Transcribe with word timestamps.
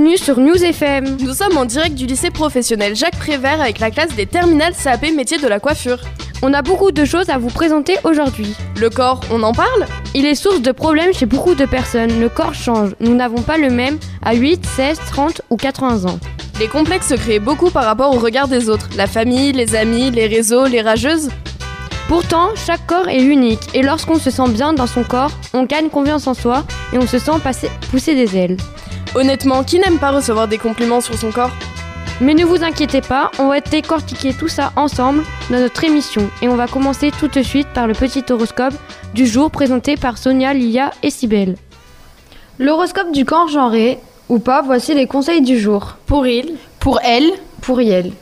Bienvenue 0.00 0.16
sur 0.16 0.40
News 0.40 0.64
FM. 0.64 1.18
Nous 1.20 1.34
sommes 1.34 1.58
en 1.58 1.66
direct 1.66 1.94
du 1.94 2.06
lycée 2.06 2.30
professionnel 2.30 2.96
Jacques 2.96 3.18
Prévert 3.18 3.60
avec 3.60 3.80
la 3.80 3.90
classe 3.90 4.16
des 4.16 4.24
terminales 4.24 4.72
CAP 4.72 5.12
métier 5.14 5.36
de 5.36 5.46
la 5.46 5.60
coiffure. 5.60 5.98
On 6.40 6.54
a 6.54 6.62
beaucoup 6.62 6.90
de 6.90 7.04
choses 7.04 7.28
à 7.28 7.36
vous 7.36 7.50
présenter 7.50 7.96
aujourd'hui. 8.04 8.54
Le 8.80 8.88
corps, 8.88 9.20
on 9.30 9.42
en 9.42 9.52
parle? 9.52 9.84
Il 10.14 10.24
est 10.24 10.34
source 10.34 10.62
de 10.62 10.72
problèmes 10.72 11.12
chez 11.12 11.26
beaucoup 11.26 11.54
de 11.54 11.66
personnes. 11.66 12.18
Le 12.18 12.30
corps 12.30 12.54
change. 12.54 12.94
Nous 13.00 13.14
n'avons 13.14 13.42
pas 13.42 13.58
le 13.58 13.68
même 13.68 13.98
à 14.22 14.32
8, 14.32 14.64
16, 14.64 15.00
30 15.10 15.42
ou 15.50 15.58
80 15.58 16.10
ans. 16.10 16.18
Les 16.58 16.68
complexes 16.68 17.08
se 17.08 17.14
créent 17.14 17.38
beaucoup 17.38 17.68
par 17.68 17.84
rapport 17.84 18.16
au 18.16 18.18
regard 18.18 18.48
des 18.48 18.70
autres. 18.70 18.88
La 18.96 19.06
famille, 19.06 19.52
les 19.52 19.74
amis, 19.74 20.10
les 20.10 20.28
réseaux, 20.28 20.64
les 20.64 20.80
rageuses? 20.80 21.28
Pourtant, 22.08 22.48
chaque 22.56 22.86
corps 22.86 23.08
est 23.08 23.22
unique 23.22 23.68
et 23.74 23.82
lorsqu'on 23.82 24.18
se 24.18 24.30
sent 24.30 24.48
bien 24.48 24.72
dans 24.72 24.86
son 24.86 25.04
corps, 25.04 25.32
on 25.52 25.64
gagne 25.64 25.90
confiance 25.90 26.26
en 26.26 26.32
soi 26.32 26.64
et 26.94 26.98
on 26.98 27.06
se 27.06 27.18
sent 27.18 27.38
passer, 27.44 27.68
pousser 27.90 28.14
des 28.14 28.38
ailes. 28.38 28.56
Honnêtement, 29.14 29.64
qui 29.64 29.80
n'aime 29.80 29.98
pas 29.98 30.12
recevoir 30.12 30.46
des 30.46 30.58
compliments 30.58 31.00
sur 31.00 31.16
son 31.16 31.32
corps 31.32 31.50
Mais 32.20 32.34
ne 32.34 32.44
vous 32.44 32.62
inquiétez 32.62 33.00
pas, 33.00 33.32
on 33.40 33.48
va 33.48 33.60
décortiquer 33.60 34.32
tout 34.32 34.46
ça 34.46 34.72
ensemble 34.76 35.24
dans 35.50 35.58
notre 35.58 35.82
émission 35.82 36.30
et 36.42 36.48
on 36.48 36.54
va 36.54 36.68
commencer 36.68 37.10
tout 37.18 37.26
de 37.26 37.42
suite 37.42 37.66
par 37.74 37.88
le 37.88 37.94
petit 37.94 38.24
horoscope 38.30 38.74
du 39.12 39.26
jour 39.26 39.50
présenté 39.50 39.96
par 39.96 40.16
Sonia, 40.16 40.54
Lia 40.54 40.92
et 41.02 41.10
Sibelle. 41.10 41.56
L'horoscope 42.60 43.10
du 43.10 43.24
corps 43.24 43.48
genré 43.48 43.98
ou 44.28 44.38
pas, 44.38 44.62
voici 44.62 44.94
les 44.94 45.06
conseils 45.06 45.42
du 45.42 45.58
jour. 45.58 45.96
Pour 46.06 46.26
il, 46.26 46.54
pour 46.78 47.00
elle, 47.02 47.32
pour 47.62 47.80
elle. 47.80 48.12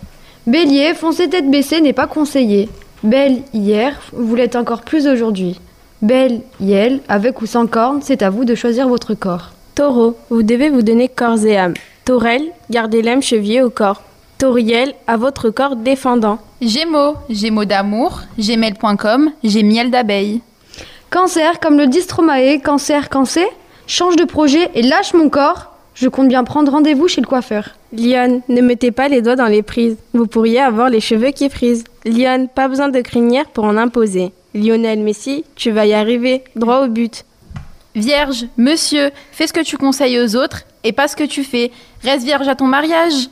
Bélier, 0.46 0.94
foncer 0.94 1.28
tête 1.28 1.50
baissée 1.50 1.82
n'est 1.82 1.92
pas 1.92 2.06
conseillé. 2.06 2.70
Belle 3.02 3.42
hier, 3.52 4.00
vous 4.12 4.34
l'êtes 4.34 4.56
encore 4.56 4.80
plus 4.80 5.06
aujourd'hui. 5.06 5.60
Belle, 6.00 6.40
Yel, 6.60 7.00
avec 7.08 7.42
ou 7.42 7.46
sans 7.46 7.66
cornes, 7.66 8.00
c'est 8.02 8.22
à 8.22 8.30
vous 8.30 8.46
de 8.46 8.54
choisir 8.54 8.88
votre 8.88 9.14
corps. 9.14 9.50
Taureau, 9.78 10.16
vous 10.28 10.42
devez 10.42 10.70
vous 10.70 10.82
donner 10.82 11.06
corps 11.06 11.46
et 11.46 11.56
âme. 11.56 11.74
Taurel, 12.04 12.42
gardez 12.68 13.00
l'âme 13.00 13.22
chevillée 13.22 13.62
au 13.62 13.70
corps. 13.70 14.02
Tauriel, 14.36 14.92
à 15.06 15.16
votre 15.16 15.50
corps 15.50 15.76
défendant. 15.76 16.40
Gémeaux, 16.60 17.14
Gémeaux 17.30 17.64
d'amour, 17.64 18.22
gmail.com, 18.40 19.30
j'ai 19.44 19.62
miel 19.62 19.92
d'abeille. 19.92 20.40
Cancer, 21.10 21.60
comme 21.60 21.78
le 21.78 21.86
dit 21.86 22.00
Stromae, 22.00 22.58
cancer, 22.58 23.08
cancer, 23.08 23.46
change 23.86 24.16
de 24.16 24.24
projet 24.24 24.68
et 24.74 24.82
lâche 24.82 25.14
mon 25.14 25.28
corps. 25.28 25.72
Je 25.94 26.08
compte 26.08 26.26
bien 26.26 26.42
prendre 26.42 26.72
rendez-vous 26.72 27.06
chez 27.06 27.20
le 27.20 27.28
coiffeur. 27.28 27.76
Lyon, 27.92 28.42
ne 28.48 28.60
mettez 28.60 28.90
pas 28.90 29.06
les 29.06 29.22
doigts 29.22 29.36
dans 29.36 29.46
les 29.46 29.62
prises. 29.62 29.96
Vous 30.12 30.26
pourriez 30.26 30.58
avoir 30.58 30.90
les 30.90 31.00
cheveux 31.00 31.30
qui 31.30 31.48
frisent. 31.48 31.84
Lyon, 32.04 32.48
pas 32.52 32.66
besoin 32.66 32.88
de 32.88 33.00
crinière 33.00 33.46
pour 33.46 33.62
en 33.62 33.76
imposer. 33.76 34.32
Lionel 34.56 34.98
Messi, 35.04 35.44
tu 35.54 35.70
vas 35.70 35.86
y 35.86 35.94
arriver, 35.94 36.42
droit 36.56 36.80
au 36.84 36.88
but. 36.88 37.24
Vierge, 37.98 38.46
monsieur, 38.56 39.10
fais 39.32 39.48
ce 39.48 39.52
que 39.52 39.60
tu 39.60 39.76
conseilles 39.76 40.20
aux 40.20 40.36
autres 40.36 40.62
et 40.84 40.92
pas 40.92 41.08
ce 41.08 41.16
que 41.16 41.24
tu 41.24 41.42
fais. 41.42 41.72
Reste 42.04 42.24
vierge 42.24 42.46
à 42.46 42.54
ton 42.54 42.66
mariage. 42.66 43.28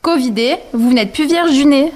Covidé, 0.00 0.56
vous 0.72 0.94
n'êtes 0.94 1.12
plus 1.12 1.26
vierge 1.26 1.52
du 1.52 1.66
nez. 1.66 1.92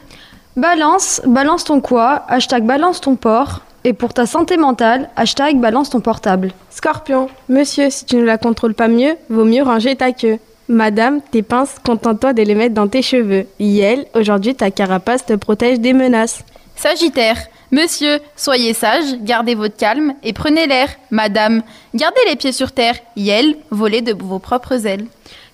Balance, 0.54 1.22
balance 1.24 1.64
ton 1.64 1.80
quoi, 1.80 2.26
hashtag 2.28 2.64
balance 2.64 3.00
ton 3.00 3.16
porc. 3.16 3.62
Et 3.84 3.94
pour 3.94 4.12
ta 4.12 4.26
santé 4.26 4.58
mentale, 4.58 5.08
hashtag 5.16 5.58
balance 5.58 5.88
ton 5.88 6.00
portable. 6.00 6.52
Scorpion, 6.68 7.28
monsieur, 7.48 7.88
si 7.88 8.04
tu 8.04 8.16
ne 8.16 8.24
la 8.24 8.36
contrôles 8.36 8.74
pas 8.74 8.88
mieux, 8.88 9.16
vaut 9.30 9.44
mieux 9.44 9.62
ranger 9.62 9.96
ta 9.96 10.12
queue. 10.12 10.38
Madame, 10.68 11.22
tes 11.22 11.42
pinces, 11.42 11.76
contente-toi 11.84 12.34
de 12.34 12.42
les 12.42 12.54
mettre 12.54 12.74
dans 12.74 12.88
tes 12.88 13.02
cheveux. 13.02 13.46
Yel, 13.58 14.04
aujourd'hui 14.14 14.54
ta 14.54 14.70
carapace 14.70 15.24
te 15.24 15.34
protège 15.34 15.80
des 15.80 15.94
menaces. 15.94 16.44
Sagittaire, 16.76 17.38
Monsieur, 17.74 18.20
soyez 18.36 18.72
sage, 18.72 19.16
gardez 19.22 19.56
votre 19.56 19.76
calme 19.76 20.14
et 20.22 20.32
prenez 20.32 20.68
l'air. 20.68 20.90
Madame, 21.10 21.64
gardez 21.92 22.20
les 22.28 22.36
pieds 22.36 22.52
sur 22.52 22.70
terre. 22.70 22.94
Yel, 23.16 23.56
volez 23.72 24.00
de 24.00 24.12
vos 24.12 24.38
propres 24.38 24.86
ailes. 24.86 25.06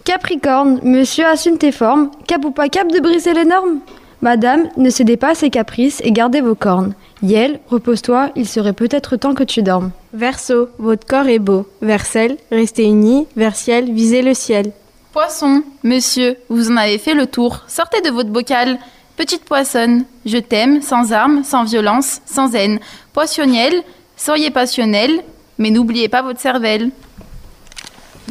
Capricorne, 0.05 0.81
monsieur 0.83 1.25
assume 1.25 1.57
tes 1.57 1.73
formes. 1.73 2.11
Cap 2.27 2.45
ou 2.45 2.51
pas 2.51 2.69
cap 2.69 2.89
de 2.89 3.01
briser 3.01 3.33
les 3.33 3.47
normes? 3.47 3.79
Madame, 4.21 4.69
ne 4.77 4.91
cédez 4.91 5.17
pas 5.17 5.31
à 5.31 5.35
ses 5.35 5.49
caprices 5.49 6.03
et 6.05 6.13
gardez 6.13 6.43
vos 6.43 6.55
cornes. 6.55 6.93
Yel, 7.23 7.59
repose-toi, 7.71 8.33
il 8.37 8.47
serait 8.47 8.75
peut-être 8.75 9.17
temps 9.17 9.35
que 9.35 9.43
tu 9.43 9.63
dormes. 9.63 9.91
Verseau, 10.13 10.69
votre 10.77 11.07
corps 11.07 11.29
est 11.29 11.39
beau. 11.39 11.67
Versel, 11.81 12.37
restez 12.53 12.85
unis. 12.85 13.29
Versiel, 13.35 13.91
visez 13.95 14.21
le 14.21 14.35
ciel. 14.35 14.73
Poisson, 15.15 15.63
monsieur, 15.85 16.37
vous 16.51 16.71
en 16.71 16.77
avez 16.77 16.99
fait 16.99 17.15
le 17.15 17.25
tour. 17.25 17.65
Sortez 17.67 18.03
de 18.03 18.11
votre 18.11 18.29
bocal. 18.29 18.79
Petite 19.21 19.45
poissonne, 19.45 20.07
je 20.25 20.39
t'aime, 20.39 20.81
sans 20.81 21.13
armes, 21.13 21.45
sans 21.45 21.65
violence, 21.65 22.23
sans 22.25 22.55
haine. 22.55 22.81
Poissonnielle, 23.13 23.83
soyez 24.17 24.51
passionnelle, 24.51 25.23
mais 25.59 25.69
n'oubliez 25.69 26.09
pas 26.09 26.23
votre 26.23 26.41
cervelle. 26.41 26.89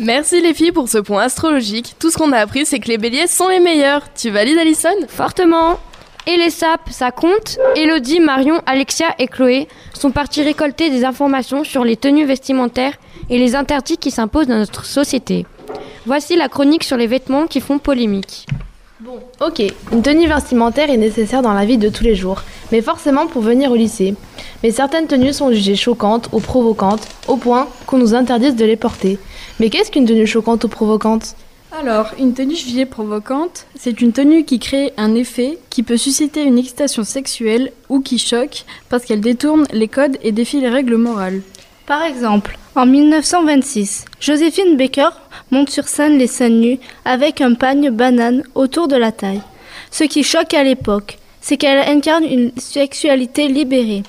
Merci 0.01 0.41
les 0.41 0.55
filles 0.55 0.71
pour 0.71 0.89
ce 0.89 0.97
point 0.97 1.21
astrologique. 1.21 1.93
Tout 1.99 2.09
ce 2.09 2.17
qu'on 2.17 2.31
a 2.31 2.39
appris, 2.39 2.65
c'est 2.65 2.79
que 2.79 2.87
les 2.87 2.97
béliers 2.97 3.27
sont 3.27 3.49
les 3.49 3.59
meilleurs. 3.59 4.11
Tu 4.15 4.31
valides, 4.31 4.57
Alison? 4.57 4.89
Fortement 5.07 5.79
et 6.25 6.37
les 6.37 6.49
sapes, 6.49 6.89
ça 6.89 7.11
compte 7.11 7.59
Elodie, 7.75 8.19
Marion, 8.19 8.59
Alexia 8.65 9.13
et 9.19 9.27
Chloé 9.27 9.67
sont 9.93 10.09
partis 10.09 10.41
récolter 10.41 10.89
des 10.89 11.05
informations 11.05 11.63
sur 11.63 11.83
les 11.83 11.97
tenues 11.97 12.25
vestimentaires 12.25 12.95
et 13.29 13.37
les 13.37 13.55
interdits 13.55 13.97
qui 13.97 14.09
s'imposent 14.09 14.47
dans 14.47 14.57
notre 14.57 14.85
société. 14.85 15.45
Voici 16.07 16.35
la 16.35 16.49
chronique 16.49 16.83
sur 16.83 16.97
les 16.97 17.05
vêtements 17.05 17.45
qui 17.45 17.61
font 17.61 17.77
polémique. 17.77 18.47
Bon, 19.09 19.47
ok, 19.47 19.63
une 19.91 20.03
tenue 20.03 20.27
vestimentaire 20.27 20.91
est 20.91 20.97
nécessaire 20.97 21.41
dans 21.41 21.53
la 21.53 21.65
vie 21.65 21.79
de 21.79 21.89
tous 21.89 22.03
les 22.03 22.13
jours, 22.13 22.43
mais 22.71 22.79
forcément 22.79 23.25
pour 23.25 23.41
venir 23.41 23.71
au 23.71 23.75
lycée. 23.75 24.13
Mais 24.61 24.69
certaines 24.69 25.07
tenues 25.07 25.33
sont 25.33 25.51
jugées 25.51 25.75
choquantes 25.75 26.29
ou 26.31 26.39
provocantes, 26.39 27.07
au 27.27 27.35
point 27.35 27.67
qu'on 27.87 27.97
nous 27.97 28.13
interdise 28.13 28.55
de 28.55 28.65
les 28.65 28.75
porter. 28.75 29.17
Mais 29.59 29.71
qu'est-ce 29.71 29.89
qu'une 29.89 30.05
tenue 30.05 30.27
choquante 30.27 30.63
ou 30.65 30.67
provocante? 30.67 31.35
Alors, 31.71 32.11
une 32.19 32.35
tenue 32.35 32.55
jugée 32.55 32.85
provocante, 32.85 33.65
c'est 33.79 33.99
une 33.99 34.13
tenue 34.13 34.43
qui 34.43 34.59
crée 34.59 34.93
un 34.95 35.15
effet 35.15 35.57
qui 35.71 35.81
peut 35.81 35.97
susciter 35.97 36.43
une 36.43 36.59
excitation 36.59 37.03
sexuelle 37.03 37.71
ou 37.89 38.01
qui 38.01 38.19
choque 38.19 38.63
parce 38.89 39.05
qu'elle 39.05 39.21
détourne 39.21 39.65
les 39.73 39.87
codes 39.87 40.17
et 40.21 40.31
défie 40.31 40.61
les 40.61 40.69
règles 40.69 40.97
morales. 40.97 41.41
Par 41.87 42.03
exemple, 42.03 42.59
en 42.75 42.85
1926, 42.85 44.05
Joséphine 44.19 44.77
Baker 44.77 45.09
monte 45.51 45.69
sur 45.69 45.87
scène 45.87 46.17
les 46.17 46.27
scènes 46.27 46.59
nues 46.59 46.79
avec 47.05 47.41
un 47.41 47.53
pagne 47.53 47.89
banane 47.89 48.43
autour 48.55 48.87
de 48.87 48.95
la 48.95 49.11
taille. 49.11 49.41
Ce 49.91 50.03
qui 50.03 50.23
choque 50.23 50.53
à 50.53 50.63
l'époque, 50.63 51.17
c'est 51.41 51.57
qu'elle 51.57 51.87
incarne 51.89 52.23
une 52.23 52.51
sexualité 52.57 53.47
libérée. 53.47 54.03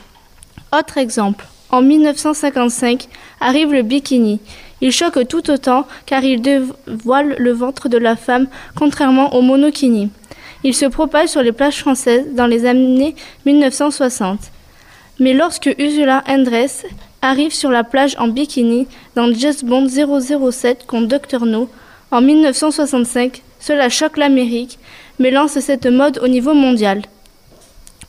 Autre 0.76 0.98
exemple, 0.98 1.46
en 1.70 1.82
1955 1.82 3.08
arrive 3.40 3.72
le 3.72 3.82
bikini. 3.82 4.40
Il 4.80 4.92
choque 4.92 5.26
tout 5.28 5.50
autant 5.50 5.86
car 6.06 6.24
il 6.24 6.40
dévoile 6.40 7.36
le 7.38 7.52
ventre 7.52 7.88
de 7.88 7.98
la 7.98 8.16
femme 8.16 8.48
contrairement 8.76 9.34
au 9.34 9.42
monokini. 9.42 10.10
Il 10.64 10.74
se 10.74 10.86
propage 10.86 11.28
sur 11.28 11.42
les 11.42 11.52
plages 11.52 11.78
françaises 11.78 12.26
dans 12.32 12.46
les 12.46 12.66
années 12.66 13.14
1960. 13.46 14.38
Mais 15.18 15.34
lorsque 15.34 15.74
Ursula 15.78 16.22
Andress 16.28 16.84
arrive 17.22 17.52
sur 17.52 17.70
la 17.70 17.84
plage 17.84 18.16
en 18.18 18.28
bikini 18.28 18.86
dans 19.14 19.32
Just 19.32 19.64
Bond 19.64 19.88
007 19.88 20.86
contre 20.86 21.18
Dr. 21.18 21.46
No. 21.46 21.68
En 22.10 22.20
1965, 22.20 23.42
cela 23.60 23.88
choque 23.88 24.16
l'Amérique, 24.16 24.78
mais 25.18 25.30
lance 25.30 25.58
cette 25.60 25.86
mode 25.86 26.18
au 26.22 26.28
niveau 26.28 26.54
mondial. 26.54 27.02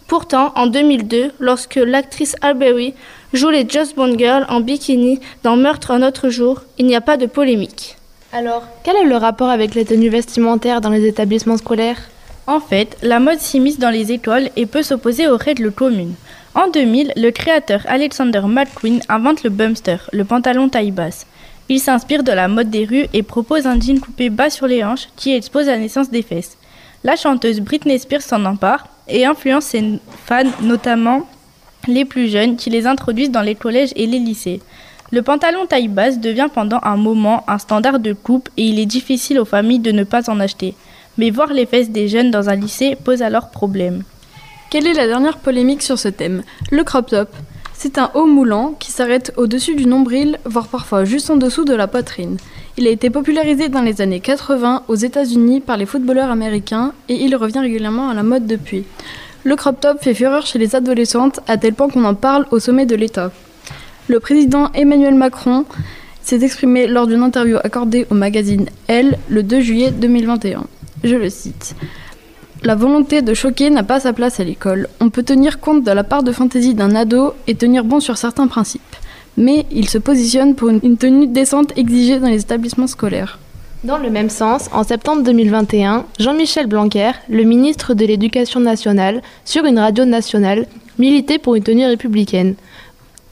Pourtant, 0.07 0.51
en 0.55 0.67
2002, 0.67 1.31
lorsque 1.39 1.75
l'actrice 1.75 2.35
Alberry 2.41 2.93
joue 3.33 3.49
les 3.49 3.67
Just 3.67 3.95
Bond 3.95 4.17
Girls 4.17 4.45
en 4.49 4.59
bikini 4.59 5.19
dans 5.43 5.55
Meurtre 5.55 5.91
un 5.91 6.01
autre 6.01 6.29
jour, 6.29 6.63
il 6.77 6.85
n'y 6.85 6.95
a 6.95 7.01
pas 7.01 7.17
de 7.17 7.27
polémique. 7.27 7.97
Alors, 8.33 8.63
quel 8.83 8.95
est 8.95 9.05
le 9.05 9.17
rapport 9.17 9.49
avec 9.49 9.75
les 9.75 9.85
tenues 9.85 10.09
vestimentaires 10.09 10.81
dans 10.81 10.89
les 10.89 11.05
établissements 11.05 11.57
scolaires? 11.57 12.09
En 12.47 12.59
fait, 12.59 12.97
la 13.01 13.19
mode 13.19 13.39
s'immisce 13.39 13.79
dans 13.79 13.89
les 13.89 14.11
étoiles 14.11 14.49
et 14.55 14.65
peut 14.65 14.83
s'opposer 14.83 15.27
aux 15.27 15.37
règles 15.37 15.71
communes. 15.71 16.15
En 16.53 16.67
2000, 16.67 17.13
le 17.15 17.31
créateur 17.31 17.79
Alexander 17.87 18.41
McQueen 18.45 18.99
invente 19.07 19.43
le 19.43 19.49
bumster, 19.49 20.09
le 20.11 20.25
pantalon 20.25 20.67
taille 20.67 20.91
basse. 20.91 21.25
Il 21.69 21.79
s'inspire 21.79 22.23
de 22.23 22.31
la 22.33 22.49
mode 22.49 22.69
des 22.69 22.83
rues 22.83 23.07
et 23.13 23.23
propose 23.23 23.65
un 23.65 23.79
jean 23.79 24.01
coupé 24.01 24.29
bas 24.29 24.49
sur 24.49 24.67
les 24.67 24.83
hanches 24.83 25.07
qui 25.15 25.33
expose 25.33 25.67
la 25.67 25.77
naissance 25.77 26.09
des 26.09 26.21
fesses. 26.21 26.57
La 27.05 27.15
chanteuse 27.15 27.61
Britney 27.61 27.97
Spears 27.97 28.21
s'en 28.21 28.43
empare 28.43 28.87
et 29.07 29.25
influence 29.25 29.63
ses 29.63 29.99
fans, 30.25 30.51
notamment 30.61 31.25
les 31.87 32.03
plus 32.03 32.27
jeunes, 32.27 32.57
qui 32.57 32.69
les 32.69 32.85
introduisent 32.85 33.31
dans 33.31 33.41
les 33.41 33.55
collèges 33.55 33.93
et 33.95 34.05
les 34.05 34.19
lycées. 34.19 34.59
Le 35.09 35.21
pantalon 35.21 35.65
taille 35.67 35.87
basse 35.87 36.19
devient 36.19 36.49
pendant 36.53 36.81
un 36.83 36.97
moment 36.97 37.45
un 37.47 37.59
standard 37.59 37.99
de 37.99 38.11
coupe 38.11 38.49
et 38.57 38.65
il 38.65 38.77
est 38.77 38.85
difficile 38.85 39.39
aux 39.39 39.45
familles 39.45 39.79
de 39.79 39.93
ne 39.93 40.03
pas 40.03 40.29
en 40.29 40.41
acheter. 40.41 40.75
Mais 41.17 41.29
voir 41.29 41.53
les 41.53 41.65
fesses 41.65 41.91
des 41.91 42.09
jeunes 42.09 42.29
dans 42.29 42.49
un 42.49 42.55
lycée 42.55 42.97
pose 43.01 43.21
alors 43.21 43.51
problème. 43.51 44.03
Quelle 44.71 44.87
est 44.87 44.93
la 44.93 45.05
dernière 45.05 45.37
polémique 45.37 45.81
sur 45.81 45.99
ce 45.99 46.07
thème 46.07 46.43
Le 46.71 46.85
crop 46.85 47.07
top. 47.09 47.27
C'est 47.73 47.97
un 47.97 48.09
haut 48.13 48.25
moulant 48.25 48.73
qui 48.79 48.89
s'arrête 48.89 49.33
au-dessus 49.35 49.75
du 49.75 49.85
nombril, 49.85 50.39
voire 50.45 50.69
parfois 50.69 51.03
juste 51.03 51.29
en 51.29 51.35
dessous 51.35 51.65
de 51.65 51.73
la 51.73 51.87
poitrine. 51.87 52.37
Il 52.77 52.87
a 52.87 52.89
été 52.89 53.09
popularisé 53.09 53.67
dans 53.67 53.81
les 53.81 53.99
années 53.99 54.21
80 54.21 54.83
aux 54.87 54.95
États-Unis 54.95 55.59
par 55.59 55.75
les 55.75 55.85
footballeurs 55.85 56.31
américains 56.31 56.93
et 57.09 57.15
il 57.15 57.35
revient 57.35 57.59
régulièrement 57.59 58.07
à 58.07 58.13
la 58.13 58.23
mode 58.23 58.47
depuis. 58.47 58.85
Le 59.43 59.57
crop 59.57 59.81
top 59.81 60.01
fait 60.01 60.13
fureur 60.13 60.45
chez 60.45 60.57
les 60.57 60.73
adolescentes 60.73 61.41
à 61.49 61.57
tel 61.57 61.73
point 61.73 61.89
qu'on 61.89 62.05
en 62.05 62.15
parle 62.15 62.45
au 62.51 62.59
sommet 62.59 62.85
de 62.85 62.95
l'État. 62.95 63.33
Le 64.07 64.21
président 64.21 64.71
Emmanuel 64.73 65.15
Macron 65.15 65.65
s'est 66.21 66.45
exprimé 66.45 66.87
lors 66.87 67.07
d'une 67.07 67.23
interview 67.23 67.57
accordée 67.61 68.07
au 68.09 68.13
magazine 68.15 68.69
Elle 68.87 69.17
le 69.27 69.43
2 69.43 69.59
juillet 69.59 69.91
2021. 69.91 70.63
Je 71.03 71.15
le 71.17 71.29
cite. 71.29 71.75
La 72.63 72.75
volonté 72.75 73.23
de 73.23 73.33
choquer 73.33 73.71
n'a 73.71 73.81
pas 73.81 73.99
sa 73.99 74.13
place 74.13 74.39
à 74.39 74.43
l'école. 74.43 74.87
On 74.99 75.09
peut 75.09 75.23
tenir 75.23 75.59
compte 75.59 75.83
de 75.83 75.91
la 75.91 76.03
part 76.03 76.21
de 76.21 76.31
fantaisie 76.31 76.75
d'un 76.75 76.93
ado 76.93 77.33
et 77.47 77.55
tenir 77.55 77.83
bon 77.83 77.99
sur 77.99 78.17
certains 78.17 78.45
principes. 78.45 78.95
Mais 79.35 79.65
il 79.71 79.89
se 79.89 79.97
positionne 79.97 80.53
pour 80.53 80.69
une 80.69 80.97
tenue 80.97 81.25
décente 81.25 81.75
exigée 81.75 82.19
dans 82.19 82.27
les 82.27 82.41
établissements 82.41 82.85
scolaires. 82.85 83.39
Dans 83.83 83.97
le 83.97 84.11
même 84.11 84.29
sens, 84.29 84.69
en 84.73 84.83
septembre 84.83 85.23
2021, 85.23 86.05
Jean-Michel 86.19 86.67
Blanquer, 86.67 87.13
le 87.29 87.43
ministre 87.45 87.95
de 87.95 88.05
l'Éducation 88.05 88.59
nationale, 88.59 89.23
sur 89.43 89.65
une 89.65 89.79
radio 89.79 90.05
nationale, 90.05 90.67
militait 90.99 91.39
pour 91.39 91.55
une 91.55 91.63
tenue 91.63 91.87
républicaine, 91.87 92.53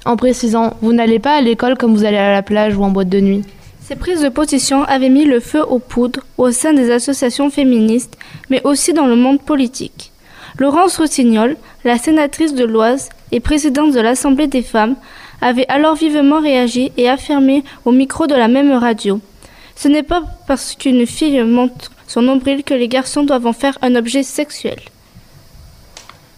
en 0.05 0.17
précisant 0.17 0.73
Vous 0.81 0.91
n'allez 0.91 1.19
pas 1.19 1.35
à 1.35 1.41
l'école 1.41 1.77
comme 1.77 1.93
vous 1.93 2.03
allez 2.03 2.17
à 2.17 2.31
la 2.31 2.41
plage 2.41 2.75
ou 2.75 2.83
en 2.83 2.89
boîte 2.89 3.09
de 3.09 3.19
nuit. 3.19 3.43
Ces 3.89 3.95
prises 3.95 4.21
de 4.21 4.29
position 4.29 4.83
avaient 4.83 5.09
mis 5.09 5.25
le 5.25 5.39
feu 5.39 5.63
aux 5.63 5.79
poudres 5.79 6.21
au 6.37 6.51
sein 6.51 6.73
des 6.73 6.91
associations 6.91 7.49
féministes, 7.49 8.17
mais 8.49 8.61
aussi 8.63 8.93
dans 8.93 9.07
le 9.07 9.15
monde 9.15 9.41
politique. 9.41 10.11
Laurence 10.59 10.97
Rossignol, 10.97 11.57
la 11.83 11.97
sénatrice 11.97 12.53
de 12.53 12.65
l'Oise 12.65 13.09
et 13.31 13.39
présidente 13.39 13.91
de 13.91 13.99
l'Assemblée 13.99 14.45
des 14.45 14.61
femmes, 14.61 14.95
avait 15.41 15.67
alors 15.69 15.95
vivement 15.95 16.39
réagi 16.39 16.91
et 16.97 17.09
affirmé 17.09 17.63
au 17.83 17.91
micro 17.91 18.27
de 18.27 18.35
la 18.35 18.47
même 18.47 18.71
radio 18.71 19.19
ce 19.79 19.87
n'est 19.87 20.03
pas 20.03 20.23
parce 20.45 20.75
qu'une 20.75 21.07
fille 21.07 21.41
montre 21.41 21.91
son 22.05 22.21
nombril 22.21 22.63
que 22.65 22.73
les 22.73 22.89
garçons 22.89 23.23
doivent 23.23 23.47
en 23.47 23.53
faire 23.53 23.77
un 23.81 23.95
objet 23.95 24.23
sexuel. 24.23 24.77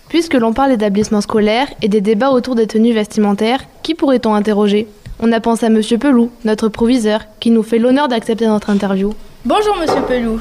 Puisque 0.09 0.36
l'on 0.36 0.54
parle 0.54 0.69
d'établissements 0.69 1.21
scolaires 1.21 1.68
et 1.81 1.88
des 1.88 2.01
débats 2.01 2.30
autour 2.30 2.54
des 2.54 2.68
tenues 2.68 2.94
vestimentaires, 2.94 3.65
qui 3.81 3.95
pourrait-on 3.95 4.36
interroger? 4.36 4.88
On 5.23 5.31
a 5.31 5.39
pensé 5.39 5.68
à 5.68 5.69
Monsieur 5.69 6.00
Pelou, 6.00 6.31
notre 6.45 6.68
proviseur, 6.68 7.21
qui 7.39 7.51
nous 7.51 7.62
fait 7.62 7.77
l'honneur 7.77 8.07
d'accepter 8.07 8.47
notre 8.47 8.71
interview. 8.71 9.13
Bonjour 9.45 9.77
Monsieur 9.79 10.01
Pelou. 10.07 10.39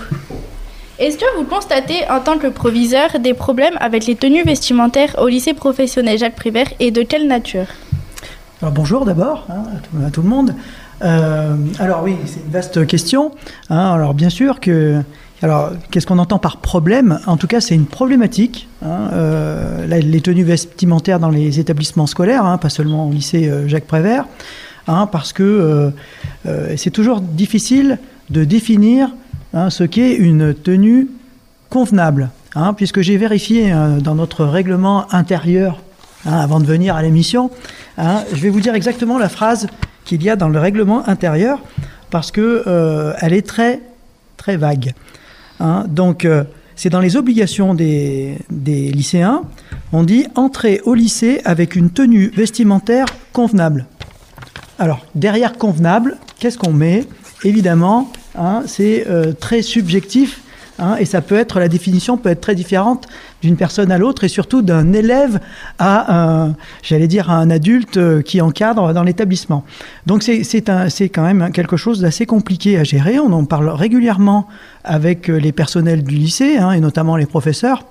Est-ce 0.98 1.18
que 1.18 1.36
vous 1.36 1.44
constatez 1.44 2.08
en 2.08 2.20
tant 2.20 2.38
que 2.38 2.46
proviseur 2.46 3.20
des 3.20 3.34
problèmes 3.34 3.76
avec 3.80 4.06
les 4.06 4.16
tenues 4.16 4.42
vestimentaires 4.42 5.16
au 5.18 5.28
lycée 5.28 5.52
professionnel 5.52 6.16
Jacques 6.16 6.34
Prévert 6.34 6.68
et 6.80 6.92
de 6.92 7.02
quelle 7.02 7.28
nature? 7.28 7.66
Alors 8.62 8.72
bonjour 8.72 9.04
d'abord 9.04 9.46
hein, 9.50 9.64
à, 10.06 10.10
tout 10.10 10.22
le 10.22 10.28
monde. 10.28 10.54
Euh, 11.02 11.56
alors 11.78 12.02
oui, 12.02 12.16
c'est 12.24 12.40
une 12.40 12.50
vaste 12.50 12.86
question. 12.86 13.32
Hein. 13.68 13.92
alors 13.92 14.14
bien 14.14 14.30
sûr 14.30 14.60
que... 14.60 15.02
Alors, 15.42 15.70
qu'est-ce 15.90 16.06
qu'on 16.06 16.18
entend 16.18 16.38
par 16.38 16.58
problème? 16.58 17.18
En 17.26 17.38
tout 17.38 17.46
cas, 17.46 17.62
c'est 17.62 17.74
une 17.74 17.86
problématique. 17.86 18.68
Hein, 18.84 19.08
euh, 19.14 19.86
les 19.86 20.20
tenues 20.20 20.44
vestimentaires 20.44 21.18
dans 21.18 21.30
les 21.30 21.58
établissements 21.58 22.06
scolaires, 22.06 22.44
hein, 22.44 22.58
pas 22.58 22.68
seulement 22.68 23.08
au 23.08 23.10
lycée 23.10 23.48
euh, 23.48 23.66
Jacques 23.66 23.86
Prévert, 23.86 24.26
parce 24.86 25.32
que 25.32 25.92
c'est 26.76 26.90
toujours 26.90 27.20
difficile 27.20 27.98
de 28.30 28.44
définir 28.44 29.10
ce 29.68 29.84
qu'est 29.84 30.14
une 30.14 30.54
tenue 30.54 31.08
convenable. 31.68 32.30
puisque 32.76 33.00
j'ai 33.00 33.16
vérifié 33.16 33.72
dans 34.00 34.14
notre 34.14 34.44
règlement 34.44 35.12
intérieur, 35.14 35.80
avant 36.26 36.60
de 36.60 36.66
venir 36.66 36.96
à 36.96 37.02
l'émission, 37.02 37.50
je 37.98 38.40
vais 38.40 38.50
vous 38.50 38.60
dire 38.60 38.74
exactement 38.74 39.18
la 39.18 39.28
phrase 39.28 39.68
qu'il 40.04 40.22
y 40.22 40.30
a 40.30 40.36
dans 40.36 40.48
le 40.48 40.58
règlement 40.58 41.08
intérieur 41.08 41.60
parce 42.10 42.30
que 42.30 42.64
euh, 42.66 43.12
elle 43.20 43.32
est 43.32 43.46
très 43.46 43.80
très 44.36 44.56
vague. 44.56 44.92
Hein. 45.60 45.84
Donc 45.88 46.24
euh, 46.24 46.44
c'est 46.76 46.90
dans 46.90 47.00
les 47.00 47.16
obligations 47.16 47.74
des, 47.74 48.38
des, 48.50 48.90
lycéens. 48.90 49.42
On 49.92 50.02
dit 50.02 50.26
entrer 50.34 50.80
au 50.84 50.94
lycée 50.94 51.40
avec 51.44 51.76
une 51.76 51.90
tenue 51.90 52.32
vestimentaire 52.34 53.06
convenable. 53.32 53.86
Alors 54.80 55.06
derrière 55.14 55.56
convenable, 55.56 56.18
qu'est-ce 56.40 56.58
qu'on 56.58 56.72
met? 56.72 57.06
Évidemment, 57.44 58.10
hein, 58.36 58.62
c'est 58.66 59.06
euh, 59.08 59.32
très 59.32 59.62
subjectif 59.62 60.40
Hein, 60.80 60.96
et 60.98 61.04
ça 61.04 61.20
peut 61.20 61.36
être, 61.36 61.60
la 61.60 61.68
définition 61.68 62.16
peut 62.16 62.30
être 62.30 62.40
très 62.40 62.54
différente 62.54 63.06
d'une 63.42 63.56
personne 63.56 63.92
à 63.92 63.98
l'autre 63.98 64.24
et 64.24 64.28
surtout 64.28 64.62
d'un 64.62 64.94
élève 64.94 65.38
à 65.78 66.16
un, 66.16 66.54
j'allais 66.82 67.06
dire, 67.06 67.30
un 67.30 67.50
adulte 67.50 67.98
euh, 67.98 68.22
qui 68.22 68.40
encadre 68.40 68.94
dans 68.94 69.02
l'établissement. 69.02 69.64
Donc 70.06 70.22
c'est, 70.22 70.62
quand 70.62 71.22
même 71.22 71.52
quelque 71.52 71.76
chose 71.76 72.00
d'assez 72.00 72.24
compliqué 72.24 72.78
à 72.78 72.84
gérer. 72.84 73.18
On 73.18 73.32
en 73.32 73.44
parle 73.44 73.68
régulièrement 73.68 74.48
avec 74.82 75.28
euh, 75.28 75.36
les 75.36 75.52
personnels 75.52 76.02
du 76.02 76.14
lycée 76.14 76.56
hein, 76.56 76.72
et 76.72 76.80
notamment 76.80 77.16
les 77.16 77.26
professeurs. 77.26 77.84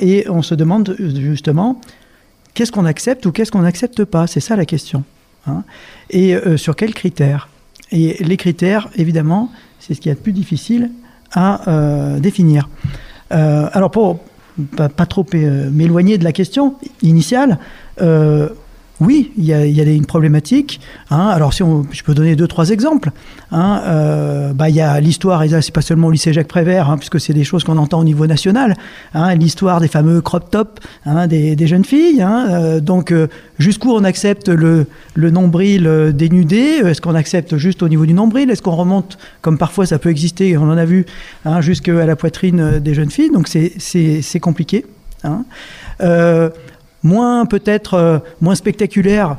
Et 0.00 0.24
on 0.30 0.40
se 0.40 0.54
demande 0.54 0.96
justement 0.98 1.78
qu'est-ce 2.54 2.72
qu'on 2.72 2.86
accepte 2.86 3.26
ou 3.26 3.32
qu'est-ce 3.32 3.52
qu'on 3.52 3.60
n'accepte 3.60 4.04
pas? 4.04 4.26
C'est 4.26 4.40
ça 4.40 4.56
la 4.56 4.64
question. 4.64 5.04
Et 6.10 6.34
euh, 6.34 6.56
sur 6.56 6.76
quels 6.76 6.94
critères? 6.94 7.48
Et 7.90 8.22
les 8.22 8.36
critères, 8.36 8.88
évidemment, 8.96 9.50
c'est 9.80 9.94
ce 9.94 10.00
qui 10.00 10.08
est 10.08 10.12
le 10.12 10.18
plus 10.18 10.32
difficile 10.32 10.90
à 11.32 11.68
euh, 11.68 12.18
définir. 12.18 12.68
Euh, 13.32 13.68
alors 13.72 13.90
pour 13.90 14.20
pas, 14.76 14.88
pas 14.88 15.06
trop 15.06 15.24
m'éloigner 15.32 16.18
de 16.18 16.24
la 16.24 16.32
question 16.32 16.74
initiale, 17.02 17.58
oui, 19.00 19.30
il 19.38 19.44
y 19.44 19.52
a, 19.52 19.64
une 19.64 20.06
problématique. 20.06 20.80
Hein. 21.10 21.28
Alors, 21.28 21.54
si 21.54 21.62
je 21.92 22.02
peux 22.02 22.14
donner 22.14 22.34
deux, 22.34 22.48
trois 22.48 22.70
exemples. 22.70 23.10
Hein. 23.52 23.80
Euh, 23.86 24.52
bah, 24.52 24.68
il 24.70 24.74
y 24.74 24.80
a 24.80 24.98
l'histoire, 24.98 25.44
et 25.44 25.48
là, 25.48 25.62
c'est 25.62 25.74
pas 25.74 25.82
seulement 25.82 26.08
au 26.08 26.10
lycée 26.10 26.32
Jacques 26.32 26.48
Prévert, 26.48 26.90
hein, 26.90 26.96
puisque 26.98 27.20
c'est 27.20 27.32
des 27.32 27.44
choses 27.44 27.62
qu'on 27.62 27.78
entend 27.78 28.00
au 28.00 28.04
niveau 28.04 28.26
national. 28.26 28.74
L'histoire 29.36 29.80
des 29.80 29.86
fameux 29.86 30.20
crop 30.20 30.50
top 30.50 30.80
des, 31.28 31.66
jeunes 31.66 31.84
filles. 31.84 32.24
Euh, 32.28 32.80
donc, 32.80 33.12
euh, 33.12 33.28
jusqu'où 33.58 33.92
on 33.92 34.02
accepte 34.02 34.48
le, 34.48 34.86
nombril 35.16 36.12
dénudé 36.12 36.80
Est-ce 36.84 37.00
qu'on 37.00 37.14
accepte 37.14 37.56
juste 37.56 37.84
au 37.84 37.88
niveau 37.88 38.04
du 38.04 38.14
nombril 38.14 38.50
Est-ce 38.50 38.62
qu'on 38.62 38.76
remonte, 38.76 39.16
comme 39.42 39.58
parfois 39.58 39.86
ça 39.86 40.00
peut 40.00 40.10
exister, 40.10 40.56
on 40.56 40.68
en 40.68 40.76
a 40.76 40.84
vu, 40.84 41.06
jusqu'à 41.60 42.04
la 42.04 42.16
poitrine 42.16 42.80
des 42.80 42.94
jeunes 42.94 43.10
filles 43.10 43.30
Donc, 43.30 43.46
c'est 43.46 44.40
compliqué. 44.40 44.84
Moins 47.08 47.46
peut-être 47.46 47.94
euh, 47.94 48.18
moins 48.40 48.54
spectaculaire, 48.54 49.38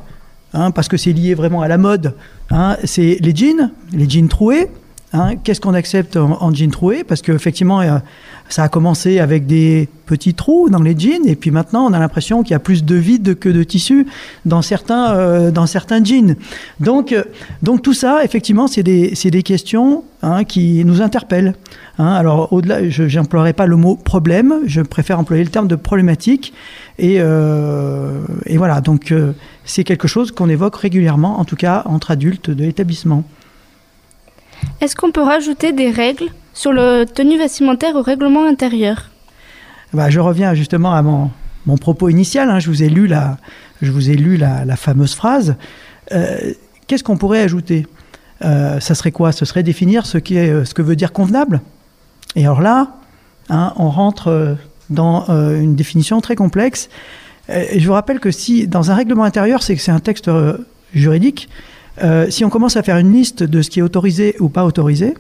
hein, 0.54 0.72
parce 0.72 0.88
que 0.88 0.98
c'est 0.98 1.14
lié 1.14 1.36
vraiment 1.36 1.62
à 1.62 1.68
la 1.68 1.78
mode, 1.78 2.16
hein, 2.50 2.76
c'est 2.84 3.18
les 3.22 3.36
jeans, 3.36 3.72
les 3.94 4.10
jeans 4.10 4.28
troués. 4.28 4.68
Hein. 5.12 5.38
Qu'est-ce 5.44 5.60
qu'on 5.60 5.74
accepte 5.74 6.18
en, 6.18 6.54
jeans 6.54 6.70
troués? 6.70 7.04
Parce 7.04 7.24
qu'effectivement, 7.24 7.82
euh, 7.82 7.98
ça 8.48 8.64
a 8.64 8.70
commencé 8.70 9.20
avec 9.20 9.48
des 9.48 9.90
petits 10.06 10.36
trous 10.36 10.70
dans 10.70 10.84
les 10.84 10.98
jeans, 10.98 11.26
et 11.26 11.36
puis 11.36 11.50
maintenant, 11.50 11.86
on 11.86 11.94
a 11.94 12.00
l'impression 12.00 12.44
qu'il 12.44 12.52
y 12.52 12.56
a 12.56 12.60
plus 12.60 12.84
de 12.84 12.96
vide 12.96 13.38
que 13.40 13.50
de 13.50 13.64
tissu 13.64 14.06
dans 14.46 14.62
certains, 14.62 15.14
euh, 15.14 15.52
dans 15.52 15.66
certains 15.66 16.04
jeans. 16.04 16.36
Donc, 16.80 17.16
donc 17.64 17.82
tout 17.82 17.96
ça, 17.96 18.24
effectivement, 18.24 18.68
c'est 18.68 18.84
des, 18.84 19.14
des, 19.24 19.44
questions 19.44 20.04
qui 20.48 20.84
nous 20.86 21.02
interpellent. 21.02 21.56
alors, 21.98 22.52
au-delà, 22.52 22.90
je 22.90 23.18
n'emploierai 23.18 23.54
pas 23.54 23.66
le 23.66 23.78
mot 23.78 23.96
problème, 23.96 24.60
je 24.66 24.82
préfère 24.82 25.18
employer 25.18 25.44
le 25.44 25.50
terme 25.50 25.68
de 25.68 25.76
problématique. 25.76 26.54
Euh, 27.02 28.22
et, 28.46 28.58
voilà, 28.58 28.82
donc 28.82 29.12
euh, 29.12 29.34
c'est 29.66 29.84
quelque 29.84 30.08
chose 30.08 30.32
qu'on 30.32 30.50
évoque 30.50 30.76
régulièrement, 30.76 31.40
en 31.40 31.46
tout 31.46 31.56
cas 31.56 31.84
entre 31.86 32.12
adultes 32.12 32.50
de 32.50 32.64
l'établissement. 32.64 33.24
Est-ce 34.82 34.96
qu'on 34.96 35.12
peut 35.12 35.24
rajouter 35.24 35.72
des 35.72 35.92
règles 35.92 36.28
sur 36.54 36.74
le 36.74 37.06
tenue 37.06 37.38
vestimentaire 37.38 37.96
au 37.96 38.02
règlement 38.02 38.46
intérieur? 38.46 39.10
Bah, 39.94 40.10
Je 40.10 40.20
reviens 40.20 40.54
justement 40.54 40.94
à 40.94 41.02
mon, 41.02 41.32
mon 41.66 41.78
propos 41.78 42.10
initial. 42.10 42.50
Hein. 42.50 42.60
je 42.60 42.70
vous 42.70 42.84
ai 42.84 42.90
lu 42.90 43.08
la, 43.08 43.38
je 43.82 43.92
vous 43.92 44.10
ai 44.10 44.16
lu 44.16 44.38
la, 44.38 44.76
fameuse 44.76 45.16
phrase. 45.16 45.56
Euh, 46.12 46.54
qu'est-ce 46.88 47.04
qu'on 47.04 47.18
pourrait 47.18 47.42
ajouter? 47.42 47.88
Ça 48.42 48.96
serait 48.96 49.12
quoi? 49.12 49.34
Ce 49.34 49.44
serait 49.44 49.64
définir 49.64 50.06
ce, 50.06 50.18
qui 50.18 50.38
est, 50.38 50.64
ce 50.64 50.74
que 50.74 50.82
veut 50.82 50.96
dire 50.96 51.12
convenable? 51.12 51.60
Et 52.38 52.46
alors 52.46 52.62
là, 52.62 52.96
hein, 53.50 53.74
on 53.76 53.90
rentre 53.90 54.58
dans 54.90 55.26
euh, 55.30 55.60
une 55.60 55.76
définition 55.76 56.22
très 56.22 56.36
complexe. 56.36 56.90
Euh, 57.50 57.66
je 57.76 57.86
vous 57.86 57.94
rappelle 57.94 58.20
que 58.20 58.32
si, 58.32 58.68
dans 58.68 58.92
un 58.92 58.96
règlement 58.96 59.24
intérieur, 59.24 59.64
c'est 59.64 59.76
que 59.76 59.82
c'est 59.82 59.92
un 59.92 60.00
texte 60.00 60.28
euh, 60.28 60.58
juridique, 60.94 61.50
si 62.30 62.46
on 62.46 62.50
commence 62.50 62.78
à 62.78 62.84
faire 62.84 62.96
une 62.96 63.12
liste 63.12 63.44
de 63.44 63.62
ce 63.62 63.70
qui 63.70 63.80
est 63.80 63.82
autorisé 63.82 64.38
ou 64.40 64.48
pas 64.48 64.64
autorisé, 64.64 65.16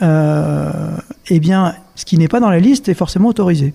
eh 0.00 1.40
bien, 1.40 1.74
ce 1.94 2.06
qui 2.06 2.16
n'est 2.16 2.26
pas 2.26 2.40
dans 2.40 2.48
la 2.48 2.58
liste 2.58 2.88
est 2.88 2.94
forcément 2.94 3.28
autorisé. 3.28 3.74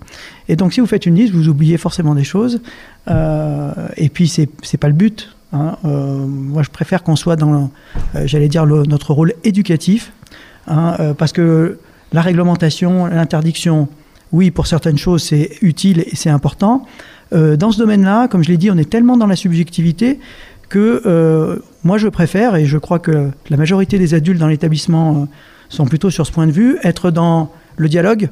Et 0.50 0.56
donc, 0.56 0.74
si 0.74 0.80
vous 0.80 0.88
faites 0.88 1.06
une 1.06 1.14
liste, 1.14 1.34
vous 1.34 1.50
oubliez 1.50 1.78
forcément 1.78 2.16
des 2.16 2.24
choses. 2.24 2.60
et 3.08 4.10
puis, 4.10 4.28
c'est 4.28 4.50
n'est 4.74 4.78
pas 4.80 4.88
le 4.88 4.96
but. 4.96 5.36
Hein. 5.54 5.78
moi, 5.84 6.64
je 6.64 6.72
préfère 6.72 7.04
qu'on 7.04 7.16
soit 7.16 7.36
dans, 7.36 7.70
j'allais 8.26 8.50
dire, 8.50 8.66
notre 8.66 9.14
rôle 9.14 9.34
éducatif, 9.44 10.12
hein, 10.68 11.14
parce 11.20 11.34
que 11.34 11.78
la 12.12 12.22
réglementation, 12.22 13.06
l'interdiction, 13.06 13.88
oui, 14.34 14.52
pour 14.52 14.68
certaines 14.68 14.98
choses, 14.98 15.24
c'est 15.24 15.58
utile 15.62 16.00
et 16.00 16.16
c'est 16.16 16.30
important. 16.30 16.86
Euh, 17.34 17.58
dans 17.58 17.72
ce 17.72 17.78
domaine-là, 17.78 18.28
comme 18.28 18.44
je 18.44 18.50
l'ai 18.50 18.58
dit, 18.58 18.72
on 18.72 18.78
est 18.78 18.90
tellement 18.90 19.18
dans 19.18 19.28
la 19.28 19.36
subjectivité 19.36 20.20
que 20.70 21.02
euh, 21.06 21.58
moi, 21.84 21.98
je 21.98 22.08
préfère, 22.08 22.56
et 22.56 22.66
je 22.66 22.78
crois 22.78 23.00
que 23.00 23.30
la 23.50 23.58
majorité 23.58 23.98
des 23.98 24.14
adultes 24.14 24.40
dans 24.40 24.48
l'établissement 24.48 25.24
euh, 25.24 25.26
sont 25.70 25.86
plutôt 25.86 26.10
sur 26.10 26.26
ce 26.26 26.32
point 26.32 26.48
de 26.48 26.52
vue, 26.52 26.78
être 26.84 27.12
dans 27.12 27.52
le 27.76 27.90
dialogue, 27.90 28.30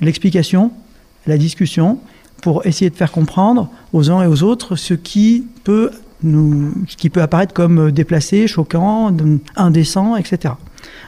l'explication, 0.00 0.70
la 1.26 1.36
discussion, 1.36 1.98
pour 2.40 2.64
essayer 2.66 2.90
de 2.90 2.96
faire 2.96 3.12
comprendre 3.12 3.68
aux 3.92 4.10
uns 4.10 4.22
et 4.22 4.26
aux 4.26 4.42
autres 4.42 4.76
ce 4.76 4.94
qui 4.94 5.46
peut 5.64 5.90
nous, 6.22 6.72
qui 6.86 7.10
peut 7.10 7.20
apparaître 7.20 7.52
comme 7.52 7.90
déplacé, 7.90 8.46
choquant, 8.46 9.14
indécent, 9.56 10.16
etc. 10.16 10.54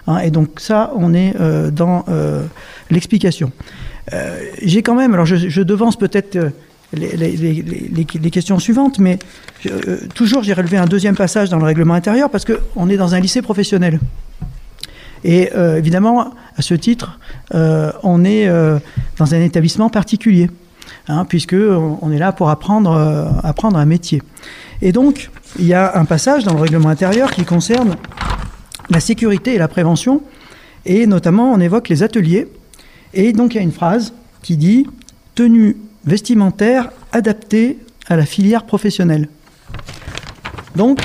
Hein, 0.07 0.19
et 0.19 0.31
donc 0.31 0.61
ça, 0.61 0.93
on 0.97 1.15
est 1.15 1.35
dans 1.71 2.05
l'explication. 2.91 3.53
J'ai 4.63 4.83
quand 4.83 4.95
même, 4.95 5.15
alors 5.15 5.27
je, 5.27 5.63
devance 5.63 5.97
peut-être 5.97 6.37
les, 6.93 7.17
les, 7.17 8.31
questions 8.31 8.59
suivantes, 8.59 8.99
mais 8.99 9.19
toujours 10.15 10.43
j'ai 10.43 10.53
relevé 10.53 10.77
un 10.77 10.87
deuxième 10.87 11.17
passage 11.17 11.49
dans 11.49 11.59
le 11.59 11.65
règlement 11.65 11.95
intérieur 11.95 12.31
parce 12.31 12.45
qu'on 12.45 12.89
est 12.89 12.97
dans 12.97 13.15
un 13.15 13.21
lycée 13.21 13.43
professionnel. 13.43 14.01
Et 15.25 15.51
euh, 15.55 15.77
évidemment, 15.77 16.33
à 16.57 16.63
ce 16.63 16.75
titre, 16.75 17.19
euh, 17.55 17.93
on 18.03 18.25
est 18.25 18.49
euh, 18.49 18.79
dans 19.19 19.35
un 19.35 19.41
établissement 19.41 19.91
particulier, 19.91 20.51
hein, 21.09 21.25
puisque 21.29 21.55
est 21.55 22.19
là 22.19 22.33
pour 22.33 22.51
apprendre, 22.51 23.31
apprendre 23.43 23.77
un 23.77 23.87
métier. 23.87 24.23
Et 24.83 24.93
donc, 24.93 25.31
il 25.59 25.67
y 25.67 25.75
a 25.75 25.99
un 25.99 26.05
passage 26.05 26.45
dans 26.45 26.55
le 26.55 26.61
règlement 26.61 26.89
intérieur 26.89 27.31
qui 27.33 27.45
concerne 27.45 27.97
la 28.89 29.01
sécurité 29.01 29.55
et 29.55 29.59
la 29.59 29.69
prévention, 29.69 30.23
et 30.87 31.07
notamment 31.07 31.53
on 31.53 31.61
évoque 31.61 31.89
les 31.89 32.03
ateliers. 32.03 32.49
Et 33.15 33.33
donc 33.33 33.55
il 33.55 33.57
y 33.57 33.61
a 33.61 33.63
une 33.63 33.73
phrase 33.73 34.13
qui 34.43 34.57
dit 34.57 34.87
tenue 35.35 35.77
vestimentaire 36.05 36.91
adaptée 37.13 37.79
à 38.09 38.17
la 38.17 38.27
filière 38.27 38.65
professionnelle. 38.65 39.29
Donc, 40.77 41.01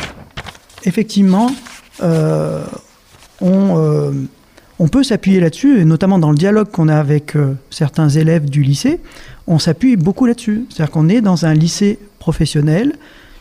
effectivement, 0.84 1.52
euh, 2.04 2.64
euh, 3.42 4.12
on, 4.80 4.88
peut 4.88 5.04
s'appuyer 5.04 5.40
là-dessus, 5.40 5.80
et 5.80 5.86
notamment 5.86 6.20
dans 6.20 6.32
le 6.32 6.38
dialogue 6.38 6.70
qu'on 6.70 6.88
a 6.88 6.98
avec 6.98 7.36
euh, 7.36 7.56
certains 7.70 8.10
élèves 8.10 8.50
du 8.50 8.62
lycée, 8.62 9.00
on 9.48 9.60
s'appuie 9.60 9.96
beaucoup 9.96 10.26
là-dessus. 10.26 10.66
C'est-à-dire 10.70 10.92
qu'on 10.92 11.10
est 11.10 11.22
dans 11.22 11.46
un 11.46 11.54
lycée 11.54 12.00
professionnel, 12.20 12.94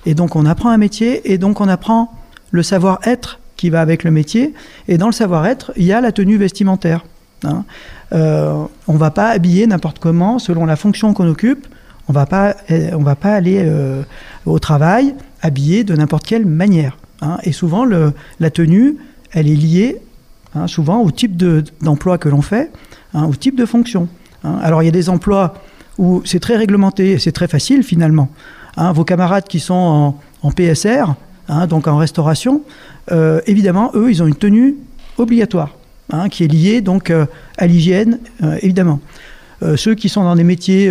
et 0.07 0.15
donc 0.15 0.37
on 0.37 0.47
apprend 0.47 0.71
un 0.71 0.79
métier, 0.79 1.33
et 1.33 1.39
donc 1.39 1.61
on 1.61 1.69
apprend 1.69 2.13
le 2.51 2.63
savoir-être 2.63 3.41
qui 3.57 3.71
va 3.71 3.81
avec 3.81 4.05
le 4.05 4.11
métier, 4.11 4.55
et 4.89 4.99
dans 4.99 5.07
le 5.07 5.13
savoir-être, 5.13 5.73
il 5.77 5.85
y 5.85 5.93
a 5.93 6.01
la 6.01 6.13
tenue 6.13 6.37
vestimentaire. 6.37 7.05
Hein. 7.45 7.65
Euh, 8.13 8.65
on 8.87 8.93
ne 8.93 8.99
va 8.99 9.11
pas 9.11 9.29
habiller 9.31 9.67
n'importe 9.67 9.99
comment 9.99 10.39
selon 10.39 10.67
la 10.67 10.77
fonction 10.77 11.15
qu'on 11.15 11.29
occupe. 11.29 11.67
On 12.09 12.13
va 12.13 12.27
pas, 12.27 12.55
on 12.93 13.03
va 13.03 13.17
pas 13.17 13.33
aller 13.33 13.67
au 14.45 14.59
travail 14.59 15.15
habillé 15.41 15.85
de 15.85 15.95
n'importe 15.95 16.27
quelle 16.27 16.45
manière. 16.45 16.99
Hein. 17.23 17.39
Et 17.45 17.53
souvent, 17.53 17.87
la 17.87 18.51
tenue, 18.51 18.99
elle 19.33 19.49
est 19.49 19.55
liée 19.55 20.03
hein, 20.55 20.67
souvent 20.67 21.01
au 21.01 21.11
type 21.11 21.35
d'emploi 21.81 22.19
que 22.19 22.29
l'on 22.29 22.43
fait, 22.43 22.71
hein, 23.15 23.25
au 23.25 23.35
type 23.35 23.57
de 23.57 23.65
fonction. 23.65 24.09
Alors 24.43 24.83
il 24.83 24.85
y 24.85 24.89
a 24.89 24.93
des 24.93 25.09
emplois 25.09 25.55
où 25.97 26.21
c'est 26.27 26.41
très 26.41 26.57
réglementé 26.57 27.13
et 27.13 27.19
c'est 27.19 27.33
très 27.33 27.49
facile 27.49 27.83
finalement. 27.83 28.29
vos 28.77 29.05
camarades 29.05 29.45
qui 29.45 29.61
sont 29.61 30.15
en, 30.43 30.51
PSR, 30.51 31.15
donc 31.69 31.87
en 31.87 31.97
restauration, 31.97 32.63
euh, 33.13 33.41
évidemment, 33.47 33.91
eux, 33.95 34.11
ils 34.11 34.23
ont 34.23 34.27
une 34.27 34.35
tenue 34.35 34.77
obligatoire, 35.19 35.71
qui 36.31 36.45
est 36.45 36.49
liée 36.49 36.81
donc 36.81 37.11
euh, 37.11 37.27
à 37.59 37.67
l'hygiène, 37.67 38.19
euh, 38.43 38.59
évidemment. 38.63 39.01
ceux 39.77 39.95
qui 39.95 40.09
sont 40.09 40.25
dans 40.25 40.37
des 40.37 40.45
métiers 40.45 40.91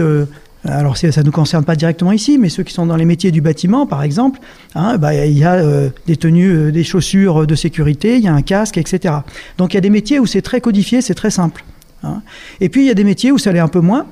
alors 0.66 0.96
ça 0.96 1.08
ne 1.08 1.24
nous 1.24 1.32
concerne 1.32 1.66
pas 1.66 1.76
directement 1.76 2.12
ici, 2.14 2.38
mais 2.38 2.48
ceux 2.48 2.64
qui 2.64 2.74
sont 2.74 2.86
dans 2.86 2.96
les 2.96 3.06
métiers 3.06 3.32
du 3.32 3.42
bâtiment, 3.42 3.86
par 3.86 4.02
exemple, 4.04 4.40
hein, 4.76 4.98
bah, 4.98 5.14
il 5.14 5.38
y 5.38 5.44
a 5.44 5.56
euh, 5.56 5.90
des 6.08 6.16
tenues, 6.16 6.52
euh, 6.52 6.72
des 6.72 6.86
chaussures 6.86 7.46
de 7.46 7.56
sécurité, 7.56 8.16
il 8.16 8.24
y 8.24 8.28
a 8.28 8.34
un 8.34 8.42
casque, 8.42 8.78
etc. 8.78 9.16
Donc 9.58 9.74
il 9.74 9.76
y 9.76 9.78
a 9.78 9.82
des 9.82 9.90
métiers 9.90 10.20
où 10.20 10.26
c'est 10.26 10.42
très 10.42 10.62
codifié, 10.62 11.02
c'est 11.02 11.16
très 11.16 11.32
simple. 11.32 11.66
Hein. 12.04 12.22
Et 12.62 12.70
puis 12.70 12.84
il 12.84 12.88
y 12.88 12.92
a 12.92 12.94
des 12.94 13.04
métiers 13.04 13.32
où 13.32 13.38
ça 13.38 13.52
l'est 13.52 13.60
un 13.60 13.68
peu 13.68 13.82
moins. 13.82 14.06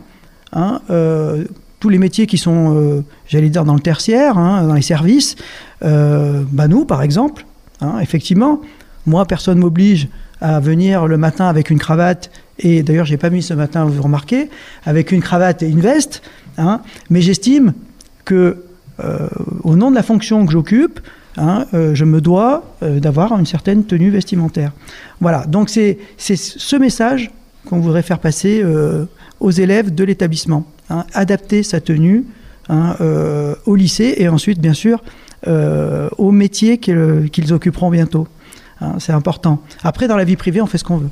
Hein, 0.51 0.81
euh, 0.89 1.45
tous 1.79 1.89
les 1.89 1.97
métiers 1.97 2.27
qui 2.27 2.37
sont, 2.37 3.03
j'allais 3.27 3.49
dire, 3.49 3.65
dans 3.65 3.73
le 3.73 3.79
tertiaire, 3.79 4.35
dans 4.35 4.75
les 4.75 4.83
services, 4.83 5.35
bah 5.81 6.67
nous, 6.69 6.85
par 6.85 7.01
exemple, 7.01 7.43
effectivement, 7.99 8.61
moi, 9.07 9.25
personne 9.25 9.57
m'oblige 9.57 10.07
à 10.41 10.59
venir 10.59 11.07
le 11.07 11.17
matin 11.17 11.47
avec 11.47 11.69
une 11.69 11.79
cravate, 11.79 12.31
et 12.59 12.83
d'ailleurs, 12.83 13.05
j'ai 13.05 13.17
pas 13.17 13.29
mis 13.29 13.41
ce 13.41 13.53
matin, 13.53 13.85
vous 13.85 14.01
remarquez, 14.01 14.49
avec 14.85 15.11
une 15.11 15.21
cravate 15.21 15.63
et 15.63 15.69
une 15.69 15.81
veste, 15.81 16.21
Hein. 16.57 16.81
mais 17.09 17.21
j'estime 17.21 17.73
que, 18.25 18.63
euh, 19.03 19.27
au 19.63 19.75
nom 19.75 19.89
de 19.89 19.95
la 19.95 20.03
fonction 20.03 20.45
que 20.45 20.51
j'occupe, 20.51 20.99
hein, 21.37 21.65
euh, 21.73 21.95
je 21.95 22.05
me 22.05 22.21
dois 22.21 22.75
euh, 22.83 22.99
d'avoir 22.99 23.37
une 23.37 23.45
certaine 23.45 23.85
tenue 23.85 24.09
vestimentaire. 24.09 24.71
Voilà, 25.21 25.45
donc 25.45 25.69
c'est 25.69 25.97
ce 26.17 26.75
message 26.75 27.31
qu'on 27.65 27.79
voudrait 27.79 28.01
faire 28.01 28.19
passer 28.19 28.63
aux 29.39 29.51
élèves 29.51 29.93
de 29.93 30.03
l'établissement. 30.03 30.65
Hein. 30.89 31.05
adapter 31.13 31.63
sa 31.63 31.79
tenue 31.79 32.25
au 32.69 33.75
lycée 33.75 34.15
et 34.17 34.27
ensuite, 34.27 34.59
bien 34.59 34.73
sûr, 34.73 35.03
au 35.45 36.31
métier 36.31 36.79
qu'ils 36.79 37.53
occuperont 37.53 37.91
bientôt. 37.91 38.27
C'est 38.99 39.13
important. 39.13 39.61
Après, 39.83 40.07
dans 40.07 40.17
la 40.17 40.23
vie 40.23 40.35
privée, 40.35 40.61
on 40.61 40.65
fait 40.65 40.77
ce 40.77 40.83
qu'on 40.83 40.97
veut. 40.97 41.09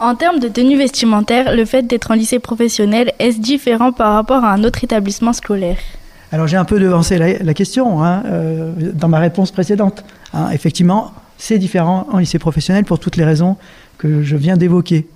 En 0.00 0.16
termes 0.16 0.38
de 0.38 0.48
tenue 0.48 0.76
vestimentaire, 0.76 1.54
le 1.54 1.64
fait 1.64 1.82
d'être 1.82 2.10
en 2.10 2.14
lycée 2.14 2.38
professionnel, 2.38 3.12
est-ce 3.18 3.38
différent 3.38 3.92
par 3.92 4.14
rapport 4.14 4.44
à 4.44 4.52
un 4.52 4.64
autre 4.64 4.82
établissement 4.82 5.32
scolaire? 5.32 5.78
Alors 6.32 6.48
j'ai 6.48 6.56
un 6.56 6.64
peu 6.64 6.80
devancé 6.80 7.16
la, 7.16 7.54
question 7.54 8.02
hein, 8.02 8.22
euh, 8.26 8.72
dans 8.92 9.08
ma 9.08 9.20
réponse 9.20 9.52
précédente. 9.52 10.04
Hein. 10.32 10.50
effectivement, 10.50 11.12
c'est 11.38 11.58
différent 11.58 12.08
en 12.10 12.18
lycée 12.18 12.40
professionnel 12.40 12.84
pour 12.84 12.98
toutes 12.98 13.16
les 13.16 13.24
raisons 13.24 13.56
que 13.98 14.22
je 14.22 14.36
viens 14.36 14.56
d'évoquer. 14.56 15.06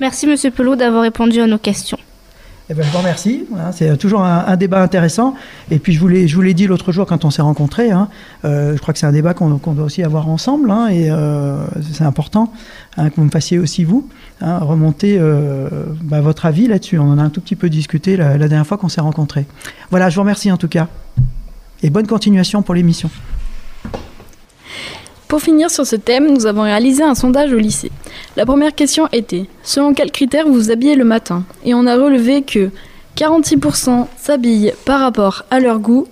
Merci 0.00 0.26
Monsieur 0.26 0.50
Pelot 0.50 0.74
d'avoir 0.74 1.02
répondu 1.02 1.40
à 1.40 1.46
nos 1.46 1.58
questions. 1.58 1.98
Eh 2.70 2.74
ben, 2.74 2.84
je 2.84 2.90
vous 2.90 2.98
remercie. 2.98 3.46
Hein, 3.56 3.72
c'est 3.72 3.96
toujours 3.96 4.22
un, 4.22 4.56
débat 4.56 4.82
intéressant. 4.82 5.34
Et 5.70 5.78
puis, 5.78 5.94
je 5.94 6.00
vous 6.00 6.08
l'ai, 6.08 6.28
je 6.28 6.36
vous 6.36 6.42
l'ai 6.42 6.52
dit 6.52 6.66
l'autre 6.66 6.92
jour 6.92 7.06
quand 7.06 7.24
on 7.24 7.30
s'est 7.30 7.40
rencontrés. 7.40 7.90
Hein, 7.90 8.08
euh, 8.44 8.74
je 8.74 8.80
crois 8.80 8.92
que 8.92 9.00
c'est 9.00 9.06
un 9.06 9.12
débat 9.12 9.32
qu'on, 9.32 9.48
doit 9.48 9.84
aussi 9.84 10.02
avoir 10.02 10.28
ensemble. 10.28 10.70
Hein, 10.70 10.88
et 10.88 11.10
euh, 11.10 11.64
c'est 11.92 12.04
important 12.04 12.52
que 12.96 13.14
vous 13.16 13.24
me 13.24 13.30
fassiez 13.30 13.58
aussi, 13.58 13.84
vous, 13.84 14.06
remonter 14.42 15.16
euh, 15.18 15.68
bah, 16.02 16.20
votre 16.20 16.44
avis 16.44 16.66
là-dessus. 16.66 16.98
On 16.98 17.10
en 17.10 17.18
a 17.18 17.22
un 17.22 17.30
tout 17.30 17.40
petit 17.40 17.56
peu 17.56 17.70
discuté 17.70 18.16
la 18.18 18.36
dernière 18.36 18.66
fois 18.66 18.76
qu'on 18.76 18.90
s'est 18.90 19.00
rencontrés. 19.00 19.46
Voilà, 19.90 20.10
je 20.10 20.16
vous 20.16 20.22
remercie 20.22 20.52
en 20.52 20.58
tout 20.58 20.68
cas. 20.68 20.88
Et 21.82 21.88
bonne 21.88 22.06
continuation 22.06 22.60
pour 22.62 22.74
l'émission. 22.74 23.08
Pour 25.26 25.40
finir 25.40 25.70
sur 25.70 25.86
ce 25.86 25.96
thème, 25.96 26.32
nous 26.32 26.46
avons 26.46 26.62
réalisé 26.62 27.02
un 27.02 27.14
sondage 27.14 27.52
au 27.52 27.58
lycée. 27.58 27.92
La 28.36 28.46
première 28.46 28.74
question 28.74 29.08
était 29.12 29.46
selon 29.62 29.94
quels 29.94 30.12
critères 30.12 30.46
vous 30.46 30.54
vous 30.54 30.70
habillez 30.70 30.94
le 30.94 31.04
matin? 31.04 31.44
Et 31.64 31.74
on 31.74 31.86
a 31.86 31.96
relevé 31.96 32.42
que 32.42 32.70
46% 33.16 34.06
s'habillent 34.16 34.72
par 34.84 35.00
rapport 35.00 35.44
à 35.50 35.58
leur 35.58 35.80
goût, 35.80 36.06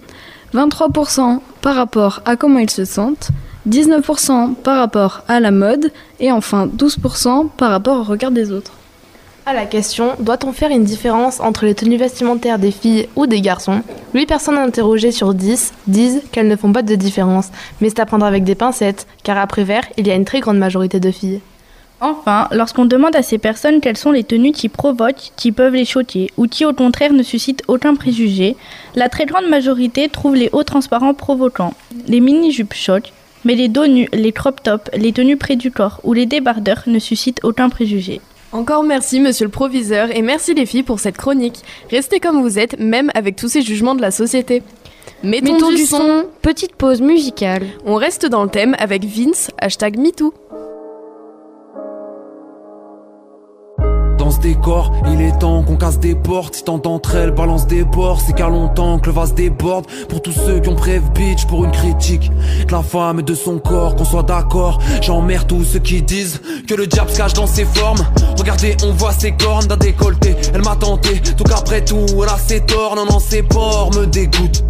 23% 0.55 1.41
par 1.61 1.77
rapport 1.77 2.23
à 2.25 2.37
comment 2.37 2.59
ils 2.59 2.71
se 2.71 2.85
sentent, 2.85 3.29
19% 3.69 4.55
par 4.55 4.79
rapport 4.79 5.23
à 5.29 5.41
la 5.41 5.51
mode 5.51 5.93
et 6.19 6.33
enfin 6.33 6.67
12% 6.67 7.49
par 7.57 7.71
rapport 7.71 8.01
au 8.01 8.03
regard 8.03 8.31
des 8.31 8.51
autres. 8.51 8.73
À 9.45 9.55
la 9.55 9.67
question 9.67 10.15
doit-on 10.19 10.53
faire 10.53 10.71
une 10.71 10.83
différence 10.83 11.39
entre 11.39 11.67
les 11.67 11.75
tenues 11.75 11.97
vestimentaires 11.97 12.59
des 12.59 12.73
filles 12.73 13.09
ou 13.15 13.27
des 13.29 13.41
garçons? 13.41 13.83
8 14.15 14.27
personnes 14.27 14.59
interrogées 14.59 15.13
sur 15.13 15.35
10 15.35 15.73
disent 15.87 16.23
qu'elles 16.33 16.49
ne 16.49 16.57
font 16.57 16.73
pas 16.73 16.83
de 16.83 16.95
différence, 16.97 17.51
mais 17.81 17.89
c'est 17.89 18.01
à 18.01 18.07
prendre 18.07 18.27
avec 18.27 18.43
des 18.43 18.57
pincettes, 18.57 19.07
car 19.23 19.39
après 19.39 19.63
vert, 19.63 19.85
il 19.97 20.09
y 20.09 20.11
a 20.11 20.17
une 20.17 20.25
très 20.25 20.41
grande 20.41 20.59
majorité 20.59 20.99
de 20.99 21.13
filles. 21.13 21.41
Enfin, 22.01 22.49
lorsqu'on 22.53 22.85
demande 22.85 23.17
à 23.17 23.23
ces 23.23 23.39
personnes 23.39 23.81
quelles 23.81 23.97
sont 23.97 24.13
les 24.13 24.25
tenues 24.25 24.53
qui 24.53 24.69
provoquent, 24.69 25.33
qui 25.37 25.51
peuvent 25.51 25.75
les 25.75 25.87
choquer, 25.87 26.31
ou 26.37 26.47
qui 26.47 26.67
au 26.67 26.75
contraire 26.75 27.13
ne 27.13 27.23
suscitent 27.23 27.63
aucun 27.69 27.95
préjugé, 27.95 28.57
la 28.95 29.09
très 29.09 29.25
grande 29.25 29.49
majorité 29.49 30.09
trouve 30.09 30.37
les 30.37 30.51
hauts 30.53 30.65
transparents 30.65 31.15
provoquants. 31.15 31.75
Les 32.07 32.21
mini-jupes 32.21 32.75
choquent, 32.75 33.13
mais 33.45 33.55
les 33.55 33.69
dos 33.69 33.87
nus, 33.87 34.09
les 34.13 34.33
crop 34.33 34.63
tops, 34.63 34.91
les 34.95 35.13
tenues 35.13 35.39
près 35.39 35.57
du 35.57 35.71
corps 35.71 36.01
ou 36.05 36.13
les 36.13 36.27
débardeurs 36.27 36.83
ne 36.87 36.99
suscitent 36.99 37.41
aucun 37.45 37.71
préjugé. 37.71 38.21
Encore 38.53 38.85
merci 38.85 39.21
monsieur 39.21 39.47
le 39.47 39.51
proviseur 39.51 40.15
et 40.15 40.23
merci 40.23 40.55
les 40.55 40.67
filles 40.67 40.83
pour 40.83 41.01
cette 41.01 41.17
chronique. 41.17 41.61
Restez 41.91 42.21
comme 42.21 42.43
vous 42.43 42.59
êtes, 42.59 42.79
même 42.79 43.11
avec 43.15 43.37
tous 43.37 43.49
ces 43.49 43.63
jugements 43.63 43.95
de 43.95 44.03
la 44.03 44.11
société. 44.11 44.63
Mettons, 45.23 45.71
du, 45.71 45.87
son. 45.87 46.27
Petite 46.43 46.75
pause 46.75 47.01
musicale. 47.01 47.65
On 47.87 47.95
reste 47.95 48.27
dans 48.27 48.45
le 48.45 48.51
thème 48.51 48.77
avec 48.79 49.05
Vince, 49.05 49.51
hashtag 49.59 49.99
MeToo. 49.99 50.35
Il 55.13 55.21
est 55.21 55.39
temps 55.39 55.63
qu'on 55.63 55.77
casse 55.77 56.01
des 56.01 56.15
portes. 56.15 56.57
Si 56.57 56.65
tant 56.65 56.79
d'entre 56.79 57.15
elles 57.15 57.31
balance 57.31 57.67
des 57.67 57.85
bords, 57.85 58.21
c'est 58.21 58.35
qu'à 58.35 58.49
longtemps 58.49 58.99
que 58.99 59.07
le 59.07 59.13
vase 59.13 59.35
déborde. 59.35 59.87
Pour 60.09 60.21
tous 60.21 60.33
ceux 60.33 60.59
qui 60.61 60.69
ont 60.69 60.75
prévu 60.75 61.05
bitch 61.15 61.47
pour 61.47 61.65
une 61.65 61.71
critique 61.71 62.31
de 62.67 62.73
la 62.73 62.83
femme 62.83 63.21
et 63.21 63.23
de 63.23 63.35
son 63.35 63.59
corps, 63.59 63.95
qu'on 63.95 64.05
soit 64.05 64.25
d'accord. 64.25 64.81
J'emmerde 65.01 65.47
tous 65.47 65.65
ceux 65.65 65.79
qui 65.79 66.03
disent 66.03 66.41
que 66.67 66.75
le 66.75 66.87
diable 66.87 67.11
se 67.11 67.19
cache 67.19 67.35
dans 67.35 67.47
ses 67.47 67.65
formes. 67.65 68.05
Regardez, 68.39 68.77
on 68.85 68.93
voit 68.93 69.13
ses 69.13 69.33
cornes 69.33 69.67
d'un 69.67 69.77
décolleté. 69.77 70.37
Elle 70.53 70.63
m'a 70.63 70.77
tenté, 70.77 71.21
tout 71.37 71.45
qu'après 71.45 71.85
tout, 71.85 72.07
elle 72.23 72.29
a 72.29 72.39
ses 72.39 72.61
torts. 72.61 72.97
Non, 72.97 73.05
non, 73.05 73.21
ses 73.21 73.43
porcs 73.43 73.95
me 73.95 74.07
dégoûtent. 74.07 74.65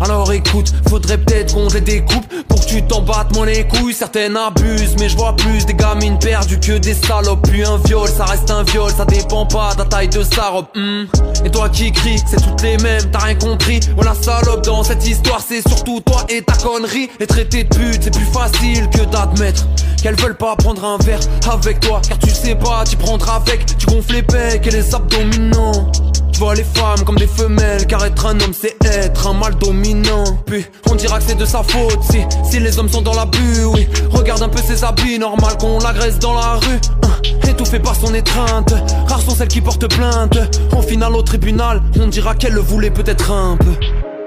Alors 0.00 0.32
écoute, 0.32 0.72
faudrait 0.88 1.18
peut-être 1.18 1.54
qu'on 1.54 1.68
les 1.68 1.80
découpe 1.80 2.26
pour 2.48 2.60
que 2.60 2.66
tu 2.66 2.82
t'en 2.82 3.02
battes 3.02 3.34
moins 3.34 3.46
les 3.46 3.66
couilles. 3.66 3.94
Certaines 3.94 4.36
abusent, 4.36 4.96
mais 4.98 5.08
je 5.08 5.16
vois 5.16 5.34
plus 5.36 5.64
des 5.66 5.74
gamines 5.74 6.18
perdues 6.18 6.60
que 6.60 6.78
des 6.78 6.94
salopes. 6.94 7.48
Puis 7.48 7.64
un 7.64 7.78
viol, 7.78 8.08
ça 8.08 8.24
reste 8.24 8.50
un 8.50 8.64
viol, 8.64 8.90
ça 8.90 9.04
dépend 9.04 9.46
pas 9.46 9.72
de 9.74 9.78
la 9.78 9.84
taille 9.84 10.08
de 10.08 10.22
sa 10.22 10.50
robe. 10.50 10.66
Hmm. 10.74 11.04
Et 11.44 11.50
toi 11.50 11.68
qui 11.68 11.92
cries, 11.92 12.20
c'est 12.26 12.42
toutes 12.42 12.62
les 12.62 12.76
mêmes, 12.78 13.10
t'as 13.10 13.20
rien 13.20 13.34
compris. 13.36 13.80
Voilà 13.94 14.14
salope 14.14 14.64
dans 14.64 14.82
cette 14.82 15.06
histoire, 15.06 15.40
c'est 15.46 15.66
surtout 15.66 16.00
toi 16.00 16.24
et 16.28 16.42
ta 16.42 16.54
connerie. 16.54 17.08
Les 17.20 17.26
traités 17.26 17.64
de 17.64 17.74
pute, 17.74 18.02
c'est 18.02 18.14
plus 18.14 18.26
facile 18.26 18.88
que 18.90 19.04
d'admettre 19.04 19.66
qu'elles 20.02 20.16
veulent 20.16 20.36
pas 20.36 20.54
prendre 20.56 20.84
un 20.84 20.98
verre 20.98 21.20
avec 21.50 21.80
toi. 21.80 22.00
Car 22.06 22.18
tu 22.18 22.30
sais 22.30 22.54
pas, 22.54 22.84
tu 22.84 22.96
prendras 22.96 23.36
avec, 23.36 23.64
tu 23.64 23.86
gonfles 23.86 24.14
les 24.14 24.22
pecs 24.22 24.66
et 24.66 24.70
les 24.70 24.94
abdominaux. 24.94 25.90
Tu 26.34 26.40
vois 26.40 26.56
les 26.56 26.64
femmes 26.64 27.04
comme 27.06 27.14
des 27.14 27.28
femelles, 27.28 27.86
car 27.86 28.04
être 28.04 28.26
un 28.26 28.40
homme 28.40 28.52
c'est 28.52 28.74
être 28.84 29.28
un 29.28 29.34
mal 29.34 29.54
dominant. 29.54 30.24
Puis 30.46 30.66
on 30.90 30.96
dira 30.96 31.20
que 31.20 31.24
c'est 31.28 31.38
de 31.38 31.44
sa 31.44 31.62
faute 31.62 32.02
si, 32.10 32.22
si 32.50 32.58
les 32.58 32.76
hommes 32.76 32.88
sont 32.88 33.02
dans 33.02 33.14
la 33.14 33.24
bulle, 33.24 33.66
oui. 33.66 33.88
Regarde 34.10 34.42
un 34.42 34.48
peu 34.48 34.60
ses 34.60 34.82
habits, 34.82 35.20
normal 35.20 35.56
qu'on 35.58 35.78
l'agresse 35.78 36.18
dans 36.18 36.34
la 36.34 36.54
rue. 36.54 36.80
Hein, 37.04 37.48
étouffé 37.48 37.78
par 37.78 37.94
son 37.94 38.12
étreinte, 38.14 38.74
rares 39.06 39.22
sont 39.22 39.36
celles 39.36 39.46
qui 39.46 39.60
portent 39.60 39.86
plainte. 39.86 40.36
Au 40.76 40.82
final, 40.82 41.14
au 41.14 41.22
tribunal, 41.22 41.80
on 42.00 42.08
dira 42.08 42.34
qu'elle 42.34 42.54
le 42.54 42.60
voulait 42.60 42.90
peut-être 42.90 43.30
un 43.30 43.56
peu. 43.56 43.76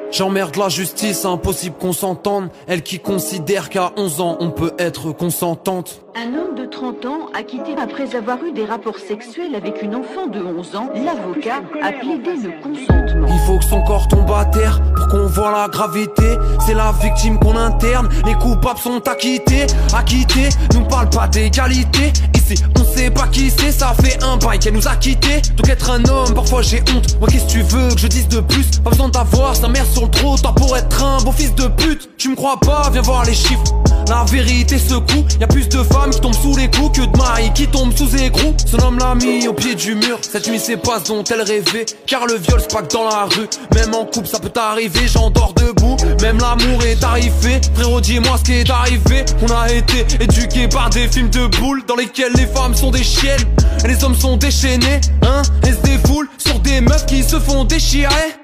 J'emmerde 0.09 0.55
la 0.55 0.69
justice, 0.69 1.25
impossible 1.25 1.75
qu'on 1.77 1.91
s'entende. 1.91 2.47
Elle 2.67 2.83
qui 2.83 2.99
considère 2.99 3.69
qu'à 3.69 3.91
11 3.97 4.21
ans, 4.21 4.37
on 4.39 4.51
peut 4.51 4.71
être 4.79 5.11
consentante. 5.11 6.01
Un 6.19 6.33
homme 6.33 6.55
de 6.55 6.65
30 6.65 7.05
ans 7.05 7.29
a 7.35 7.43
quitté 7.43 7.75
après 7.79 8.15
avoir 8.15 8.43
eu 8.43 8.51
des 8.51 8.65
rapports 8.65 8.97
sexuels 8.97 9.53
avec 9.53 9.83
une 9.83 9.93
enfant 9.93 10.25
de 10.25 10.39
11 10.41 10.75
ans. 10.75 10.89
L'avocat 10.95 11.61
a 11.83 11.91
plaidé 11.91 12.31
le 12.41 12.59
consentement. 12.59 13.27
Il 13.27 13.39
faut 13.45 13.59
que 13.59 13.65
son 13.65 13.83
corps 13.83 14.07
tombe 14.07 14.31
à 14.31 14.45
terre 14.45 14.81
pour 14.95 15.09
qu'on 15.09 15.27
voit 15.27 15.51
la 15.51 15.67
gravité. 15.67 16.35
C'est 16.65 16.73
la 16.73 16.91
victime 17.03 17.37
qu'on 17.37 17.55
interne. 17.55 18.09
Les 18.25 18.33
coupables 18.33 18.79
sont 18.79 19.07
acquittés. 19.07 19.67
Acquittés, 19.95 20.49
nous 20.73 20.85
parle 20.85 21.07
pas 21.11 21.27
d'égalité. 21.27 22.11
Ici, 22.33 22.63
on 22.79 22.83
sait 22.83 23.11
pas 23.11 23.27
qui 23.27 23.51
c'est. 23.51 23.71
Ça 23.71 23.93
fait 24.01 24.17
un 24.23 24.37
bail 24.37 24.57
qu'elle 24.57 24.73
nous 24.73 24.87
a 24.87 24.95
quittés. 24.95 25.43
Donc 25.55 25.69
être 25.69 25.91
un 25.91 26.03
homme, 26.05 26.33
parfois 26.33 26.63
j'ai 26.63 26.81
honte. 26.95 27.19
Moi, 27.19 27.29
qu'est-ce 27.31 27.45
que 27.45 27.51
tu 27.51 27.61
veux 27.61 27.93
que 27.93 27.99
je 27.99 28.07
dise 28.07 28.27
de 28.27 28.39
plus? 28.39 28.65
Pas 28.83 28.89
besoin 28.89 29.09
d'avoir 29.09 29.55
sa 29.55 29.67
mère 29.67 29.85
sur 29.85 30.05
le 30.05 30.09
trottoir 30.09 30.55
pour 30.55 30.75
être 30.75 31.03
un 31.03 31.21
beau 31.21 31.31
fils 31.31 31.53
de 31.53 31.67
pute. 31.67 32.09
Tu 32.17 32.29
me 32.29 32.35
crois 32.35 32.59
pas? 32.59 32.89
Viens 32.91 33.03
voir 33.03 33.23
les 33.23 33.35
chiffres. 33.35 33.75
La 34.09 34.23
vérité 34.23 34.79
secoue. 34.79 35.25
Y 35.39 35.43
a 35.43 35.47
plus 35.47 35.67
de 35.67 35.83
femmes 35.83 36.06
qui 36.09 36.19
tombent 36.19 36.33
sous 36.33 36.55
les 36.55 36.69
coups 36.69 36.99
que 36.99 37.05
de 37.05 37.17
maris 37.17 37.51
qui 37.53 37.67
tombent 37.67 37.95
sous 37.95 38.15
écrou. 38.15 38.55
Son 38.65 38.79
homme 38.79 38.99
l'a 38.99 39.15
mis 39.15 39.47
au 39.47 39.53
pied 39.53 39.75
du 39.75 39.95
mur. 39.95 40.19
Cette 40.21 40.47
nuit, 40.49 40.59
c'est 40.59 40.77
pas 40.77 40.99
ce 41.03 41.09
dont 41.09 41.23
elle 41.23 41.41
rêvait. 41.41 41.85
Car 42.05 42.25
le 42.25 42.35
viol, 42.35 42.61
que 42.61 42.93
dans 42.93 43.05
la 43.05 43.25
rue. 43.25 43.47
Même 43.75 43.93
en 43.93 44.05
couple, 44.05 44.27
ça 44.27 44.39
peut 44.39 44.49
t'arriver. 44.49 45.07
J'endors 45.07 45.53
debout. 45.53 45.97
Même 46.21 46.37
l'amour 46.39 46.83
est 46.83 47.03
arrivé. 47.03 47.59
Frérot, 47.75 48.01
dis-moi 48.01 48.37
ce 48.37 48.43
qui 48.43 48.53
est 48.53 48.69
arrivé. 48.69 49.25
On 49.41 49.51
a 49.53 49.71
été 49.71 50.05
éduqués 50.19 50.67
par 50.67 50.89
des 50.89 51.07
films 51.07 51.29
de 51.29 51.47
boules 51.57 51.83
dans 51.87 51.95
lesquels 51.95 52.33
les 52.33 52.47
femmes 52.47 52.75
sont 52.75 52.91
des 52.91 53.03
chiennes 53.03 53.45
et 53.83 53.87
les 53.87 54.03
hommes 54.03 54.15
sont 54.15 54.37
déchaînés. 54.37 55.01
Hein, 55.23 55.41
et 55.63 55.71
se 55.71 55.81
défoulent 55.81 56.29
sur 56.37 56.59
des 56.59 56.81
meufs 56.81 57.05
qui 57.05 57.23
se 57.23 57.39
font 57.39 57.63
déchirer. 57.63 58.35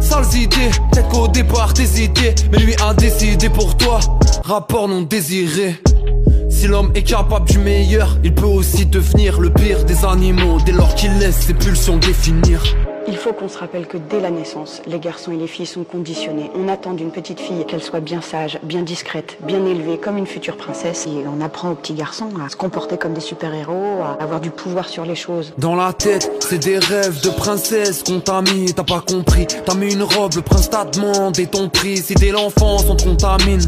Sales 0.00 0.34
idées, 0.34 0.70
peut-être 0.92 1.08
qu'au 1.08 1.28
départ 1.28 1.72
t'hésitais, 1.72 2.34
mais 2.52 2.58
lui 2.58 2.74
a 2.82 2.94
décidé 2.94 3.48
pour 3.48 3.76
toi. 3.76 4.00
Rapport 4.44 4.88
non 4.88 5.02
désiré. 5.02 5.80
Si 6.64 6.70
l'homme 6.70 6.92
est 6.94 7.02
capable 7.02 7.46
du 7.46 7.58
meilleur, 7.58 8.16
il 8.24 8.34
peut 8.34 8.46
aussi 8.46 8.86
devenir 8.86 9.38
le 9.38 9.50
pire 9.50 9.84
des 9.84 10.02
animaux 10.06 10.56
dès 10.64 10.72
lors 10.72 10.94
qu'il 10.94 11.12
laisse 11.18 11.40
ses 11.40 11.52
pulsions 11.52 11.98
définir. 11.98 12.62
Il 13.06 13.18
faut 13.18 13.34
qu'on 13.34 13.50
se 13.50 13.58
rappelle 13.58 13.86
que 13.86 13.98
dès 13.98 14.18
la 14.18 14.30
naissance, 14.30 14.80
les 14.86 14.98
garçons 14.98 15.30
et 15.32 15.36
les 15.36 15.46
filles 15.46 15.66
sont 15.66 15.84
conditionnés. 15.84 16.50
On 16.58 16.68
attend 16.68 16.94
d'une 16.94 17.10
petite 17.10 17.38
fille 17.38 17.66
qu'elle 17.66 17.82
soit 17.82 18.00
bien 18.00 18.22
sage, 18.22 18.58
bien 18.62 18.80
discrète, 18.80 19.36
bien 19.42 19.62
élevée, 19.66 19.98
comme 19.98 20.16
une 20.16 20.26
future 20.26 20.56
princesse. 20.56 21.06
Et 21.06 21.26
on 21.28 21.44
apprend 21.44 21.72
aux 21.72 21.74
petits 21.74 21.92
garçons 21.92 22.30
à 22.42 22.48
se 22.48 22.56
comporter 22.56 22.96
comme 22.96 23.12
des 23.12 23.20
super-héros, 23.20 24.00
à 24.02 24.22
avoir 24.22 24.40
du 24.40 24.48
pouvoir 24.48 24.88
sur 24.88 25.04
les 25.04 25.16
choses. 25.16 25.52
Dans 25.58 25.76
la 25.76 25.92
tête, 25.92 26.32
c'est 26.40 26.64
des 26.64 26.78
rêves 26.78 27.20
de 27.22 27.28
princesse 27.28 28.02
qu'on 28.04 28.20
t'a 28.20 28.40
mis, 28.40 28.72
t'as 28.72 28.84
pas 28.84 29.04
compris. 29.06 29.46
T'as 29.66 29.74
mis 29.74 29.92
une 29.92 30.02
robe, 30.02 30.36
le 30.36 30.40
prince 30.40 30.70
t'a 30.70 30.86
demandé 30.86 31.46
ton 31.46 31.68
prix. 31.68 31.98
Si 31.98 32.14
dès 32.14 32.30
l'enfance 32.30 32.86
on 32.88 32.96
te 32.96 33.04
contamine, 33.04 33.60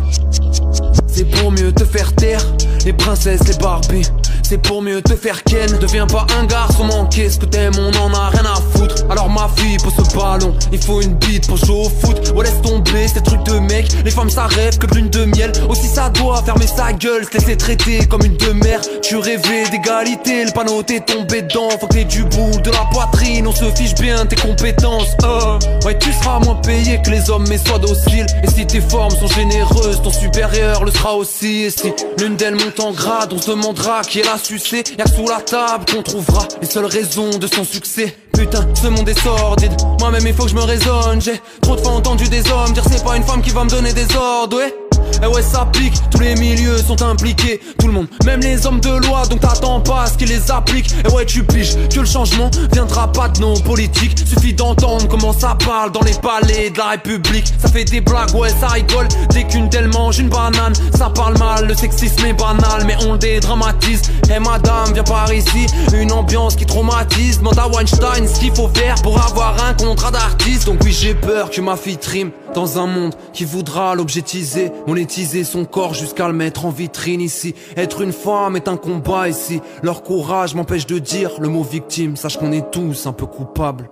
c'est 1.16 1.24
pour 1.24 1.50
mieux 1.50 1.72
te 1.72 1.84
faire 1.84 2.14
taire. 2.14 2.44
Les 2.84 2.92
princesses, 2.92 3.48
les 3.48 3.56
Barbies. 3.56 4.10
C'est 4.48 4.58
pour 4.58 4.80
mieux 4.80 5.02
te 5.02 5.16
faire 5.16 5.42
ken. 5.42 5.66
Deviens 5.80 6.06
pas 6.06 6.24
un 6.38 6.44
garçon 6.44 6.84
manqué. 6.84 7.28
Ce 7.28 7.36
que 7.36 7.46
t'aimes 7.46 7.74
on 7.80 7.90
en 7.98 8.14
a 8.14 8.28
rien 8.28 8.44
à 8.44 8.54
foutre. 8.54 9.04
Alors 9.10 9.28
ma 9.28 9.50
fille 9.56 9.76
pose 9.78 9.92
ce 9.96 10.16
ballon. 10.16 10.54
Il 10.70 10.80
faut 10.80 11.00
une 11.00 11.14
bite 11.14 11.48
pour 11.48 11.56
jouer 11.56 11.86
au 11.86 11.88
foot. 11.88 12.32
Ouais 12.32 12.44
laisse 12.44 12.62
tomber 12.62 13.08
ces 13.08 13.20
trucs 13.22 13.42
de 13.42 13.58
mec. 13.58 13.88
Les 14.04 14.10
femmes 14.12 14.30
ça 14.30 14.46
rêve 14.46 14.78
que 14.78 14.86
lune 14.94 15.10
de 15.10 15.24
miel 15.24 15.50
Aussi 15.68 15.88
ça 15.88 16.10
doit 16.10 16.44
fermer 16.44 16.68
sa 16.68 16.92
gueule. 16.92 17.24
Se 17.24 17.38
laisser 17.38 17.56
traiter 17.56 18.06
comme 18.06 18.24
une 18.24 18.36
demeure. 18.36 18.82
Tu 19.02 19.16
rêvais 19.16 19.68
d'égalité. 19.68 20.44
Le 20.44 20.52
panneau 20.52 20.80
t'est 20.84 21.00
tombé 21.00 21.42
dedans. 21.42 21.70
Faut 21.80 21.88
que 21.88 21.94
t'aies 21.94 22.04
du 22.04 22.22
bout 22.22 22.60
de 22.62 22.70
la 22.70 22.84
poitrine. 22.92 23.48
On 23.48 23.52
se 23.52 23.64
fiche 23.74 23.96
bien 23.96 24.26
tes 24.26 24.36
compétences. 24.36 25.16
Oh. 25.24 25.58
Ouais 25.84 25.98
tu 25.98 26.12
seras 26.12 26.38
moins 26.38 26.54
payé 26.54 27.02
que 27.02 27.10
les 27.10 27.30
hommes 27.30 27.46
mais 27.48 27.58
sois 27.58 27.80
docile. 27.80 28.26
Et 28.44 28.50
si 28.50 28.64
tes 28.64 28.80
formes 28.80 29.10
sont 29.10 29.26
généreuses 29.26 30.02
Ton 30.04 30.12
supérieur 30.12 30.84
le 30.84 30.92
sera 30.92 31.16
aussi. 31.16 31.64
Et 31.64 31.70
si 31.70 31.92
l'une 32.20 32.36
d'elles 32.36 32.54
monte 32.54 32.78
en 32.78 32.92
grade 32.92 33.32
On 33.32 33.42
se 33.42 33.50
demandera 33.50 34.02
qui 34.02 34.20
est 34.20 34.24
la 34.24 34.35
Y'a 34.36 35.06
sous 35.06 35.26
la 35.26 35.40
table 35.40 35.86
qu'on 35.90 36.02
trouvera 36.02 36.46
les 36.60 36.66
seules 36.66 36.84
raisons 36.84 37.30
de 37.30 37.46
son 37.46 37.64
succès. 37.64 38.14
Putain, 38.34 38.68
ce 38.74 38.88
monde 38.88 39.08
est 39.08 39.18
sordide. 39.18 39.72
Moi-même 39.98 40.26
il 40.26 40.34
faut 40.34 40.44
que 40.44 40.50
je 40.50 40.54
me 40.54 40.60
raisonne. 40.60 41.22
J'ai 41.22 41.40
trop 41.62 41.74
de 41.74 41.80
fois 41.80 41.92
entendu 41.92 42.28
des 42.28 42.46
hommes 42.50 42.72
dire 42.74 42.84
c'est 42.90 43.02
pas 43.02 43.16
une 43.16 43.22
femme 43.22 43.40
qui 43.40 43.50
va 43.50 43.64
me 43.64 43.70
donner 43.70 43.94
des 43.94 44.14
ordres 44.14 44.58
Ouais 44.58 44.85
eh 45.22 45.26
ouais 45.26 45.42
ça 45.42 45.66
pique, 45.72 45.94
tous 46.10 46.20
les 46.20 46.34
milieux 46.34 46.78
sont 46.78 47.02
impliqués. 47.02 47.60
Tout 47.78 47.86
le 47.88 47.92
monde, 47.92 48.06
même 48.24 48.40
les 48.40 48.66
hommes 48.66 48.80
de 48.80 49.06
loi 49.06 49.26
Donc 49.26 49.40
t'attends 49.40 49.80
pas 49.80 50.02
à 50.02 50.06
ce 50.06 50.16
qu'ils 50.16 50.28
les 50.28 50.50
appliquent. 50.50 50.90
Et 51.04 51.12
ouais 51.12 51.24
tu 51.24 51.44
piges. 51.44 51.76
Que 51.92 52.00
le 52.00 52.06
changement 52.06 52.50
viendra 52.72 53.10
pas 53.12 53.28
de 53.28 53.40
nos 53.40 53.54
politiques. 53.54 54.18
Suffit 54.18 54.54
d'entendre 54.54 55.08
comment 55.08 55.32
ça 55.32 55.56
parle 55.64 55.92
dans 55.92 56.00
les 56.00 56.14
palais 56.14 56.70
de 56.70 56.78
la 56.78 56.90
République. 56.90 57.46
Ça 57.58 57.68
fait 57.68 57.84
des 57.84 58.00
blagues, 58.00 58.34
ouais 58.34 58.50
ça 58.60 58.68
rigole. 58.68 59.08
Dès 59.30 59.44
qu'une 59.44 59.68
telle 59.68 59.88
mange 59.88 60.18
une 60.18 60.28
banane 60.28 60.74
Ça 60.96 61.10
parle 61.10 61.38
mal, 61.38 61.66
le 61.66 61.74
sexisme 61.74 62.24
est 62.26 62.32
banal 62.32 62.84
Mais 62.86 62.96
on 63.06 63.12
le 63.12 63.18
dédramatise. 63.18 64.02
Eh 64.34 64.38
madame 64.38 64.92
viens 64.92 65.04
par 65.04 65.32
ici. 65.32 65.66
Une 65.94 66.12
ambiance 66.12 66.56
qui 66.56 66.66
traumatise. 66.66 67.38
Demande 67.38 67.58
à 67.58 67.68
Weinstein 67.68 68.26
ce 68.26 68.40
qu'il 68.40 68.54
faut 68.54 68.70
faire 68.74 68.94
pour 69.02 69.20
avoir 69.22 69.56
un 69.64 69.74
contrat 69.74 70.10
d'artiste. 70.10 70.66
Donc 70.66 70.80
oui 70.84 70.92
j'ai 70.92 71.14
peur 71.14 71.50
que 71.50 71.60
ma 71.60 71.76
fille 71.76 71.98
trime 71.98 72.30
Dans 72.56 72.78
un 72.78 72.86
monde 72.86 73.14
qui 73.34 73.44
voudra 73.44 73.94
l'objetiser 73.94 74.72
monétiser 74.86 75.44
son 75.44 75.66
corps 75.66 75.92
jusqu'à 75.92 76.26
le 76.26 76.32
mettre 76.32 76.64
en 76.64 76.70
vitrine 76.70 77.20
ici. 77.20 77.54
Être 77.76 78.00
une 78.00 78.14
femme 78.14 78.56
est 78.56 78.66
un 78.66 78.78
combat 78.78 79.28
ici. 79.28 79.60
Leur 79.82 80.02
courage 80.02 80.54
m'empêche 80.54 80.86
de 80.86 80.98
dire 80.98 81.32
le 81.38 81.48
mot 81.50 81.62
victime. 81.62 82.16
Sache 82.16 82.38
qu'on 82.38 82.52
est 82.52 82.70
tous 82.70 83.06
un 83.06 83.12
peu 83.12 83.26
coupables. 83.26 83.90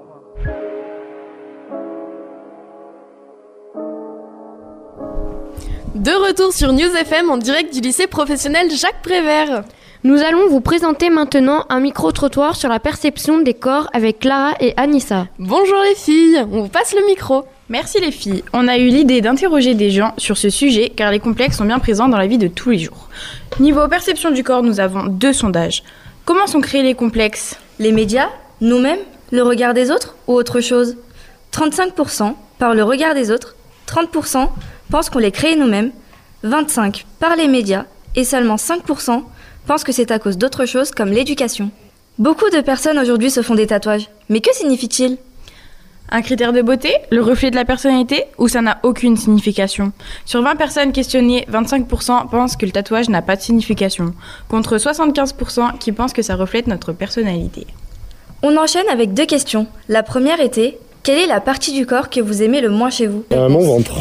De 5.95 6.27
retour 6.27 6.55
sur 6.55 6.73
News 6.73 6.97
FM 6.97 7.29
en 7.29 7.37
direct 7.37 7.75
du 7.75 7.83
lycée 7.83 8.07
professionnel 8.07 8.71
Jacques 8.71 9.03
Prévert. 9.03 9.65
Nous 10.05 10.23
allons 10.23 10.49
vous 10.49 10.63
présenter 10.63 11.11
maintenant 11.11 11.67
un 11.69 11.81
micro-trottoir 11.81 12.57
sur 12.57 12.71
la 12.71 12.81
perception 12.81 13.43
des 13.43 13.53
corps 13.53 13.91
avec 13.93 14.21
Clara 14.21 14.55
et 14.61 14.73
Anissa. 14.79 15.27
Bonjour 15.39 15.83
les 15.87 15.95
filles, 15.95 16.47
on 16.51 16.63
vous 16.63 16.69
passe 16.69 16.95
le 16.95 17.05
micro. 17.05 17.45
Merci 17.71 17.99
les 17.99 18.11
filles. 18.11 18.45
On 18.53 18.69
a 18.69 18.77
eu 18.77 18.89
l'idée 18.89 19.23
d'interroger 19.23 19.75
des 19.75 19.91
gens 19.91 20.13
sur 20.19 20.37
ce 20.37 20.51
sujet 20.51 20.91
car 20.95 21.11
les 21.11 21.19
complexes 21.19 21.57
sont 21.57 21.65
bien 21.65 21.79
présents 21.79 22.09
dans 22.09 22.19
la 22.19 22.27
vie 22.27 22.37
de 22.37 22.47
tous 22.47 22.71
les 22.71 22.79
jours. 22.79 23.09
Niveau 23.59 23.89
perception 23.89 24.31
du 24.31 24.45
corps, 24.45 24.63
nous 24.63 24.81
avons 24.81 25.05
deux 25.05 25.33
sondages. 25.33 25.83
Comment 26.27 26.47
sont 26.47 26.61
créés 26.61 26.83
les 26.83 26.95
complexes? 26.95 27.59
Les 27.79 27.91
médias 27.91 28.29
Nous-mêmes 28.61 28.99
Le 29.31 29.43
regard 29.43 29.73
des 29.73 29.91
autres 29.91 30.15
Ou 30.27 30.35
autre 30.35 30.61
chose? 30.61 30.97
35% 31.53 32.35
par 32.59 32.75
le 32.75 32.83
regard 32.83 33.15
des 33.15 33.31
autres, 33.31 33.57
30% 33.89 34.49
pensent 34.91 35.09
qu'on 35.09 35.19
les 35.19 35.33
crée 35.33 35.57
nous-mêmes, 35.57 35.91
25% 36.45 37.05
par 37.19 37.35
les 37.35 37.49
médias 37.49 37.87
et 38.15 38.25
seulement 38.25 38.57
5% 38.57 39.23
pensent 39.67 39.85
que 39.85 39.93
c'est 39.93 40.11
à 40.11 40.19
cause 40.19 40.37
d'autre 40.37 40.67
chose 40.67 40.91
comme 40.91 41.11
l'éducation. 41.11 41.71
Beaucoup 42.19 42.51
de 42.51 42.61
personnes 42.61 42.99
aujourd'hui 42.99 43.31
se 43.31 43.41
font 43.41 43.55
des 43.55 43.67
tatouages. 43.67 44.11
Mais 44.29 44.41
que 44.41 44.55
signifie-t-il? 44.55 45.17
Un 46.11 46.23
critère 46.23 46.53
de 46.53 46.63
beauté, 46.63 46.91
le 47.11 47.23
reflet 47.23 47.51
de 47.51 47.57
la 47.57 47.65
personnalité, 47.65 48.25
ou 48.39 48.49
ça 48.49 48.61
n'a 48.63 48.79
aucune 48.83 49.17
signification? 49.17 49.93
Sur 50.25 50.43
20 50.43 50.57
personnes 50.57 50.93
questionnées, 50.93 51.47
25% 51.51 52.29
pensent 52.29 52.57
que 52.57 52.67
le 52.67 52.73
tatouage 52.73 53.09
n'a 53.09 53.23
pas 53.23 53.37
de 53.37 53.41
signification, 53.41 54.13
contre 54.49 54.77
75% 54.77 55.79
qui 55.79 55.93
pensent 55.93 56.13
que 56.13 56.23
ça 56.23 56.37
reflète 56.37 56.67
notre 56.67 56.93
personnalité. 56.93 57.67
On 58.43 58.57
enchaîne 58.57 58.89
avec 58.91 59.15
deux 59.15 59.27
questions. 59.27 59.67
La 59.89 60.03
première 60.03 60.41
était 60.41 60.79
quelle 61.03 61.19
est 61.19 61.27
la 61.27 61.41
partie 61.41 61.73
du 61.73 61.87
corps 61.87 62.11
que 62.11 62.21
vous 62.21 62.43
aimez 62.43 62.61
le 62.61 62.71
moins 62.71 62.91
chez 62.91 63.07
vous? 63.07 63.25
Euh, 63.33 63.49
Mon 63.49 63.61
ventre. 63.61 63.95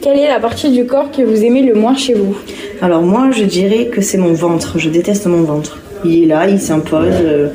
Quelle 0.00 0.18
est 0.18 0.28
la 0.28 0.40
partie 0.40 0.70
du 0.70 0.86
corps 0.86 1.10
que 1.10 1.22
vous 1.22 1.44
aimez 1.44 1.62
le 1.62 1.74
moins 1.74 1.96
chez 1.96 2.14
vous? 2.14 2.36
Alors 2.80 3.02
moi, 3.02 3.30
je 3.32 3.44
dirais 3.44 3.86
que 3.86 4.00
c'est 4.00 4.18
mon 4.18 4.32
ventre. 4.32 4.78
Je 4.78 4.88
déteste 4.88 5.26
mon 5.26 5.42
ventre. 5.42 5.78
Il 6.04 6.24
est 6.24 6.26
là, 6.26 6.48
il 6.48 6.60
s'impose, 6.60 7.14
euh, 7.20 7.48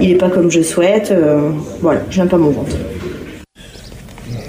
il 0.00 0.08
n'est 0.08 0.14
pas 0.14 0.30
comme 0.30 0.50
je 0.50 0.62
souhaite. 0.62 1.10
Euh, 1.10 1.50
voilà, 1.80 2.00
j'aime 2.10 2.28
pas 2.28 2.38
mon 2.38 2.50
ventre. 2.50 2.76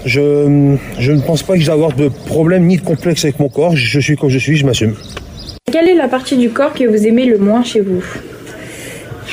Je, 0.06 0.76
je 0.98 1.12
ne 1.12 1.22
pense 1.22 1.44
pas 1.44 1.54
que 1.54 1.60
je 1.60 1.68
vais 1.68 1.74
avoir 1.74 1.94
de 1.94 2.10
problème 2.26 2.66
ni 2.66 2.78
de 2.78 2.82
complexe 2.82 3.24
avec 3.24 3.40
mon 3.40 3.50
corps. 3.50 3.76
Je 3.76 4.00
suis 4.00 4.16
comme 4.16 4.30
je 4.30 4.40
suis, 4.40 4.58
je 4.58 4.66
m'assume. 4.66 4.96
Quelle 5.72 5.88
est 5.90 5.96
la 5.96 6.08
partie 6.08 6.38
du 6.38 6.50
corps 6.50 6.74
que 6.74 6.86
vous 6.86 7.06
aimez 7.08 7.26
le 7.26 7.38
moins 7.38 7.64
chez 7.64 7.82
vous? 7.82 8.04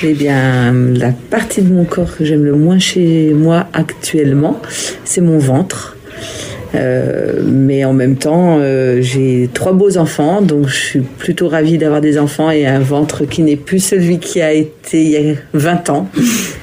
Eh 0.05 0.15
bien, 0.15 0.73
la 0.73 1.11
partie 1.11 1.63
de 1.63 1.73
mon 1.73 1.85
corps 1.85 2.17
que 2.17 2.25
j'aime 2.25 2.45
le 2.45 2.55
moins 2.55 2.79
chez 2.79 3.33
moi 3.35 3.67
actuellement, 3.73 4.61
c'est 5.05 5.21
mon 5.21 5.39
ventre. 5.39 5.97
Euh, 6.79 7.43
mais 7.45 7.85
en 7.85 7.93
même 7.93 8.17
temps, 8.17 8.59
euh, 8.61 9.01
j'ai 9.01 9.51
trois 9.53 9.73
beaux 9.73 9.99
enfants, 9.99 10.43
donc 10.43 10.69
je 10.69 10.77
suis 10.77 11.01
plutôt 11.01 11.49
ravie 11.49 11.79
d'avoir 11.79 12.01
des 12.01 12.19
enfants 12.19 12.51
et 12.51 12.67
un 12.67 12.79
ventre 12.79 13.25
qui 13.25 13.43
n'est 13.43 13.57
plus 13.57 13.81
celui 13.81 14.19
qui 14.19 14.41
a 14.41 14.53
été 14.53 15.03
il 15.03 15.11
y 15.11 15.17
a 15.17 15.35
20 15.55 15.91
ans. 15.91 16.09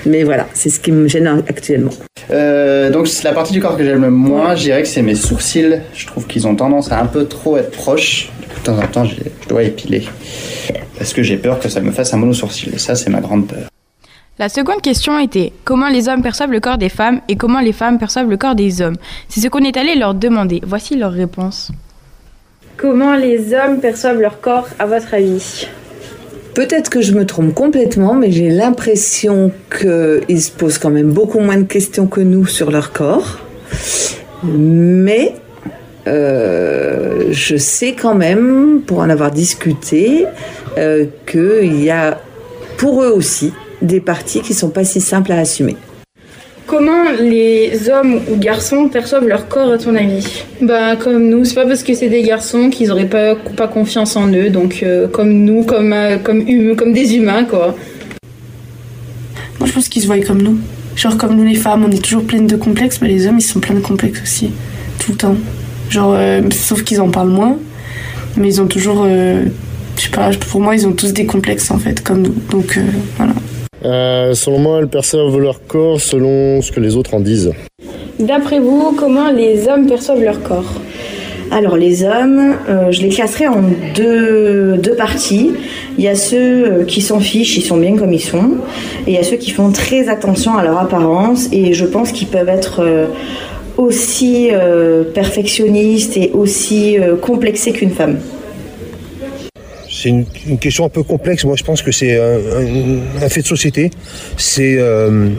Mais 0.06 0.24
voilà, 0.24 0.48
c'est 0.54 0.70
ce 0.70 0.80
qui 0.80 0.92
me 0.92 1.08
gêne 1.08 1.28
actuellement. 1.48 1.92
Euh, 2.32 2.90
donc 2.90 3.08
c'est 3.08 3.24
la 3.24 3.34
partie 3.34 3.54
du 3.54 3.60
corps 3.60 3.78
que 3.78 3.84
j'aime 3.84 4.02
le 4.02 4.10
moins, 4.10 4.56
je 4.56 4.64
dirais 4.64 4.82
que 4.82 4.88
c'est 4.88 5.02
mes 5.02 5.16
sourcils. 5.16 5.80
Je 5.94 6.08
trouve 6.08 6.26
qu'ils 6.26 6.48
ont 6.48 6.56
tendance 6.56 6.92
à 6.92 7.02
un 7.02 7.06
peu 7.06 7.26
trop 7.26 7.58
être 7.58 7.72
proches. 7.72 8.30
De 8.58 8.72
temps 8.72 8.78
en 8.80 8.88
temps, 8.88 9.06
je 9.06 9.16
dois 9.48 9.64
épiler. 9.64 10.04
Parce 10.98 11.14
que 11.14 11.22
j'ai 11.22 11.38
peur 11.38 11.60
que 11.60 11.70
ça 11.70 11.82
me 11.82 11.92
fasse 11.92 12.14
un 12.14 12.18
mono-sourcil. 12.18 12.74
Et 12.74 12.80
ça, 12.80 12.96
c'est 12.96 13.10
ma 13.10 13.20
grande 13.20 13.48
peur. 13.48 13.68
La 14.38 14.50
seconde 14.50 14.82
question 14.82 15.18
était 15.18 15.54
comment 15.64 15.88
les 15.88 16.10
hommes 16.10 16.22
perçoivent 16.22 16.52
le 16.52 16.60
corps 16.60 16.78
des 16.78 16.90
femmes 16.90 17.22
et 17.30 17.38
comment 17.38 17.62
les 17.62 17.72
femmes 17.72 17.98
perçoivent 17.98 18.30
le 18.30 18.36
corps 18.36 18.54
des 18.54 18.82
hommes? 18.82 18.98
C'est 19.30 19.40
ce 19.40 19.48
qu'on 19.48 19.64
est 19.64 19.78
allé 19.78 19.96
leur 19.96 20.14
demander. 20.14 20.60
Voici 20.68 20.98
leur 20.98 21.14
réponse. 21.14 21.72
Comment 22.76 23.16
les 23.16 23.54
hommes 23.54 23.80
perçoivent 23.80 24.20
leur 24.20 24.42
corps 24.42 24.68
à 24.78 24.88
votre 24.88 25.14
avis? 25.14 25.70
Peut-être 26.54 26.90
que 26.90 27.02
je 27.02 27.14
me 27.14 27.26
trompe 27.26 27.54
complètement, 27.54 28.14
mais 28.14 28.30
j'ai 28.30 28.50
l'impression 28.50 29.54
qu'ils 29.72 30.42
se 30.42 30.52
posent 30.52 30.80
quand 30.80 30.90
même 30.90 31.12
beaucoup 31.12 31.40
moins 31.40 31.58
de 31.58 31.64
questions 31.64 32.08
que 32.08 32.20
nous 32.20 32.46
sur 32.46 32.72
leur 32.72 32.92
corps. 32.92 33.40
Mais 34.44 35.36
euh, 36.08 37.28
je 37.32 37.56
sais 37.56 37.94
quand 37.94 38.16
même, 38.16 38.82
pour 38.86 39.00
en 39.00 39.10
avoir 39.10 39.32
discuté, 39.32 40.26
euh, 40.78 41.06
qu'il 41.26 41.82
y 41.82 41.90
a 41.90 42.20
pour 42.76 43.02
eux 43.02 43.12
aussi 43.12 43.54
des 43.82 44.00
parties 44.00 44.42
qui 44.42 44.54
sont 44.54 44.70
pas 44.70 44.84
si 44.84 45.02
simples 45.02 45.32
à 45.32 45.40
assumer. 45.40 45.76
Comment 46.68 47.12
les 47.20 47.90
hommes 47.92 48.22
ou 48.32 48.38
garçons 48.38 48.90
perçoivent 48.90 49.28
leur 49.28 49.48
corps 49.48 49.72
à 49.72 49.78
ton 49.78 49.96
avis? 49.96 50.26
Bah 50.62 50.96
comme 50.96 51.30
nous, 51.30 51.46
c'est 51.46 51.54
pas 51.54 51.66
parce 51.66 51.84
que 51.84 51.94
c'est 51.94 52.10
des 52.10 52.24
garçons 52.24 52.72
qu'ils 52.72 52.92
auraient 52.92 53.08
pas, 53.08 53.36
pas 53.36 53.68
confiance 53.68 54.16
en 54.16 54.28
eux, 54.30 54.50
donc 54.50 54.80
euh, 54.82 55.08
comme 55.08 55.32
nous, 55.32 55.64
comme, 55.64 55.94
euh, 55.94 56.18
comme, 56.18 56.40
hum, 56.40 56.76
comme 56.76 56.92
des 56.92 57.16
humains 57.16 57.44
quoi. 57.44 57.76
Moi 59.60 59.68
je 59.68 59.74
pense 59.74 59.88
qu'ils 59.90 60.02
se 60.02 60.08
voient 60.08 60.20
comme 60.22 60.42
nous. 60.42 60.58
Genre 60.96 61.16
comme 61.18 61.36
nous 61.36 61.44
les 61.44 61.54
femmes, 61.54 61.86
on 61.86 61.92
est 61.92 62.04
toujours 62.04 62.24
pleines 62.24 62.48
de 62.48 62.56
complexes, 62.56 63.00
mais 63.00 63.10
les 63.10 63.28
hommes 63.28 63.38
ils 63.38 63.44
sont 63.44 63.60
pleins 63.60 63.76
de 63.76 63.82
complexes 63.82 64.24
aussi, 64.24 64.50
tout 64.98 65.12
le 65.12 65.18
temps. 65.18 65.36
Genre, 65.92 66.16
euh, 66.18 66.42
sauf 66.52 66.84
qu'ils 66.84 67.00
en 67.00 67.12
parlent 67.12 67.30
moins, 67.30 67.60
mais 68.38 68.48
ils 68.48 68.60
ont 68.60 68.66
toujours, 68.66 69.06
je 69.06 69.48
sais 70.02 70.10
pas, 70.10 70.32
pour 70.32 70.62
moi 70.62 70.76
ils 70.76 70.88
ont 70.88 70.94
tous 70.94 71.14
des 71.14 71.28
complexes 71.28 71.70
en 71.70 71.78
fait, 71.78 72.02
comme 72.04 72.24
nous. 72.24 72.36
Donc 72.50 72.80
voilà. 73.18 73.34
Euh, 73.86 74.34
selon 74.34 74.60
moi, 74.60 74.80
elles 74.80 74.88
perçoivent 74.88 75.38
leur 75.38 75.66
corps 75.68 76.02
selon 76.02 76.62
ce 76.62 76.72
que 76.72 76.80
les 76.80 76.96
autres 76.96 77.14
en 77.14 77.20
disent. 77.20 77.52
D'après 78.20 78.60
vous, 78.60 78.96
comment 78.98 79.30
les 79.30 79.68
hommes 79.68 79.86
perçoivent 79.88 80.24
leur 80.24 80.42
corps? 80.42 80.82
Alors 81.52 81.78
les 81.78 82.04
hommes, 82.04 82.56
euh, 82.68 82.92
je 82.92 83.02
les 83.02 83.10
classerai 83.10 83.48
en 83.48 83.62
deux, 83.94 84.78
deux, 84.78 84.96
parties. 84.96 85.52
Il 86.00 86.04
y 86.04 86.08
a 86.08 86.16
ceux 86.16 86.66
euh, 86.66 86.84
qui 86.86 87.02
s'en 87.02 87.20
fichent, 87.20 87.58
ils 87.58 87.62
sont 87.62 87.78
bien 87.78 87.96
comme 87.96 88.12
ils 88.12 88.20
sont. 88.20 88.58
Et 89.06 89.12
il 89.12 89.14
y 89.14 89.20
a 89.20 89.24
ceux 89.24 89.38
qui 89.38 89.52
font 89.52 89.72
très 89.72 90.10
attention 90.10 90.58
à 90.58 90.64
leur 90.64 90.80
apparence. 90.80 91.48
Et 91.52 91.74
je 91.74 91.86
pense 91.86 92.12
qu'ils 92.12 92.28
peuvent 92.28 92.50
être 92.50 92.84
aussi 93.78 94.50
perfectionnistes 95.14 96.18
et 96.18 96.32
aussi 96.34 96.98
complexés 97.22 97.74
qu'une 97.74 97.92
femme 97.92 98.18
c'est 99.96 100.10
une, 100.10 100.26
question 100.60 100.86
un 100.86 100.90
peu 100.90 101.04
complexe. 101.04 101.46
Moi, 101.46 101.56
je 101.56 101.64
pense 101.64 101.82
que 101.82 101.92
c'est 101.92 102.20
un, 102.20 103.30
fait 103.30 103.42
de 103.42 103.48
société. 103.48 103.92
C'est, 104.36 104.76
euh, 104.78 105.30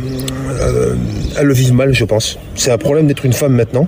euh, 0.61 0.95
elles 1.39 1.47
le 1.47 1.53
vivent 1.53 1.75
mal, 1.75 1.93
je 1.93 2.05
pense. 2.07 2.39
C'est 2.55 2.71
un 2.71 2.79
problème 2.79 3.07
d'être 3.07 3.27
une 3.27 3.35
femme 3.35 3.53
maintenant. 3.53 3.87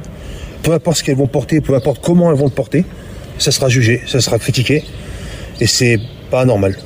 Peu 0.63 0.73
importe 0.73 0.99
ce 0.99 1.05
qu'elles 1.05 1.17
vont 1.17 1.27
porter, 1.27 1.63
peu 1.63 1.75
importe 1.75 2.05
comment 2.05 2.31
elles 2.31 2.37
vont 2.37 2.45
le 2.45 2.51
porter, 2.51 2.85
ça 3.39 3.51
sera 3.51 3.71
jugé, 3.71 4.03
ça 4.07 4.21
sera 4.21 4.39
critiqué, 4.39 4.85
et 5.61 5.67
c'est 5.67 5.99
pas 6.31 6.45
normal. 6.45 6.77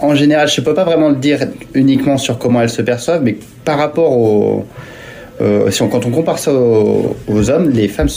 En 0.00 0.14
général, 0.14 0.48
je 0.48 0.60
ne 0.60 0.66
peux 0.66 0.74
pas 0.74 0.84
vraiment 0.84 1.08
le 1.08 1.16
dire 1.16 1.46
uniquement 1.74 2.18
sur 2.18 2.38
comment 2.38 2.60
elles 2.60 2.68
se 2.68 2.82
perçoivent, 2.82 3.22
mais 3.22 3.36
par 3.64 3.78
rapport 3.78 4.12
au, 4.12 4.66
euh, 5.40 5.70
quand 5.78 6.04
on 6.04 6.10
compare 6.10 6.38
ça 6.38 6.52
aux, 6.52 7.50
hommes, 7.50 7.70
les 7.70 7.88
femmes 7.88 8.08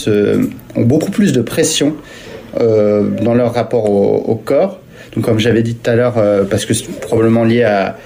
ont 0.76 0.82
beaucoup 0.82 1.10
plus 1.10 1.32
de 1.32 1.40
pression 1.40 1.94
dans 2.58 3.34
leur 3.34 3.54
rapport 3.54 3.88
au 3.88 4.34
corps 4.34 4.81
donc 5.14 5.24
comme 5.24 5.38
j'avais 5.38 5.62
dit 5.62 5.74
tout 5.74 5.90
à 5.90 5.94
l'heure, 5.94 6.16
euh, 6.16 6.44
parce 6.44 6.64
que 6.64 6.74
c'est 6.74 6.88
probablement 7.00 7.44
lié 7.44 7.62
à, 7.62 7.96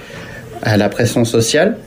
la 0.77 0.89
pression 0.89 1.23
sociale. 1.23 1.77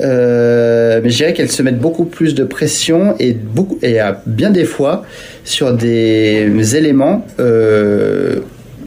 Euh, 0.00 1.00
mais 1.04 1.10
je 1.10 1.16
dirais 1.16 1.32
qu'elles 1.34 1.50
se 1.50 1.62
mettent 1.62 1.78
beaucoup 1.78 2.06
plus 2.06 2.34
de 2.34 2.42
pression 2.42 3.14
et, 3.18 3.32
beaucoup, 3.32 3.78
et 3.82 4.00
à 4.00 4.22
bien 4.26 4.50
des 4.50 4.64
fois 4.64 5.04
sur 5.44 5.74
des 5.74 6.76
éléments 6.76 7.26
euh, 7.38 8.40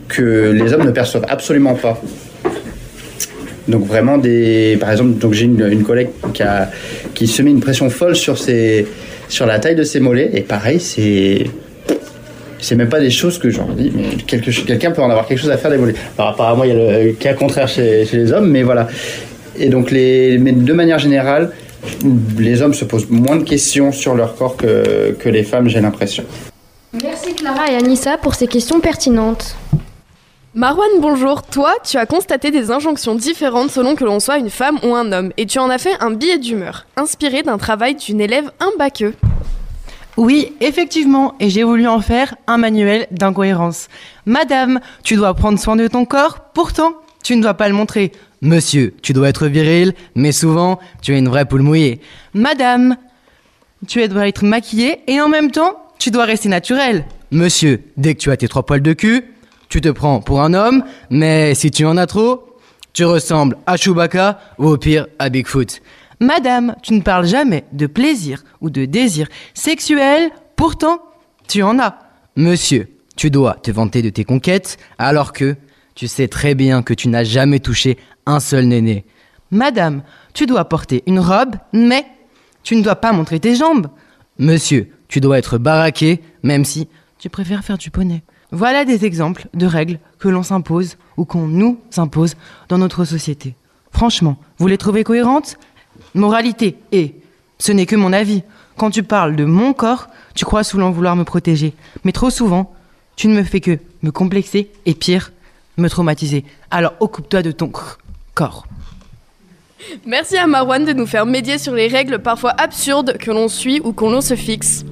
que 0.08 0.52
les 0.52 0.74
hommes 0.74 0.86
ne 0.86 0.92
perçoivent 0.92 1.26
absolument 1.30 1.76
pas. 1.76 2.02
Donc 3.68 3.86
vraiment 3.86 4.18
des, 4.18 4.78
par 4.80 4.92
exemple, 4.92 5.14
j'ai 5.32 5.46
une, 5.46 5.84
collègue 5.84 6.10
qui, 6.34 6.44
a, 6.44 6.70
qui 7.14 7.28
se 7.28 7.42
met 7.42 7.52
une 7.52 7.62
pression 7.62 7.90
folle 7.90 8.16
sur 8.16 8.38
ses, 8.38 8.88
sur 9.30 9.46
la 9.46 9.60
taille 9.60 9.76
de 9.76 9.84
ses 9.84 10.00
mollets 10.00 10.32
et 10.34 10.42
pareil 10.42 10.80
c'est 10.80 11.46
c'est 12.66 12.76
même 12.76 12.90
pas 12.90 13.00
des 13.00 13.12
choses 13.12 13.38
que 13.38 13.50
j'en 13.50 13.68
dis, 13.68 13.92
mais 13.96 14.16
quelqu'un 14.26 14.92
peut 14.92 15.02
en 15.02 15.10
avoir 15.10 15.28
quelque 15.28 15.40
chose 15.40 15.52
à 15.52 15.58
faire 15.58 15.70
d'évoluer. 15.70 15.94
À 16.18 16.56
moi, 16.56 16.66
il 16.66 16.76
y 16.76 16.80
a 16.80 17.04
le 17.04 17.12
cas 17.12 17.34
contraire 17.34 17.68
chez, 17.68 18.08
les 18.12 18.34
hommes, 18.34 18.50
mais 18.50 18.64
voilà. 18.64 18.88
Et 19.58 19.70
donc, 19.70 19.92
les, 19.92 20.38
mais 20.40 20.52
de 20.52 20.74
manière 20.74 20.98
générale, 20.98 21.52
les 22.40 22.62
hommes 22.64 22.74
se 22.74 22.84
posent 22.84 23.10
moins 23.10 23.36
de 23.36 23.44
questions 23.44 23.92
sur 23.92 24.16
leur 24.16 24.36
corps 24.36 24.58
que, 24.58 25.16
que 25.20 25.30
les 25.30 25.44
femmes, 25.44 25.70
j'ai 25.70 25.80
l'impression. 25.80 26.24
Merci 27.04 27.36
Clara 27.36 27.72
et 27.72 27.76
Anissa 27.76 28.18
pour 28.18 28.34
ces 28.34 28.48
questions 28.48 28.80
pertinentes. 28.80 29.56
Marwan, 30.56 30.88
bonjour. 31.00 31.44
Toi, 31.44 31.74
tu 31.84 31.98
as 31.98 32.06
constaté 32.06 32.50
des 32.50 32.72
injonctions 32.72 33.14
différentes 33.14 33.70
selon 33.70 33.96
que 33.96 34.06
l'on 34.06 34.20
soit 34.20 34.38
une 34.38 34.50
femme 34.50 34.80
ou 34.84 34.96
un 34.96 35.12
homme, 35.12 35.32
et 35.38 35.46
tu 35.46 35.60
en 35.60 35.70
as 35.70 35.78
fait 35.78 35.94
un 36.00 36.12
billet 36.12 36.40
d'humeur, 36.40 36.88
inspiré 36.98 37.44
d'un 37.44 37.58
travail 37.58 37.96
d'une 37.96 38.22
élève 38.22 38.50
imbaqueux. 38.60 39.14
Oui, 40.18 40.54
effectivement, 40.62 41.36
et 41.40 41.50
j'ai 41.50 41.64
voulu 41.64 41.88
en 41.88 42.00
faire 42.00 42.36
un 42.48 42.58
manuel 42.58 43.08
d'incohérence. 43.12 43.90
Madame, 44.26 44.80
tu 45.04 45.16
dois 45.16 45.34
prendre 45.34 45.60
soin 45.60 45.76
de 45.76 45.88
ton 45.88 46.06
corps, 46.06 46.40
pourtant, 46.54 46.94
tu 47.24 47.36
ne 47.36 47.42
dois 47.42 47.56
pas 47.56 47.68
le 47.68 47.76
montrer. 47.76 48.12
Monsieur, 48.42 48.94
tu 49.02 49.12
dois 49.12 49.30
être 49.30 49.48
viril, 49.48 49.94
mais 50.16 50.32
souvent, 50.32 50.80
tu 51.02 51.14
es 51.14 51.20
une 51.20 51.28
vraie 51.28 51.46
poule 51.46 51.64
mouillée. 51.64 52.00
Madame, 52.34 52.96
tu 53.88 54.08
dois 54.08 54.28
être 54.28 54.46
maquillée 54.46 55.00
et 55.08 55.20
en 55.20 55.28
même 55.28 55.52
temps, 55.52 55.82
tu 56.00 56.12
dois 56.12 56.26
rester 56.26 56.48
naturel. 56.48 57.06
Monsieur, 57.32 57.82
dès 57.98 58.16
que 58.16 58.20
tu 58.20 58.32
as 58.32 58.38
tes 58.38 58.48
trois 58.48 58.66
poils 58.66 58.82
de 58.82 58.94
cul, 58.94 59.26
tu 59.68 59.82
te 59.82 59.90
prends 59.90 60.22
pour 60.22 60.42
un 60.42 60.54
homme, 60.54 60.84
mais 61.10 61.56
si 61.56 61.72
tu 61.72 61.86
en 61.86 61.98
as 61.98 62.08
trop, 62.08 62.58
tu 62.94 63.04
ressembles 63.04 63.58
à 63.66 63.76
Chewbacca 63.76 64.40
ou 64.60 64.68
au 64.68 64.78
pire 64.78 65.08
à 65.20 65.30
Bigfoot. 65.30 65.82
Madame, 66.20 66.76
tu 66.82 66.94
ne 66.94 67.02
parles 67.02 67.28
jamais 67.28 67.66
de 67.74 67.88
plaisir 67.88 68.44
ou 68.62 68.70
de 68.70 68.86
désir 68.86 69.28
sexuel, 69.54 70.30
pourtant 70.56 71.00
tu 71.48 71.62
en 71.64 71.80
as. 71.80 72.00
Monsieur, 72.36 72.90
tu 73.16 73.30
dois 73.30 73.56
te 73.56 73.72
vanter 73.72 74.02
de 74.02 74.10
tes 74.10 74.24
conquêtes 74.24 74.78
alors 74.98 75.34
que 75.34 75.56
tu 75.94 76.08
sais 76.08 76.28
très 76.28 76.56
bien 76.56 76.84
que 76.84 76.94
tu 76.94 77.08
n'as 77.08 77.24
jamais 77.24 77.60
touché 77.60 77.98
un 78.26 78.40
seul 78.40 78.66
néné. 78.66 79.06
Madame, 79.52 80.04
tu 80.34 80.46
dois 80.46 80.66
porter 80.66 81.04
une 81.06 81.20
robe, 81.20 81.56
mais 81.72 82.06
tu 82.64 82.76
ne 82.76 82.82
dois 82.82 82.96
pas 82.96 83.14
montrer 83.14 83.40
tes 83.40 83.56
jambes. 83.56 83.88
Monsieur, 84.40 84.90
tu 85.08 85.22
dois 85.22 85.38
être 85.38 85.58
baraqué, 85.58 86.22
même 86.44 86.66
si 86.66 86.88
tu 87.20 87.30
préfères 87.30 87.64
faire 87.64 87.78
du 87.78 87.92
poney. 87.92 88.24
Voilà 88.52 88.86
des 88.86 89.06
exemples 89.06 89.48
de 89.54 89.66
règles 89.66 90.00
que 90.20 90.30
l'on 90.30 90.44
s'impose 90.44 90.98
ou 91.18 91.26
qu'on 91.26 91.48
nous 91.48 91.80
impose 91.98 92.36
dans 92.70 92.78
notre 92.78 93.06
société. 93.06 93.56
Franchement, 93.92 94.38
vous 94.58 94.68
les 94.68 94.78
trouvez 94.78 95.04
cohérentes? 95.04 95.58
Moralité, 96.16 96.78
et 96.92 97.14
ce 97.60 97.72
n'est 97.72 97.86
que 97.86 97.96
mon 97.96 98.14
avis. 98.14 98.42
Quand 98.78 98.90
tu 98.90 99.04
parles 99.04 99.36
de 99.36 99.46
mon 99.46 99.74
corps, 99.74 100.08
tu 100.34 100.44
crois 100.46 100.64
souvent 100.64 100.92
vouloir 100.92 101.16
me 101.16 101.24
protéger. 101.24 101.74
Mais 102.04 102.12
trop 102.12 102.30
souvent, 102.30 102.74
tu 103.16 103.28
ne 103.28 103.36
me 103.36 103.44
fais 103.44 103.60
que 103.62 103.78
me 104.02 104.12
complexer 104.12 104.70
et 104.86 104.94
pire, 104.94 105.32
me 105.78 105.90
traumatiser. 105.90 106.44
Alors 106.72 106.94
occupe-toi 107.00 107.42
de 107.42 107.52
ton 107.52 107.72
corps. 108.34 108.66
Merci 110.06 110.38
à 110.38 110.48
Marwan 110.48 110.84
de 110.84 110.94
nous 110.94 111.06
faire 111.06 111.26
médier 111.26 111.58
sur 111.58 111.74
les 111.74 111.88
règles 111.88 112.20
parfois 112.20 112.54
absurdes 112.58 113.18
que 113.18 113.32
l'on 113.32 113.48
suit 113.48 113.82
ou 113.84 113.94
qu'on 113.94 114.20
se 114.22 114.36
fixe. 114.36 114.84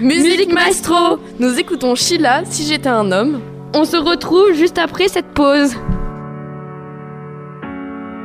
Musique 0.00 0.52
maestro 0.52 1.18
Nous 1.38 1.58
écoutons 1.58 1.94
Sheila, 1.94 2.44
Si 2.44 2.66
j'étais 2.66 2.88
un 2.88 3.10
homme. 3.10 3.40
On 3.74 3.84
se 3.84 3.96
retrouve 3.96 4.52
juste 4.52 4.78
après 4.78 5.08
cette 5.08 5.32
pause. 5.34 5.74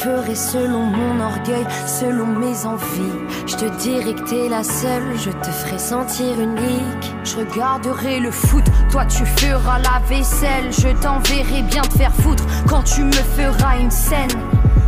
Je 0.00 0.06
ferai 0.06 0.34
selon 0.34 0.84
mon 0.84 1.20
orgueil, 1.20 1.66
selon 1.86 2.24
mes 2.26 2.64
envies. 2.64 3.18
Je 3.46 3.54
te 3.54 3.66
dirai 3.82 4.14
que 4.14 4.22
t'es 4.22 4.48
la 4.48 4.62
seule, 4.62 5.14
je 5.18 5.28
te 5.28 5.50
ferai 5.50 5.78
sentir 5.78 6.40
unique. 6.40 7.14
Je 7.22 7.36
regarderai 7.36 8.18
le 8.18 8.30
foot, 8.30 8.64
toi 8.90 9.04
tu 9.04 9.26
feras 9.26 9.78
la 9.80 10.00
vaisselle. 10.08 10.72
Je 10.72 10.88
t'enverrai 11.02 11.62
bien 11.64 11.82
te 11.82 11.98
faire 11.98 12.14
foutre 12.14 12.44
quand 12.66 12.82
tu 12.82 13.04
me 13.04 13.12
feras 13.12 13.78
une 13.78 13.90
scène. 13.90 14.30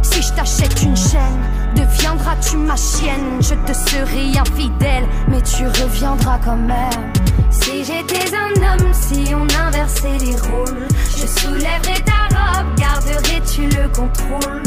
Si 0.01 0.22
je 0.22 0.33
t'achète 0.33 0.83
une 0.83 0.96
chaîne, 0.96 1.42
deviendras-tu 1.77 2.57
ma 2.57 2.77
chienne 2.77 3.38
Je 3.40 3.55
te 3.55 3.75
serai 3.75 4.38
infidèle, 4.38 5.07
mais 5.29 5.42
tu 5.42 5.66
reviendras 5.66 6.38
quand 6.42 6.57
même. 6.57 7.12
Si 7.51 7.85
j'étais 7.85 8.35
un 8.35 8.55
homme, 8.62 8.92
si 8.94 9.35
on 9.35 9.46
inversait 9.66 10.16
les 10.20 10.37
rôles, 10.37 10.88
je 11.14 11.27
soulèverais 11.27 12.01
ta 12.01 12.35
robe, 12.35 12.75
garderais-tu 12.77 13.68
le 13.68 13.88
contrôle 13.88 14.62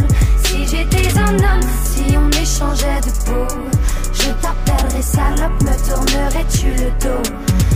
Si 0.65 0.77
j'étais 0.77 1.19
un 1.19 1.35
homme, 1.35 1.69
si 1.83 2.17
on 2.17 2.29
échangeait 2.31 2.99
de 3.01 3.11
peau, 3.25 3.55
je 4.13 4.31
t'appellerais 4.41 5.01
salope, 5.01 5.61
me 5.61 5.75
tournerais-tu 5.87 6.67
le 6.69 6.89
dos? 6.99 7.21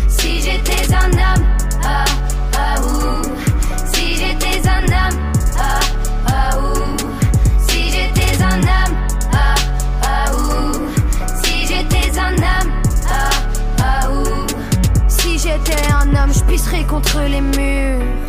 Si 0.07 0.41
j'étais 0.41 0.91
un 0.93 1.11
homme, 1.11 1.45
ah, 1.83 2.05
ah, 2.57 2.81
ouh. 2.81 3.21
Si 3.93 4.15
j'étais 4.15 4.67
un 4.67 4.83
homme, 4.85 5.19
ah, 5.59 5.79
ah, 6.27 6.57
ouh. 6.57 6.97
Si 7.67 7.91
j'étais 7.91 8.43
un 8.43 8.59
homme, 8.59 8.95
ah, 9.33 9.55
ah, 10.01 10.31
ouh. 10.33 10.89
Si 11.43 11.67
j'étais 11.67 12.19
un 12.19 12.33
homme, 12.33 12.71
ah, 13.07 13.29
ah, 13.83 14.11
ouh. 14.11 14.47
Si 15.07 15.37
j'étais 15.37 15.91
un 15.91 16.07
homme, 16.15 16.33
je 16.33 16.43
pisserais 16.45 16.85
contre 16.85 17.19
les 17.21 17.41
murs. 17.41 18.28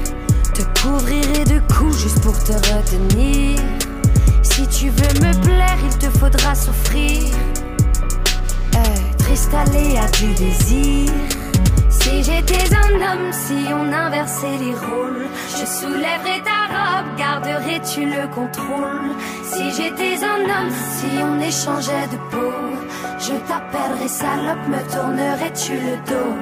Te 0.53 0.63
couvrirai 0.81 1.43
de 1.45 1.59
coups 1.73 1.97
juste 1.97 2.21
pour 2.21 2.37
te 2.43 2.51
retenir. 2.51 3.59
Si 4.43 4.67
tu 4.67 4.89
veux 4.89 5.25
me 5.25 5.33
plaire, 5.43 5.77
il 5.83 5.97
te 5.97 6.09
faudra 6.17 6.53
souffrir. 6.55 7.23
Être 8.73 9.31
installé 9.31 9.97
à 9.97 10.07
du 10.17 10.33
désir. 10.33 11.09
Si 11.89 12.23
j'étais 12.23 12.75
un 12.75 12.95
homme, 12.95 13.31
si 13.31 13.65
on 13.73 13.93
inversait 13.93 14.57
les 14.57 14.73
rôles, 14.73 15.27
je 15.49 15.65
soulèverais 15.65 16.41
ta 16.43 16.61
robe, 16.73 17.15
garderais-tu 17.17 18.05
le 18.05 18.27
contrôle? 18.33 19.15
Si 19.43 19.71
j'étais 19.71 20.17
un 20.23 20.43
homme, 20.43 20.71
si 20.95 21.23
on 21.23 21.39
échangeait 21.39 22.07
de 22.11 22.17
peau, 22.31 22.53
je 23.19 23.33
t'appellerais 23.47 24.07
salope, 24.07 24.67
me 24.67 24.81
tournerais-tu 24.91 25.73
le 25.73 25.95
dos? 26.09 26.35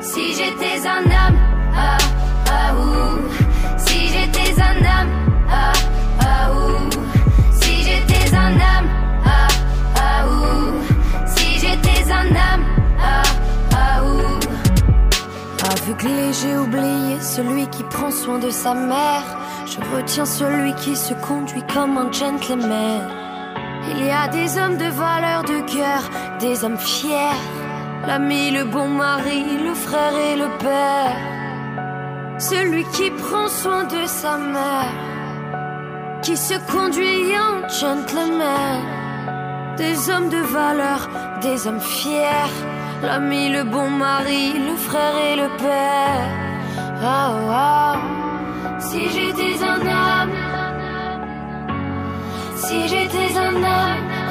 Si 0.00 0.34
j'étais 0.34 0.86
un 0.88 1.04
homme, 1.04 1.38
ah, 1.76 1.98
j'ai 16.42 16.56
oublié 16.56 17.20
celui 17.20 17.66
qui 17.68 17.82
prend 17.84 18.10
soin 18.10 18.38
de 18.38 18.50
sa 18.50 18.74
mère. 18.74 19.24
Je 19.66 19.78
retiens 19.94 20.24
celui 20.24 20.74
qui 20.74 20.96
se 20.96 21.14
conduit 21.14 21.62
comme 21.72 21.96
un 21.98 22.10
gentleman. 22.10 23.02
Il 23.90 24.06
y 24.06 24.10
a 24.10 24.28
des 24.28 24.58
hommes 24.58 24.76
de 24.76 24.90
valeur 24.90 25.42
de 25.42 25.60
cœur, 25.72 26.02
des 26.40 26.64
hommes 26.64 26.78
fiers. 26.78 27.38
L'ami, 28.06 28.50
le 28.50 28.64
bon 28.64 28.88
mari, 28.88 29.44
le 29.62 29.74
frère 29.74 30.14
et 30.16 30.36
le 30.36 30.48
père. 30.58 31.31
Celui 32.50 32.84
qui 32.86 33.08
prend 33.12 33.46
soin 33.46 33.84
de 33.84 34.04
sa 34.04 34.36
mère, 34.36 34.92
qui 36.22 36.36
se 36.36 36.54
conduit 36.72 37.38
en 37.38 37.68
gentleman. 37.68 38.80
Des 39.76 40.10
hommes 40.10 40.28
de 40.28 40.42
valeur, 40.58 41.08
des 41.40 41.68
hommes 41.68 41.80
fiers. 41.80 42.52
L'ami, 43.04 43.48
le 43.48 43.62
bon 43.62 43.88
mari, 43.90 44.54
le 44.54 44.74
frère 44.74 45.16
et 45.30 45.36
le 45.36 45.48
père. 45.56 46.26
Ah, 47.00 47.32
ah. 47.48 47.96
Si 48.80 49.02
j'étais 49.14 49.62
un 49.62 49.80
homme, 50.00 50.36
si 52.56 52.88
j'étais 52.88 53.38
un 53.38 53.54
homme, 53.54 54.21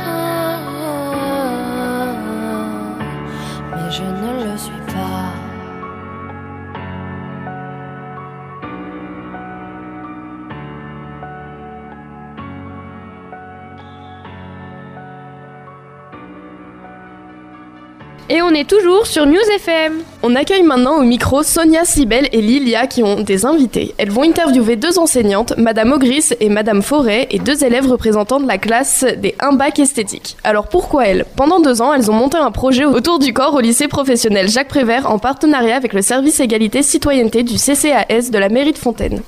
Et 18.33 18.41
on 18.41 18.51
est 18.51 18.63
toujours 18.63 19.07
sur 19.07 19.25
News 19.25 19.35
FM. 19.55 20.03
On 20.23 20.37
accueille 20.37 20.63
maintenant 20.63 20.95
au 20.99 21.01
micro 21.01 21.43
Sonia, 21.43 21.83
Sibel 21.83 22.29
et 22.31 22.41
Lilia 22.41 22.87
qui 22.87 23.03
ont 23.03 23.19
des 23.19 23.45
invités. 23.45 23.93
Elles 23.97 24.09
vont 24.09 24.23
interviewer 24.23 24.77
deux 24.77 24.97
enseignantes, 24.99 25.53
Madame 25.57 25.91
Ogris 25.91 26.29
et 26.39 26.47
Madame 26.47 26.81
Forêt, 26.81 27.27
et 27.31 27.39
deux 27.39 27.65
élèves 27.65 27.87
représentants 27.87 28.39
de 28.39 28.47
la 28.47 28.57
classe 28.57 29.03
des 29.17 29.35
1 29.41 29.51
bac 29.51 29.79
esthétique. 29.79 30.37
Alors 30.45 30.69
pourquoi 30.69 31.07
elles? 31.07 31.25
Pendant 31.35 31.59
deux 31.59 31.81
ans, 31.81 31.93
elles 31.93 32.09
ont 32.09 32.13
monté 32.13 32.37
un 32.37 32.51
projet 32.51 32.85
autour 32.85 33.19
du 33.19 33.33
corps 33.33 33.53
au 33.53 33.59
lycée 33.59 33.89
professionnel 33.89 34.47
Jacques 34.47 34.69
Prévert 34.69 35.11
en 35.11 35.19
partenariat 35.19 35.75
avec 35.75 35.91
le 35.91 36.01
service 36.01 36.39
égalité 36.39 36.83
citoyenneté 36.83 37.43
du 37.43 37.55
CCAS 37.55 38.29
de 38.31 38.37
la 38.37 38.47
mairie 38.47 38.71
de 38.71 38.77
Fontaine. 38.77 39.23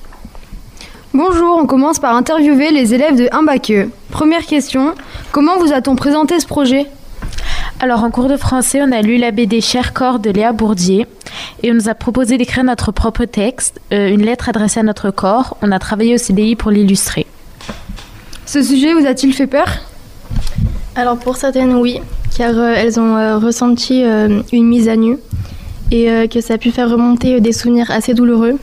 Bonjour, 1.13 1.58
on 1.62 1.66
commence 1.66 2.00
par 2.00 2.16
interviewer 2.16 2.72
les 2.72 2.94
élèves 2.94 3.18
de 3.18 3.28
1 3.34 3.44
bac 3.44 3.70
E. 3.70 3.89
Première 4.12 4.46
question, 4.46 4.96
comment 5.34 5.58
vous 5.58 5.74
a-t-on 5.74 5.98
présenté 5.98 6.39
ce 6.39 6.48
projet? 6.48 6.88
Alors 7.84 8.06
en 8.06 8.12
cours 8.12 8.30
de 8.30 8.38
français, 8.38 8.80
on 8.82 8.93
a 8.93 9.02
lu 9.02 9.17
la 9.17 9.32
BD 9.32 9.60
Cher 9.60 9.91
corps 9.91 10.19
de 10.19 10.30
Léa 10.30 10.54
Bourdier 10.54 11.06
et 11.63 11.69
on 11.69 11.74
nous 11.74 11.89
a 11.89 11.93
proposé 11.93 12.38
d'écrire 12.38 12.63
notre 12.63 12.93
propre 12.93 13.26
texte, 13.26 13.82
euh, 13.91 14.08
une 14.08 14.22
lettre 14.22 14.48
adressée 14.48 14.80
à 14.80 14.84
notre 14.84 15.12
corps. 15.12 15.58
On 15.62 15.69
a 15.69 15.80
travaillé 15.80 16.13
au 16.13 16.17
CDI 16.17 16.56
pour 16.56 16.72
l'illustrer. 16.72 17.28
Ce 18.46 18.63
sujet 18.63 18.93
vous 18.93 19.06
a-t-il 19.06 19.34
fait 19.34 19.48
peur? 19.48 19.67
Alors 20.96 21.17
pour 21.17 21.36
certaines, 21.36 21.76
oui, 21.76 22.00
car 22.38 22.58
euh, 22.58 22.74
elles 22.74 23.02
ont 23.02 23.17
euh, 23.17 23.38
ressenti 23.38 24.02
euh, 24.06 24.41
une 24.54 24.65
mise 24.65 24.88
à 24.88 24.96
nu 24.96 25.17
et 25.91 26.10
euh, 26.10 26.28
que 26.28 26.39
ça 26.39 26.54
a 26.54 26.58
pu 26.58 26.72
faire 26.72 26.89
remonter 26.89 27.36
euh, 27.36 27.39
des 27.41 27.52
souvenirs 27.52 27.91
assez 27.91 28.13
douloureux. 28.13 28.60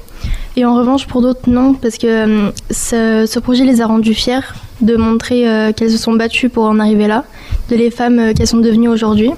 Et 0.57 0.65
en 0.65 0.75
revanche, 0.75 1.07
pour 1.07 1.21
d'autres, 1.21 1.47
non, 1.47 1.75
parce 1.75 1.99
que 1.99 2.07
euh, 2.07 2.51
ce, 2.71 3.27
ce 3.27 3.39
projet 3.39 3.65
les 3.65 3.83
a 3.83 3.87
rendues 3.87 4.15
fières 4.15 4.55
de 4.81 4.97
montrer 4.97 5.47
euh, 5.47 5.73
qu'elles 5.73 5.91
se 5.91 5.99
sont 5.99 6.15
battues 6.15 6.49
pour 6.49 6.65
en 6.65 6.79
arriver 6.81 7.07
là, 7.07 7.25
de 7.71 7.77
les 7.77 7.91
femmes 7.91 8.19
euh, 8.19 8.33
qu'elles 8.35 8.47
sont 8.49 8.59
devenues 8.59 8.89
aujourd'hui, 8.89 9.31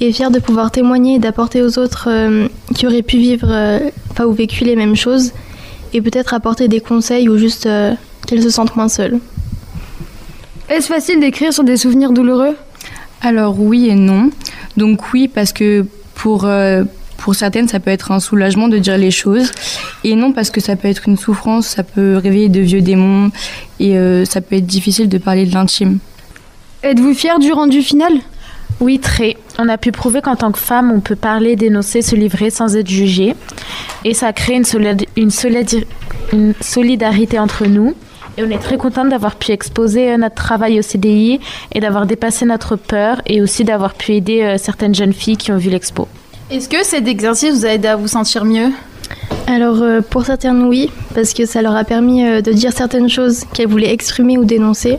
et 0.00 0.12
fières 0.12 0.30
de 0.30 0.40
pouvoir 0.40 0.70
témoigner 0.70 1.16
et 1.16 1.18
d'apporter 1.18 1.62
aux 1.62 1.78
autres 1.78 2.08
euh, 2.08 2.48
qui 2.74 2.86
auraient 2.86 3.02
pu 3.02 3.18
vivre, 3.18 3.48
euh, 3.50 3.78
enfin 4.10 4.24
ou 4.24 4.32
vécu 4.32 4.64
les 4.64 4.74
mêmes 4.74 4.96
choses, 4.96 5.32
et 5.92 6.00
peut-être 6.00 6.34
apporter 6.34 6.68
des 6.68 6.80
conseils 6.80 7.28
ou 7.28 7.36
juste 7.36 7.66
euh, 7.66 7.92
qu'elles 8.26 8.42
se 8.42 8.50
sentent 8.50 8.74
moins 8.74 8.88
seules. 8.88 9.18
Est-ce 10.68 10.86
facile 10.86 11.20
d'écrire 11.20 11.52
sur 11.52 11.64
des 11.64 11.76
souvenirs 11.76 12.12
douloureux? 12.12 12.56
Alors 13.20 13.60
oui 13.60 13.88
et 13.88 13.94
non. 13.94 14.30
Donc 14.76 15.12
oui 15.12 15.28
parce 15.28 15.52
que 15.52 15.84
pour, 16.14 16.46
euh, 16.46 16.84
pour 17.18 17.34
certaines 17.34 17.68
ça 17.68 17.78
peut 17.78 17.90
être 17.90 18.10
un 18.10 18.20
soulagement 18.20 18.68
de 18.68 18.78
dire 18.78 18.96
les 18.96 19.10
choses 19.10 19.52
et 20.02 20.16
non 20.16 20.32
parce 20.32 20.50
que 20.50 20.60
ça 20.60 20.76
peut 20.76 20.88
être 20.88 21.08
une 21.08 21.18
souffrance, 21.18 21.66
ça 21.66 21.82
peut 21.82 22.16
réveiller 22.16 22.48
de 22.48 22.60
vieux 22.60 22.80
démons 22.80 23.30
et 23.78 23.98
euh, 23.98 24.24
ça 24.24 24.40
peut 24.40 24.56
être 24.56 24.66
difficile 24.66 25.08
de 25.08 25.18
parler 25.18 25.44
de 25.44 25.52
l'intime. 25.52 25.98
Êtes-vous 26.82 27.14
fier 27.14 27.38
du 27.38 27.52
rendu 27.52 27.82
final? 27.82 28.12
Oui, 28.80 28.98
très. 28.98 29.36
On 29.58 29.68
a 29.68 29.78
pu 29.78 29.92
prouver 29.92 30.20
qu'en 30.20 30.34
tant 30.34 30.50
que 30.50 30.58
femme, 30.58 30.90
on 30.92 31.00
peut 31.00 31.14
parler, 31.14 31.54
dénoncer, 31.54 32.02
se 32.02 32.16
livrer 32.16 32.50
sans 32.50 32.74
être 32.76 32.88
jugée. 32.88 33.34
Et 34.04 34.14
ça 34.14 34.32
crée 34.32 34.54
une, 34.54 34.64
solid- 34.64 35.06
une, 35.16 35.28
solidi- 35.28 35.84
une 36.32 36.54
solidarité 36.60 37.38
entre 37.38 37.66
nous. 37.66 37.94
Et 38.36 38.42
on 38.42 38.50
est 38.50 38.58
très 38.58 38.78
contente 38.78 39.10
d'avoir 39.10 39.36
pu 39.36 39.52
exposer 39.52 40.12
euh, 40.12 40.16
notre 40.16 40.34
travail 40.34 40.78
au 40.78 40.82
CDI 40.82 41.38
et 41.72 41.80
d'avoir 41.80 42.06
dépassé 42.06 42.46
notre 42.46 42.76
peur 42.76 43.20
et 43.26 43.42
aussi 43.42 43.62
d'avoir 43.62 43.94
pu 43.94 44.12
aider 44.14 44.42
euh, 44.42 44.56
certaines 44.58 44.94
jeunes 44.94 45.12
filles 45.12 45.36
qui 45.36 45.52
ont 45.52 45.58
vu 45.58 45.68
l'expo. 45.70 46.08
Est-ce 46.50 46.68
que 46.68 46.82
cet 46.82 47.06
exercice 47.06 47.54
vous 47.54 47.66
a 47.66 47.68
aidé 47.74 47.88
à 47.88 47.96
vous 47.96 48.08
sentir 48.08 48.44
mieux? 48.46 48.70
Alors 49.46 49.82
euh, 49.82 50.00
pour 50.00 50.24
certaines 50.24 50.62
oui, 50.64 50.90
parce 51.14 51.34
que 51.34 51.44
ça 51.44 51.60
leur 51.60 51.76
a 51.76 51.84
permis 51.84 52.22
de 52.24 52.52
dire 52.52 52.72
certaines 52.72 53.08
choses 53.10 53.44
qu'elles 53.52 53.68
voulaient 53.68 53.92
exprimer 53.92 54.38
ou 54.38 54.44
dénoncer, 54.46 54.98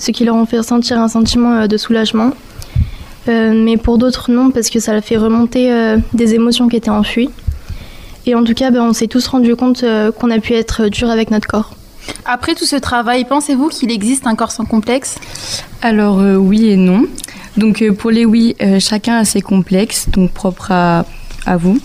ce 0.00 0.10
qui 0.10 0.24
leur 0.24 0.34
ont 0.34 0.46
fait 0.46 0.58
ressentir 0.58 0.98
un 0.98 1.06
sentiment 1.08 1.52
euh, 1.54 1.66
de 1.68 1.76
soulagement. 1.76 2.32
Euh, 3.28 3.52
mais 3.54 3.76
pour 3.76 3.98
d'autres 3.98 4.32
non, 4.32 4.50
parce 4.50 4.70
que 4.70 4.80
ça 4.80 4.92
a 4.92 5.00
fait 5.00 5.18
remonter 5.18 5.70
euh, 5.70 5.98
des 6.14 6.34
émotions 6.34 6.68
qui 6.68 6.76
étaient 6.76 6.90
enfuies. 6.90 7.30
Et 8.26 8.34
en 8.34 8.42
tout 8.42 8.54
cas, 8.54 8.70
ben, 8.70 8.82
on 8.82 8.92
s'est 8.92 9.06
tous 9.06 9.26
rendu 9.28 9.54
compte 9.54 9.84
euh, 9.84 10.10
qu'on 10.10 10.30
a 10.30 10.38
pu 10.38 10.54
être 10.54 10.88
dur 10.88 11.10
avec 11.10 11.30
notre 11.30 11.46
corps. 11.46 11.74
Après 12.24 12.54
tout 12.54 12.64
ce 12.64 12.76
travail, 12.76 13.26
pensez-vous 13.26 13.68
qu'il 13.68 13.90
existe 13.92 14.26
un 14.26 14.34
corps 14.34 14.52
sans 14.52 14.64
complexe? 14.64 15.18
Alors 15.82 16.18
euh, 16.18 16.36
oui 16.36 16.70
et 16.70 16.76
non. 16.76 17.04
Donc 17.58 17.82
euh, 17.82 17.92
pour 17.92 18.10
les 18.10 18.24
oui, 18.24 18.56
euh, 18.62 18.80
chacun 18.80 19.18
a 19.18 19.24
ses 19.24 19.42
complexes, 19.42 20.08
donc 20.08 20.30
propres 20.32 20.72
à, 20.72 21.04
à 21.44 21.56
vous. 21.58 21.78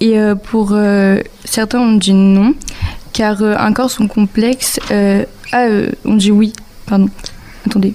Et 0.00 0.18
euh, 0.18 0.34
pour 0.34 0.70
euh, 0.72 1.18
certains, 1.44 1.80
on 1.80 1.92
dit 1.92 2.14
non, 2.14 2.54
car 3.12 3.42
euh, 3.42 3.54
un 3.58 3.72
corps 3.72 3.90
sans 3.90 4.08
complexe... 4.08 4.80
euh, 4.90 5.24
ah, 5.52 5.66
euh, 5.66 5.90
on 6.04 6.14
dit 6.14 6.32
oui, 6.32 6.52
pardon. 6.86 7.08
Attendez. 7.66 7.94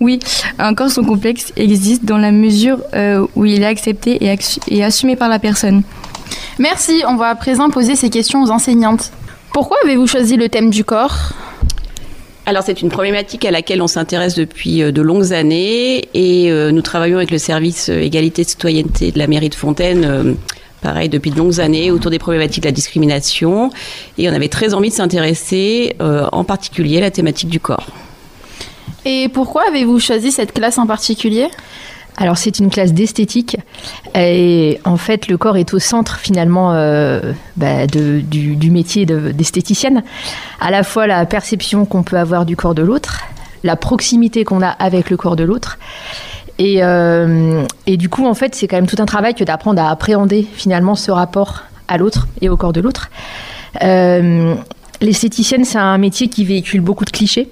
Oui, 0.00 0.18
un 0.58 0.74
corps 0.74 0.90
sans 0.90 1.04
complexe 1.04 1.52
existe 1.56 2.04
dans 2.04 2.18
la 2.18 2.30
mesure 2.30 2.78
euh, 2.94 3.26
où 3.34 3.44
il 3.44 3.62
est 3.62 3.66
accepté 3.66 4.18
et, 4.22 4.84
assumé 4.84 5.16
par 5.16 5.28
la 5.28 5.38
personne. 5.38 5.82
Merci, 6.58 7.02
on 7.08 7.16
va 7.16 7.28
à 7.28 7.34
présent 7.34 7.70
poser 7.70 7.96
ces 7.96 8.10
questions 8.10 8.42
aux 8.42 8.50
enseignantes. 8.50 9.10
Pourquoi 9.52 9.78
avez-vous 9.84 10.06
choisi 10.06 10.36
le 10.36 10.48
thème 10.48 10.70
du 10.70 10.84
corps? 10.84 11.32
Alors 12.44 12.62
c'est 12.62 12.82
une 12.82 12.90
problématique 12.90 13.44
à 13.44 13.50
laquelle 13.50 13.82
on 13.82 13.88
s'intéresse 13.88 14.34
depuis 14.34 14.82
euh, 14.82 14.92
de 14.92 15.02
longues 15.02 15.32
années 15.32 16.08
et 16.14 16.50
euh, 16.52 16.70
nous 16.70 16.82
travaillons 16.82 17.16
avec 17.16 17.30
le 17.30 17.38
service 17.38 17.88
égalité 17.88 18.42
et 18.42 18.44
citoyenneté 18.44 19.10
de 19.10 19.18
la 19.18 19.26
mairie 19.26 19.48
de 19.48 19.54
Fontaine. 19.54 20.36
Pareil, 20.86 21.08
depuis 21.08 21.32
de 21.32 21.36
longues 21.36 21.58
années, 21.58 21.90
autour 21.90 22.12
des 22.12 22.20
problématiques 22.20 22.62
de 22.62 22.68
la 22.68 22.72
discrimination. 22.72 23.70
Et 24.18 24.30
on 24.30 24.32
avait 24.32 24.46
très 24.48 24.72
envie 24.72 24.90
de 24.90 24.94
s'intéresser 24.94 25.96
euh, 26.00 26.28
en 26.30 26.44
particulier 26.44 26.98
à 26.98 27.00
la 27.00 27.10
thématique 27.10 27.48
du 27.48 27.58
corps. 27.58 27.88
Et 29.04 29.28
pourquoi 29.28 29.64
avez-vous 29.66 29.98
choisi 29.98 30.30
cette 30.30 30.52
classe 30.52 30.78
en 30.78 30.86
particulier? 30.86 31.48
Alors 32.16 32.38
c'est 32.38 32.60
une 32.60 32.70
classe 32.70 32.92
d'esthétique 32.92 33.56
et 34.14 34.78
en 34.84 34.96
fait 34.96 35.26
le 35.26 35.36
corps 35.36 35.56
est 35.56 35.74
au 35.74 35.80
centre 35.80 36.20
finalement 36.20 36.72
euh, 36.72 37.32
bah, 37.56 37.88
de- 37.88 38.20
du, 38.20 38.54
du 38.54 38.70
métier 38.70 39.06
de- 39.06 39.32
d'esthéticienne. 39.32 40.04
À 40.60 40.70
la 40.70 40.84
fois 40.84 41.08
la 41.08 41.26
perception 41.26 41.84
qu'on 41.84 42.04
peut 42.04 42.16
avoir 42.16 42.46
du 42.46 42.54
corps 42.54 42.76
de 42.76 42.82
l'autre, 42.82 43.22
la 43.64 43.74
proximité 43.74 44.44
qu'on 44.44 44.62
a 44.62 44.68
avec 44.68 45.10
le 45.10 45.16
corps 45.16 45.34
de 45.34 45.42
l'autre. 45.42 45.78
Et, 46.58 46.82
euh, 46.82 47.64
et 47.86 47.96
du 47.96 48.08
coup 48.08 48.26
en 48.26 48.34
fait 48.34 48.54
c'est 48.54 48.66
quand 48.66 48.76
même 48.76 48.86
tout 48.86 49.00
un 49.00 49.06
travail 49.06 49.34
que 49.34 49.44
d'apprendre 49.44 49.82
à 49.82 49.90
appréhender 49.90 50.46
finalement 50.54 50.94
ce 50.94 51.10
rapport 51.10 51.64
à 51.86 51.98
l'autre 51.98 52.28
et 52.40 52.48
au 52.48 52.56
corps 52.56 52.72
de 52.72 52.80
l'autre. 52.80 53.10
Euh, 53.82 54.54
L'esthéticienne 55.02 55.64
c'est 55.64 55.78
un 55.78 55.98
métier 55.98 56.28
qui 56.28 56.44
véhicule 56.44 56.80
beaucoup 56.80 57.04
de 57.04 57.10
clichés. 57.10 57.48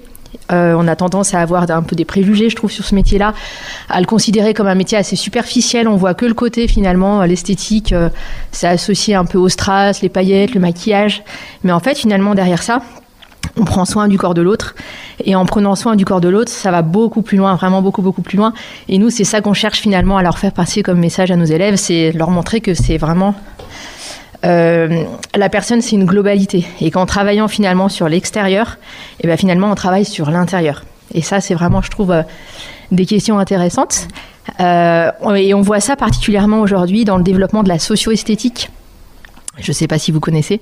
Euh, 0.51 0.75
on 0.77 0.87
a 0.87 0.95
tendance 0.95 1.33
à 1.33 1.41
avoir 1.41 1.69
un 1.69 1.81
peu 1.81 1.95
des 1.95 2.03
préjugés, 2.03 2.49
je 2.49 2.55
trouve, 2.55 2.69
sur 2.69 2.83
ce 2.83 2.93
métier-là, 2.93 3.33
à 3.89 3.99
le 3.99 4.05
considérer 4.05 4.53
comme 4.53 4.67
un 4.67 4.75
métier 4.75 4.97
assez 4.97 5.15
superficiel. 5.15 5.87
On 5.87 5.95
voit 5.95 6.13
que 6.13 6.25
le 6.25 6.33
côté, 6.33 6.67
finalement, 6.67 7.23
l'esthétique, 7.23 7.95
c'est 8.51 8.67
associé 8.67 9.15
un 9.15 9.23
peu 9.25 9.37
aux 9.37 9.47
strass, 9.47 10.01
les 10.01 10.09
paillettes, 10.09 10.53
le 10.53 10.59
maquillage. 10.59 11.23
Mais 11.63 11.71
en 11.71 11.79
fait, 11.79 11.97
finalement, 11.97 12.35
derrière 12.35 12.63
ça, 12.63 12.81
on 13.57 13.65
prend 13.65 13.85
soin 13.85 14.07
du 14.07 14.17
corps 14.17 14.33
de 14.33 14.41
l'autre. 14.41 14.75
Et 15.23 15.35
en 15.35 15.45
prenant 15.45 15.75
soin 15.75 15.95
du 15.95 16.05
corps 16.05 16.21
de 16.21 16.29
l'autre, 16.29 16.51
ça 16.51 16.71
va 16.71 16.81
beaucoup 16.81 17.21
plus 17.21 17.37
loin, 17.37 17.55
vraiment 17.55 17.81
beaucoup, 17.81 18.01
beaucoup 18.01 18.21
plus 18.21 18.37
loin. 18.37 18.53
Et 18.87 18.97
nous, 18.97 19.09
c'est 19.09 19.23
ça 19.23 19.41
qu'on 19.41 19.53
cherche 19.53 19.79
finalement 19.79 20.17
à 20.17 20.23
leur 20.23 20.37
faire 20.37 20.51
passer 20.51 20.83
comme 20.83 20.99
message 20.99 21.31
à 21.31 21.35
nos 21.35 21.45
élèves, 21.45 21.75
c'est 21.75 22.11
leur 22.11 22.29
montrer 22.29 22.61
que 22.61 22.73
c'est 22.73 22.97
vraiment 22.97 23.35
euh, 24.45 25.03
la 25.33 25.49
personne, 25.49 25.81
c'est 25.81 25.95
une 25.95 26.05
globalité. 26.05 26.65
Et 26.81 26.91
qu'en 26.91 27.05
travaillant 27.05 27.47
finalement 27.47 27.89
sur 27.89 28.07
l'extérieur, 28.07 28.77
et 29.21 29.27
ben 29.27 29.37
finalement, 29.37 29.71
on 29.71 29.75
travaille 29.75 30.05
sur 30.05 30.29
l'intérieur. 30.29 30.83
Et 31.13 31.21
ça, 31.21 31.41
c'est 31.41 31.53
vraiment, 31.53 31.81
je 31.81 31.89
trouve, 31.89 32.11
euh, 32.11 32.23
des 32.91 33.05
questions 33.05 33.39
intéressantes. 33.39 34.07
Euh, 34.59 35.11
et 35.35 35.53
on 35.53 35.61
voit 35.61 35.79
ça 35.79 35.95
particulièrement 35.95 36.59
aujourd'hui 36.61 37.05
dans 37.05 37.17
le 37.17 37.23
développement 37.23 37.63
de 37.63 37.69
la 37.69 37.79
socio-esthétique. 37.79 38.69
Je 39.57 39.71
ne 39.71 39.73
sais 39.73 39.87
pas 39.87 39.97
si 39.97 40.11
vous 40.11 40.19
connaissez. 40.19 40.61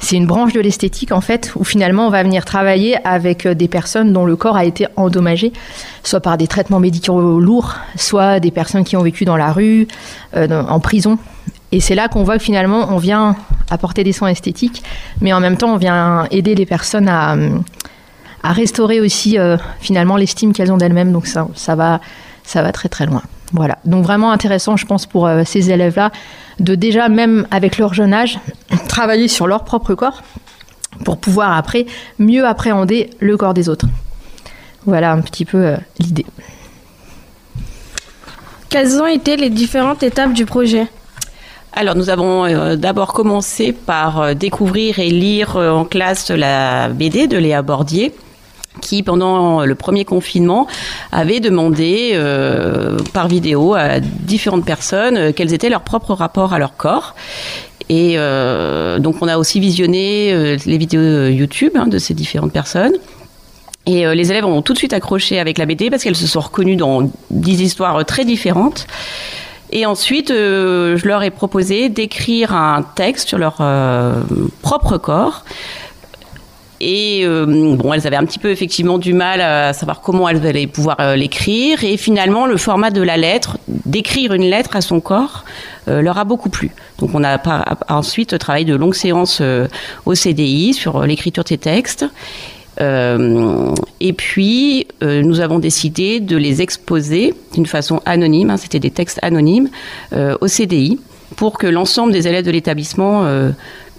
C'est 0.00 0.16
une 0.16 0.26
branche 0.26 0.52
de 0.52 0.60
l'esthétique, 0.60 1.12
en 1.12 1.20
fait, 1.20 1.52
où 1.56 1.64
finalement, 1.64 2.06
on 2.06 2.10
va 2.10 2.22
venir 2.22 2.44
travailler 2.44 2.96
avec 3.06 3.46
euh, 3.46 3.54
des 3.54 3.68
personnes 3.68 4.12
dont 4.12 4.24
le 4.24 4.36
corps 4.36 4.56
a 4.56 4.64
été 4.64 4.86
endommagé, 4.96 5.52
soit 6.04 6.20
par 6.20 6.38
des 6.38 6.46
traitements 6.46 6.80
médicaux 6.80 7.40
lourds, 7.40 7.74
soit 7.96 8.40
des 8.40 8.50
personnes 8.50 8.84
qui 8.84 8.96
ont 8.96 9.02
vécu 9.02 9.24
dans 9.24 9.36
la 9.36 9.52
rue, 9.52 9.88
euh, 10.36 10.62
en 10.62 10.80
prison. 10.80 11.18
Et 11.72 11.80
c'est 11.80 11.94
là 11.94 12.08
qu'on 12.08 12.22
voit 12.22 12.38
que 12.38 12.44
finalement, 12.44 12.88
on 12.90 12.98
vient 12.98 13.36
apporter 13.70 14.04
des 14.04 14.12
soins 14.12 14.28
esthétiques, 14.28 14.82
mais 15.20 15.32
en 15.32 15.40
même 15.40 15.56
temps, 15.56 15.74
on 15.74 15.76
vient 15.76 16.26
aider 16.30 16.54
les 16.54 16.64
personnes 16.64 17.08
à, 17.08 17.36
à 18.42 18.52
restaurer 18.52 19.00
aussi 19.00 19.38
euh, 19.38 19.56
finalement 19.80 20.16
l'estime 20.16 20.52
qu'elles 20.52 20.72
ont 20.72 20.78
d'elles-mêmes. 20.78 21.12
Donc 21.12 21.26
ça, 21.26 21.46
ça, 21.54 21.74
va, 21.74 22.00
ça 22.44 22.62
va 22.62 22.72
très 22.72 22.88
très 22.88 23.06
loin. 23.06 23.22
Voilà. 23.52 23.78
Donc 23.84 24.04
vraiment 24.04 24.30
intéressant, 24.30 24.76
je 24.76 24.86
pense, 24.86 25.06
pour 25.06 25.26
euh, 25.26 25.42
ces 25.44 25.70
élèves-là, 25.70 26.10
de 26.60 26.74
déjà, 26.74 27.08
même 27.08 27.46
avec 27.50 27.78
leur 27.78 27.94
jeune 27.94 28.12
âge, 28.12 28.38
travailler 28.88 29.28
sur 29.28 29.46
leur 29.46 29.64
propre 29.64 29.94
corps 29.94 30.22
pour 31.04 31.18
pouvoir 31.18 31.56
après 31.56 31.86
mieux 32.18 32.46
appréhender 32.46 33.10
le 33.20 33.36
corps 33.36 33.54
des 33.54 33.68
autres. 33.68 33.86
Voilà 34.84 35.12
un 35.12 35.20
petit 35.20 35.44
peu 35.44 35.58
euh, 35.58 35.76
l'idée. 35.98 36.26
Quelles 38.68 39.00
ont 39.00 39.06
été 39.06 39.36
les 39.36 39.48
différentes 39.48 40.02
étapes 40.02 40.34
du 40.34 40.44
projet? 40.44 40.88
Alors 41.72 41.94
nous 41.94 42.10
avons 42.10 42.44
euh, 42.44 42.76
d'abord 42.76 43.12
commencé 43.12 43.72
par 43.72 44.20
euh, 44.20 44.34
découvrir 44.34 44.98
et 44.98 45.10
lire 45.10 45.56
euh, 45.56 45.70
en 45.70 45.84
classe 45.84 46.30
la 46.30 46.88
BD 46.88 47.26
de 47.28 47.36
Léa 47.38 47.62
Bordier 47.62 48.12
qui, 48.80 49.02
pendant 49.02 49.64
le 49.64 49.74
premier 49.74 50.04
confinement, 50.04 50.66
avait 51.12 51.40
demandé 51.40 52.10
euh, 52.14 52.96
par 53.12 53.28
vidéo 53.28 53.74
à 53.74 54.00
différentes 54.00 54.64
personnes 54.64 55.16
euh, 55.16 55.32
quels 55.34 55.52
étaient 55.52 55.68
leurs 55.68 55.82
propres 55.82 56.14
rapports 56.14 56.52
à 56.52 56.58
leur 56.58 56.76
corps. 56.76 57.14
Et 57.88 58.14
euh, 58.16 58.98
donc 58.98 59.16
on 59.22 59.28
a 59.28 59.38
aussi 59.38 59.60
visionné 59.60 60.32
euh, 60.32 60.56
les 60.66 60.78
vidéos 60.78 61.28
YouTube 61.28 61.72
hein, 61.74 61.86
de 61.86 61.98
ces 61.98 62.14
différentes 62.14 62.52
personnes. 62.52 62.94
Et 63.86 64.04
les 64.14 64.30
élèves 64.30 64.44
ont 64.44 64.60
tout 64.60 64.74
de 64.74 64.78
suite 64.78 64.92
accroché 64.92 65.40
avec 65.40 65.56
la 65.56 65.64
BD 65.64 65.88
parce 65.88 66.02
qu'elles 66.02 66.14
se 66.14 66.26
sont 66.26 66.40
reconnues 66.40 66.76
dans 66.76 67.10
dix 67.30 67.62
histoires 67.62 68.04
très 68.04 68.26
différentes. 68.26 68.86
Et 69.70 69.86
ensuite, 69.86 70.28
je 70.28 71.08
leur 71.08 71.22
ai 71.22 71.30
proposé 71.30 71.88
d'écrire 71.88 72.54
un 72.54 72.82
texte 72.82 73.28
sur 73.28 73.38
leur 73.38 73.62
propre 74.60 74.98
corps. 74.98 75.42
Et 76.80 77.22
euh, 77.24 77.74
bon, 77.76 77.92
elles 77.92 78.06
avaient 78.06 78.16
un 78.16 78.24
petit 78.24 78.38
peu 78.38 78.50
effectivement 78.50 78.98
du 78.98 79.12
mal 79.12 79.40
à 79.40 79.72
savoir 79.72 80.00
comment 80.00 80.28
elles 80.28 80.46
allaient 80.46 80.66
pouvoir 80.66 80.96
euh, 81.00 81.16
l'écrire. 81.16 81.82
Et 81.82 81.96
finalement, 81.96 82.46
le 82.46 82.56
format 82.56 82.90
de 82.90 83.02
la 83.02 83.16
lettre, 83.16 83.58
d'écrire 83.86 84.32
une 84.32 84.44
lettre 84.44 84.76
à 84.76 84.80
son 84.80 85.00
corps, 85.00 85.44
euh, 85.88 86.02
leur 86.02 86.18
a 86.18 86.24
beaucoup 86.24 86.50
plu. 86.50 86.70
Donc, 86.98 87.10
on 87.14 87.24
a 87.24 87.38
ensuite 87.88 88.38
travaillé 88.38 88.64
de 88.64 88.76
longues 88.76 88.94
séances 88.94 89.42
au 90.06 90.14
CDI 90.14 90.74
sur 90.74 91.04
l'écriture 91.06 91.44
de 91.44 91.48
ces 91.48 91.58
textes. 91.58 92.06
Et 92.80 94.12
puis, 94.12 94.86
nous 95.02 95.40
avons 95.40 95.58
décidé 95.58 96.20
de 96.20 96.36
les 96.36 96.62
exposer 96.62 97.34
d'une 97.54 97.66
façon 97.66 98.00
anonyme, 98.04 98.50
hein, 98.50 98.56
c'était 98.56 98.78
des 98.78 98.90
textes 98.90 99.18
anonymes, 99.22 99.68
au 100.12 100.46
CDI, 100.46 100.98
pour 101.36 101.58
que 101.58 101.66
l'ensemble 101.66 102.12
des 102.12 102.28
élèves 102.28 102.44
de 102.44 102.50
l'établissement 102.50 103.24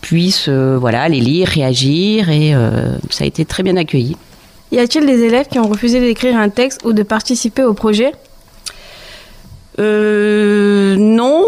puissent 0.01 0.47
euh, 0.49 0.77
voilà, 0.79 1.07
les 1.09 1.19
lire, 1.19 1.47
réagir, 1.47 2.29
et 2.29 2.53
euh, 2.53 2.97
ça 3.09 3.23
a 3.23 3.27
été 3.27 3.45
très 3.45 3.63
bien 3.63 3.77
accueilli. 3.77 4.15
Y 4.71 4.79
a-t-il 4.79 5.05
des 5.05 5.23
élèves 5.23 5.47
qui 5.47 5.59
ont 5.59 5.67
refusé 5.67 5.99
d'écrire 5.99 6.37
un 6.37 6.49
texte 6.49 6.81
ou 6.85 6.93
de 6.93 7.03
participer 7.03 7.63
au 7.63 7.73
projet? 7.73 8.11
Euh, 9.79 10.95
non, 10.97 11.45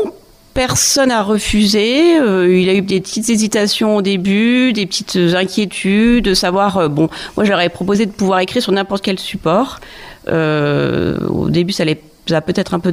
personne 0.54 1.10
n'a 1.10 1.22
refusé. 1.22 2.18
Euh, 2.18 2.58
il 2.58 2.68
a 2.70 2.74
eu 2.74 2.82
des 2.82 3.00
petites 3.00 3.30
hésitations 3.30 3.98
au 3.98 4.02
début, 4.02 4.74
des 4.74 4.86
petites 4.86 5.18
inquiétudes, 5.36 6.26
de 6.26 6.34
savoir. 6.34 6.78
euh, 6.78 6.88
bon, 6.88 7.10
moi, 7.38 7.46
j'aurais 7.46 7.70
proposé 7.70 8.06
de 8.06 8.12
pouvoir 8.12 8.40
écrire 8.40 8.64
sur 8.64 8.72
n'importe 8.72 9.04
quel 9.04 9.20
support. 9.20 9.80
Au 10.28 11.50
début, 11.50 11.74
ça 11.74 11.86
les 11.86 12.00
a 12.32 12.42
peut-être 12.42 12.74
un 12.74 12.80
peu 12.80 12.92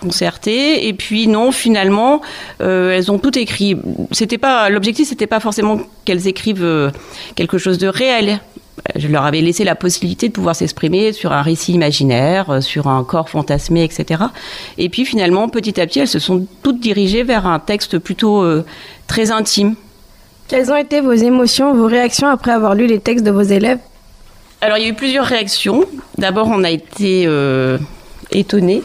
déconcerté. 0.00 0.88
Et 0.88 0.92
puis 0.92 1.28
non, 1.28 1.52
finalement, 1.52 2.20
euh, 2.60 2.92
elles 2.92 3.10
ont 3.10 3.18
tout 3.18 3.36
écrit. 3.38 3.76
C'était 4.12 4.38
pas 4.38 4.68
l'objectif, 4.70 5.08
c'était 5.08 5.26
pas 5.26 5.40
forcément 5.40 5.80
qu'elles 6.04 6.26
écrivent 6.26 6.64
euh, 6.64 6.90
quelque 7.34 7.58
chose 7.58 7.78
de 7.78 7.88
réel. 7.88 8.40
je 8.96 9.08
leur 9.08 9.24
avais 9.24 9.40
laissé 9.40 9.64
la 9.64 9.74
possibilité 9.74 10.28
de 10.28 10.32
pouvoir 10.32 10.56
s'exprimer 10.56 11.12
sur 11.12 11.32
un 11.32 11.42
récit 11.42 11.72
imaginaire, 11.72 12.50
euh, 12.50 12.60
sur 12.60 12.88
un 12.88 13.04
corps 13.04 13.28
fantasmé, 13.28 13.84
etc. 13.84 14.24
Et 14.78 14.88
puis 14.88 15.04
finalement, 15.04 15.48
petit 15.48 15.80
à 15.80 15.86
petit, 15.86 16.00
elles 16.00 16.08
se 16.08 16.18
sont 16.18 16.46
toutes 16.62 16.80
dirigées 16.80 17.22
vers 17.22 17.46
un 17.46 17.58
texte 17.58 17.98
plutôt 17.98 18.42
euh, 18.42 18.64
très 19.06 19.30
intime. 19.30 19.74
Quelles 20.48 20.72
ont 20.72 20.76
été 20.76 21.00
vos 21.00 21.12
émotions, 21.12 21.74
vos 21.74 21.86
réactions 21.86 22.26
après 22.26 22.50
avoir 22.50 22.74
lu 22.74 22.86
les 22.86 22.98
textes 22.98 23.24
de 23.24 23.30
vos 23.30 23.42
élèves? 23.42 23.78
Alors 24.62 24.76
il 24.76 24.82
y 24.82 24.86
a 24.86 24.90
eu 24.90 24.94
plusieurs 24.94 25.24
réactions. 25.24 25.84
D'abord, 26.18 26.48
on 26.48 26.64
a 26.64 26.70
été 26.70 27.24
euh, 27.26 27.78
étonnés. 28.30 28.82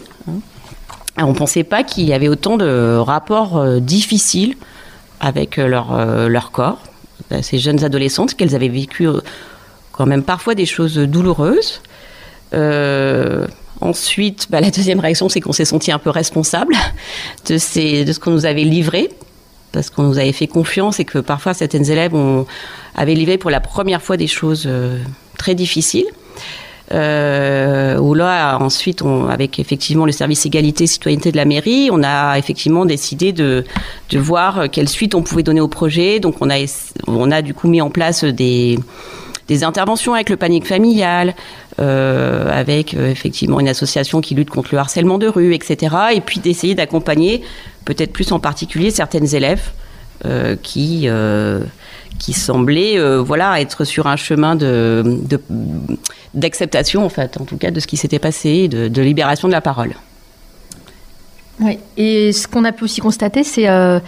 On 1.18 1.30
ne 1.30 1.34
pensait 1.34 1.64
pas 1.64 1.84
qu'il 1.84 2.04
y 2.04 2.14
avait 2.14 2.28
autant 2.28 2.58
de 2.58 2.98
rapports 2.98 3.58
euh, 3.58 3.80
difficiles 3.80 4.56
avec 5.20 5.58
euh, 5.58 5.68
leur, 5.68 5.94
euh, 5.94 6.28
leur 6.28 6.52
corps. 6.52 6.80
Euh, 7.32 7.42
Ces 7.42 7.58
jeunes 7.58 7.84
adolescentes, 7.84 8.36
qu'elles 8.36 8.54
avaient 8.56 8.68
vécu 8.68 9.08
quand 9.92 10.06
même 10.06 10.24
parfois 10.24 10.56
des 10.56 10.66
choses 10.66 10.98
douloureuses. 10.98 11.82
Ensuite, 13.82 14.48
bah, 14.50 14.62
la 14.62 14.72
deuxième 14.72 15.00
réaction, 15.00 15.28
c'est 15.28 15.42
qu'on 15.42 15.52
s'est 15.52 15.66
senti 15.66 15.92
un 15.92 16.00
peu 16.00 16.10
responsable 16.10 16.76
de, 17.48 18.04
de 18.04 18.12
ce 18.14 18.20
qu'on 18.20 18.32
nous 18.32 18.46
avait 18.46 18.64
livré, 18.64 19.10
parce 19.74 19.90
qu'on 19.90 20.04
nous 20.04 20.18
avait 20.18 20.32
fait 20.32 20.48
confiance 20.48 21.02
et 21.02 21.06
que 21.06 21.20
parfois 21.20 21.54
certaines 21.54 21.90
élèves 21.92 22.16
ont, 22.16 22.46
avaient 22.96 23.16
livré 23.16 23.38
pour 23.38 23.52
la 23.52 23.60
première 23.60 24.02
fois 24.02 24.16
des 24.16 24.28
choses 24.28 24.70
très 25.38 25.56
difficiles. 25.56 26.06
Euh, 26.92 27.98
où 27.98 28.14
là, 28.14 28.58
ensuite, 28.60 29.02
avec 29.30 29.60
effectivement 29.60 30.06
le 30.06 30.12
service 30.12 30.46
égalité 30.46 30.86
citoyenneté 30.86 31.32
de 31.32 31.38
la 31.38 31.46
mairie, 31.46 31.90
on 31.92 32.04
a 32.04 32.38
effectivement 32.38 32.86
décidé 32.86 33.34
de, 33.34 33.66
de 34.12 34.20
voir 34.20 34.70
quelle 34.72 34.88
suite 34.88 35.16
on 35.16 35.24
pouvait 35.24 35.44
donner 35.44 35.62
au 35.62 35.68
projet. 35.68 36.20
Donc, 36.20 36.36
on 36.42 36.50
a, 36.50 36.58
on 37.08 37.32
a 37.32 37.42
du 37.42 37.54
coup 37.54 37.68
mis 37.68 37.82
en 37.82 37.90
place 37.90 38.24
des, 38.24 38.78
des 39.48 39.64
interventions 39.64 40.14
avec 40.14 40.30
le 40.30 40.38
panique 40.38 40.66
familial, 40.66 41.36
euh, 41.80 42.50
avec 42.52 42.94
euh, 42.94 43.10
effectivement 43.12 43.60
une 43.60 43.68
association 43.68 44.22
qui 44.22 44.34
lutte 44.34 44.50
contre 44.50 44.70
le 44.72 44.80
harcèlement 44.80 45.18
de 45.18 45.28
rue, 45.28 45.54
etc. 45.54 45.96
Et 46.14 46.22
puis 46.22 46.40
d'essayer 46.40 46.76
d'accompagner, 46.76 47.44
peut-être 47.86 48.14
plus 48.14 48.32
en 48.32 48.40
particulier, 48.40 48.92
certaines 48.92 49.36
élèves 49.36 49.72
euh, 50.26 50.56
qui, 50.62 51.08
qui 52.20 52.34
semblaient 52.34 52.98
euh, 52.98 53.22
voilà, 53.22 53.60
être 53.62 53.84
sur 53.84 54.08
un 54.08 54.16
chemin 54.16 54.56
de, 54.56 55.20
d'acceptation, 56.34 57.06
en 57.06 57.10
fait, 57.10 57.40
en 57.40 57.46
tout 57.46 57.58
cas, 57.58 57.72
de 57.72 57.80
ce 57.80 57.88
qui 57.88 57.98
s'était 57.98 58.20
passé, 58.20 58.68
de, 58.68 59.02
libération 59.02 59.48
de 59.48 59.54
la 59.54 59.62
parole. 59.62 59.94
Oui, 61.60 61.80
et 61.98 62.32
ce 62.34 62.48
qu'on 62.48 62.66
a 62.66 62.72
pu 62.72 62.84
aussi 62.84 63.02
constater, 63.02 63.44
c'est, 63.44 63.70
euh, 63.70 64.00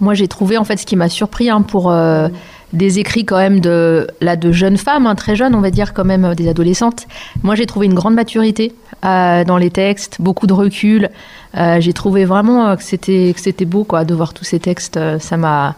moi 0.00 0.14
j'ai 0.14 0.26
trouvé 0.26 0.56
en 0.56 0.64
fait 0.64 0.78
ce 0.78 0.86
qui 0.86 0.96
m'a 0.96 1.10
surpris 1.10 1.50
hein, 1.50 1.60
pour 1.60 1.90
euh, 1.90 2.28
des 2.72 2.98
écrits 2.98 3.26
quand 3.26 3.36
même 3.36 3.60
de, 3.60 4.06
là, 4.22 4.36
de 4.36 4.52
jeunes 4.52 4.78
femmes, 4.78 5.06
hein, 5.06 5.14
très 5.14 5.36
jeunes, 5.36 5.54
on 5.54 5.60
va 5.60 5.70
dire 5.70 5.92
quand 5.92 6.06
même 6.06 6.34
des 6.34 6.48
adolescentes. 6.48 7.06
Moi 7.42 7.56
j'ai 7.56 7.66
trouvé 7.66 7.86
une 7.86 7.94
grande 7.94 8.14
maturité 8.14 8.72
dans 9.02 9.58
les 9.58 9.70
textes, 9.70 10.16
beaucoup 10.18 10.46
de 10.46 10.54
recul. 10.54 11.10
J'ai 11.54 11.92
trouvé 11.92 12.24
vraiment 12.24 12.74
que 12.74 12.82
c'était 12.82 13.34
que 13.34 13.40
c'était 13.40 13.66
beau 13.66 13.84
quoi 13.84 14.06
de 14.06 14.14
voir 14.14 14.32
tous 14.32 14.44
ces 14.44 14.58
textes. 14.58 14.98
ça 15.18 15.36
m'a 15.36 15.76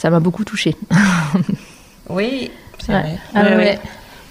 ça 0.00 0.08
m'a 0.10 0.20
beaucoup 0.20 0.44
touchée. 0.44 0.74
Oui, 2.08 2.50
c'est 2.84 2.92
Ouais. 2.92 3.00
vrai. 3.00 3.18
Ah 3.34 3.42
Ouais, 3.42 3.48
ouais. 3.50 3.56
ouais. 3.56 3.78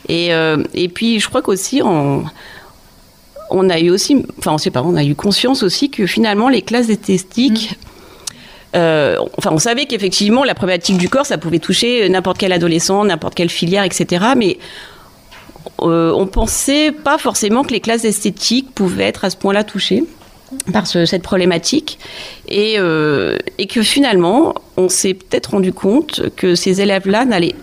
Et, 0.09 0.34
euh, 0.34 0.63
et 0.74 0.89
puis, 0.89 1.20
je 1.20 1.30
crois 1.30 1.41
qu'aussi, 1.41 1.82
on, 1.84 2.26
on 3.51 3.70
a 3.70 3.80
eu 3.80 3.89
aussi, 3.89 4.26
enfin, 4.38 4.51
on 4.53 4.57
sait 4.57 4.72
pas, 4.72 4.82
on 4.84 4.95
a 4.95 5.03
eu 5.03 5.15
conscience 5.15 5.63
aussi 5.63 5.89
que 5.89 6.05
finalement, 6.05 6.49
les 6.49 6.61
classes 6.61 6.89
esthétiques, 6.89 7.80
euh, 8.76 9.17
enfin, 9.38 9.51
on 9.53 9.59
savait 9.59 9.86
qu'effectivement, 9.86 10.43
la 10.43 10.55
problématique 10.55 10.97
du 10.97 11.07
corps, 11.09 11.26
ça 11.26 11.38
pouvait 11.38 11.59
toucher 11.59 12.09
n'importe 12.09 12.38
quel 12.38 12.51
adolescent, 12.51 13.05
n'importe 13.05 13.36
quelle 13.36 13.49
filière, 13.49 13.84
etc. 13.84 14.26
Mais 14.36 14.57
euh, 15.82 16.11
on 16.13 16.28
pensait 16.28 16.91
pas 16.91 17.17
forcément 17.17 17.63
que 17.63 17.72
les 17.72 17.80
classes 17.80 18.03
esthétiques 18.03 18.74
pouvaient 18.76 19.05
être 19.05 19.24
à 19.26 19.30
ce 19.30 19.38
point-là 19.38 19.63
touchées 19.63 20.03
par 20.74 20.88
ce- 20.88 21.06
cette 21.06 21.24
problématique 21.24 22.00
et, 22.47 22.76
euh, 22.78 23.38
et 23.58 23.68
que 23.68 23.82
finalement, 23.82 24.54
on 24.78 24.89
s'est 24.89 25.14
peut-être 25.14 25.52
rendu 25.52 25.74
compte 25.74 26.30
que 26.36 26.56
ces 26.56 26.82
élèves-là 26.82 27.26
n'allaient 27.26 27.56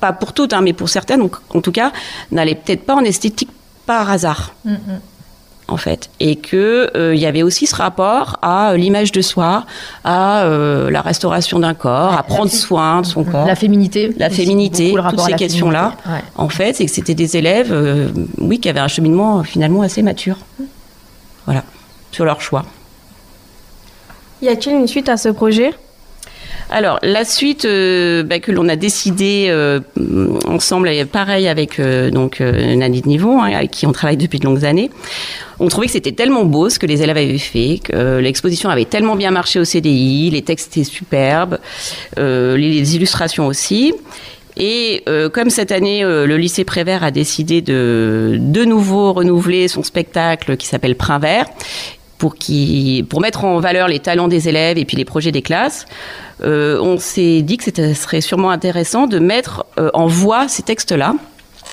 pas 0.00 0.12
pour 0.12 0.32
toutes, 0.32 0.52
hein, 0.52 0.60
mais 0.62 0.72
pour 0.72 0.88
certaines, 0.88 1.20
donc, 1.20 1.36
en 1.54 1.60
tout 1.60 1.72
cas, 1.72 1.92
n'allaient 2.32 2.54
peut-être 2.54 2.84
pas 2.84 2.94
en 2.94 3.00
esthétique 3.04 3.50
par 3.86 4.10
hasard, 4.10 4.54
en 5.68 5.76
fait. 5.78 6.10
Et 6.20 6.36
qu'il 6.36 6.90
il 6.94 7.18
y 7.18 7.26
avait 7.26 7.42
aussi 7.42 7.66
ce 7.66 7.74
rapport 7.74 8.38
à 8.42 8.72
euh, 8.72 8.76
l'image 8.76 9.12
de 9.12 9.22
soi, 9.22 9.64
à 10.04 10.44
euh, 10.44 10.90
la 10.90 11.00
restauration 11.00 11.58
d'un 11.58 11.72
corps, 11.74 12.12
à 12.12 12.22
prendre 12.22 12.50
soin 12.50 13.00
de 13.00 13.06
son 13.06 13.24
corps. 13.24 13.46
La 13.46 13.56
féminité. 13.56 14.12
La 14.18 14.28
féminité, 14.30 14.94
toutes 15.10 15.20
ces 15.20 15.32
questions-là, 15.34 15.96
ouais. 16.06 16.12
en 16.36 16.48
fait, 16.50 16.74
c'est 16.74 16.84
que 16.86 16.90
c'était 16.90 17.14
des 17.14 17.36
élèves, 17.38 17.72
euh, 17.72 18.08
oui, 18.38 18.58
qui 18.60 18.68
avaient 18.68 18.80
un 18.80 18.88
cheminement 18.88 19.40
euh, 19.40 19.42
finalement 19.42 19.82
assez 19.82 20.02
mature. 20.02 20.36
Voilà, 21.46 21.62
sur 22.14 22.24
leur 22.24 22.40
choix. 22.40 22.64
Y 24.40 24.48
a-t-il 24.48 24.76
une 24.76 24.86
suite 24.86 25.08
à 25.08 25.16
ce 25.16 25.28
projet? 25.28 25.72
Alors, 26.70 26.98
la 27.02 27.24
suite 27.24 27.66
euh, 27.66 28.22
bah, 28.22 28.38
que 28.38 28.50
l'on 28.50 28.68
a 28.68 28.76
décidé 28.76 29.46
euh, 29.48 29.80
ensemble, 30.46 30.90
pareil 31.12 31.46
avec 31.46 31.78
euh, 31.78 32.10
donc 32.10 32.40
euh, 32.40 32.74
Nadine 32.74 33.06
Nivon, 33.06 33.42
hein, 33.42 33.52
avec 33.54 33.70
qui 33.70 33.86
on 33.86 33.92
travaille 33.92 34.16
depuis 34.16 34.38
de 34.38 34.46
longues 34.46 34.64
années, 34.64 34.90
on 35.58 35.68
trouvait 35.68 35.86
que 35.86 35.92
c'était 35.92 36.12
tellement 36.12 36.44
beau 36.44 36.70
ce 36.70 36.78
que 36.78 36.86
les 36.86 37.02
élèves 37.02 37.18
avaient 37.18 37.38
fait, 37.38 37.80
que 37.84 38.18
l'exposition 38.18 38.70
avait 38.70 38.86
tellement 38.86 39.16
bien 39.16 39.30
marché 39.30 39.60
au 39.60 39.64
CDI, 39.64 40.30
les 40.30 40.42
textes 40.42 40.76
étaient 40.76 40.84
superbes, 40.84 41.58
les, 42.16 42.56
les 42.56 42.96
illustrations 42.96 43.46
aussi. 43.46 43.92
Et 44.56 45.02
euh, 45.08 45.28
comme 45.28 45.50
cette 45.50 45.72
année, 45.72 46.04
euh, 46.04 46.26
le 46.26 46.36
lycée 46.36 46.64
Prévert 46.64 47.02
a 47.02 47.10
décidé 47.10 47.60
de 47.60 48.38
de 48.38 48.64
nouveau 48.64 49.12
renouveler 49.12 49.66
son 49.68 49.82
spectacle 49.82 50.56
qui 50.56 50.66
s'appelle 50.66 50.96
Prin 50.96 51.18
Vert, 51.18 51.46
pour, 52.18 52.36
qui, 52.36 53.04
pour 53.08 53.20
mettre 53.20 53.44
en 53.44 53.58
valeur 53.58 53.88
les 53.88 53.98
talents 53.98 54.28
des 54.28 54.48
élèves 54.48 54.78
et 54.78 54.84
puis 54.84 54.96
les 54.96 55.04
projets 55.04 55.32
des 55.32 55.42
classes, 55.42 55.86
euh, 56.42 56.78
on 56.80 56.98
s'est 56.98 57.42
dit 57.42 57.56
que 57.56 57.64
ce 57.64 57.94
serait 57.94 58.20
sûrement 58.20 58.50
intéressant 58.50 59.06
de 59.06 59.18
mettre 59.18 59.64
euh, 59.78 59.90
en 59.94 60.06
voix 60.06 60.48
ces 60.48 60.62
textes-là. 60.62 61.14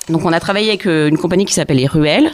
Donc 0.08 0.24
on 0.24 0.32
a 0.32 0.40
travaillé 0.40 0.68
avec 0.68 0.86
euh, 0.86 1.08
une 1.08 1.18
compagnie 1.18 1.44
qui 1.44 1.54
s'appelle 1.54 1.76
Les 1.76 1.86
Ruelles. 1.86 2.30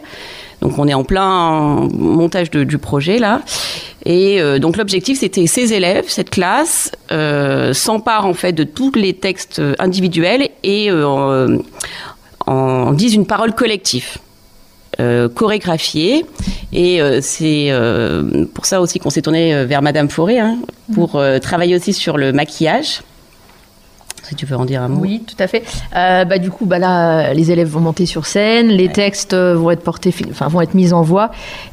Donc 0.60 0.78
on 0.78 0.88
est 0.88 0.94
en 0.94 1.04
plein 1.04 1.88
montage 1.92 2.50
du 2.50 2.78
projet 2.78 3.18
là. 3.18 3.42
Et 4.04 4.40
donc 4.58 4.76
l'objectif 4.76 5.20
c'était 5.20 5.46
ces 5.46 5.72
élèves, 5.72 6.06
cette 6.08 6.30
classe, 6.30 6.90
s'emparent 7.72 8.26
en 8.26 8.34
fait 8.34 8.52
de 8.52 8.64
tous 8.64 8.90
les 8.96 9.12
textes 9.12 9.62
individuels 9.78 10.48
et 10.64 10.90
en 10.90 12.92
disent 12.92 13.14
une 13.14 13.26
parole 13.26 13.54
collective 13.54 14.18
euh, 15.00 15.28
chorégraphiée. 15.28 16.24
Et 16.72 17.00
euh, 17.00 17.20
c'est 17.22 17.68
euh, 17.70 18.44
pour 18.54 18.66
ça 18.66 18.80
aussi 18.80 18.98
qu'on 18.98 19.10
s'est 19.10 19.22
tourné 19.22 19.54
euh, 19.54 19.64
vers 19.64 19.80
Madame 19.82 20.08
Fauré, 20.08 20.38
hein, 20.38 20.58
pour 20.94 21.16
euh, 21.16 21.38
travailler 21.38 21.76
aussi 21.76 21.92
sur 21.92 22.16
le 22.18 22.32
maquillage. 22.32 23.02
Si 24.24 24.34
tu 24.34 24.44
veux 24.44 24.56
en 24.56 24.66
dire 24.66 24.82
un 24.82 24.88
mot. 24.88 25.00
Oui, 25.00 25.22
tout 25.26 25.36
à 25.38 25.46
fait. 25.46 25.62
Euh, 25.96 26.26
bah, 26.26 26.36
du 26.36 26.50
coup, 26.50 26.66
bah, 26.66 26.78
là, 26.78 27.32
les 27.32 27.50
élèves 27.50 27.68
vont 27.68 27.80
monter 27.80 28.04
sur 28.04 28.26
scène, 28.26 28.68
les 28.68 28.90
textes 28.90 29.34
vont 29.34 29.70
être 29.70 29.82
portés, 29.82 30.10
fi- 30.12 30.26
enfin, 30.30 30.48
vont 30.48 30.60
être 30.60 30.74
mis 30.74 30.92
en 30.92 31.00
voix, 31.00 31.30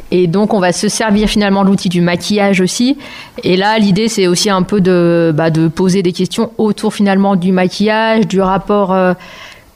et 0.09 0.27
donc 0.27 0.53
on 0.53 0.61
va 0.61 0.71
se 0.71 0.87
servir 0.87 1.27
finalement 1.27 1.65
de 1.65 1.69
l'outil 1.69 1.89
du 1.89 1.99
maquillage 1.99 2.61
aussi. 2.61 2.97
Et 3.43 3.57
là, 3.57 3.77
l'idée, 3.77 4.07
c'est 4.07 4.27
aussi 4.27 4.49
un 4.49 4.63
peu 4.63 4.79
de, 4.79 5.33
bah, 5.35 5.49
de 5.49 5.67
poser 5.67 6.01
des 6.01 6.13
questions 6.13 6.51
autour 6.57 6.93
finalement 6.93 7.35
du 7.35 7.51
maquillage, 7.51 8.25
du 8.25 8.39
rapport. 8.39 8.93
euh, 8.93 9.13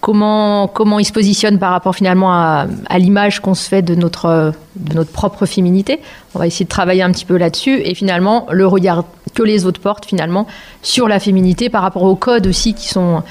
Comment, 0.02 0.68
comment 0.68 0.98
il 0.98 1.04
se 1.04 1.12
positionne 1.12 1.60
par 1.60 1.72
rapport 1.72 1.94
finalement 1.94 2.32
à, 2.32 2.68
l'image 2.98 3.42
qu'on 3.42 3.54
se 3.54 3.68
fait 3.68 3.82
de 3.82 3.96
notre, 3.96 4.54
de 4.78 4.94
notre 4.94 5.12
propre 5.12 5.46
féminité. 5.46 6.00
On 6.34 6.40
va 6.40 6.48
essayer 6.48 6.64
de 6.64 6.70
travailler 6.70 7.04
un 7.04 7.12
petit 7.12 7.26
peu 7.26 7.36
là-dessus 7.36 7.82
et 7.84 7.94
finalement 7.96 8.48
le 8.50 8.66
regard 8.66 9.04
que 9.34 9.44
les 9.44 9.66
autres 9.66 9.82
portent 9.82 10.06
finalement 10.06 10.48
sur 10.82 11.10
la 11.10 11.20
féminité 11.20 11.70
par 11.70 11.82
rapport 11.82 12.04
aux 12.04 12.16
codes 12.16 12.48
aussi 12.48 12.74
qui 12.74 12.88
sont, 12.88 13.24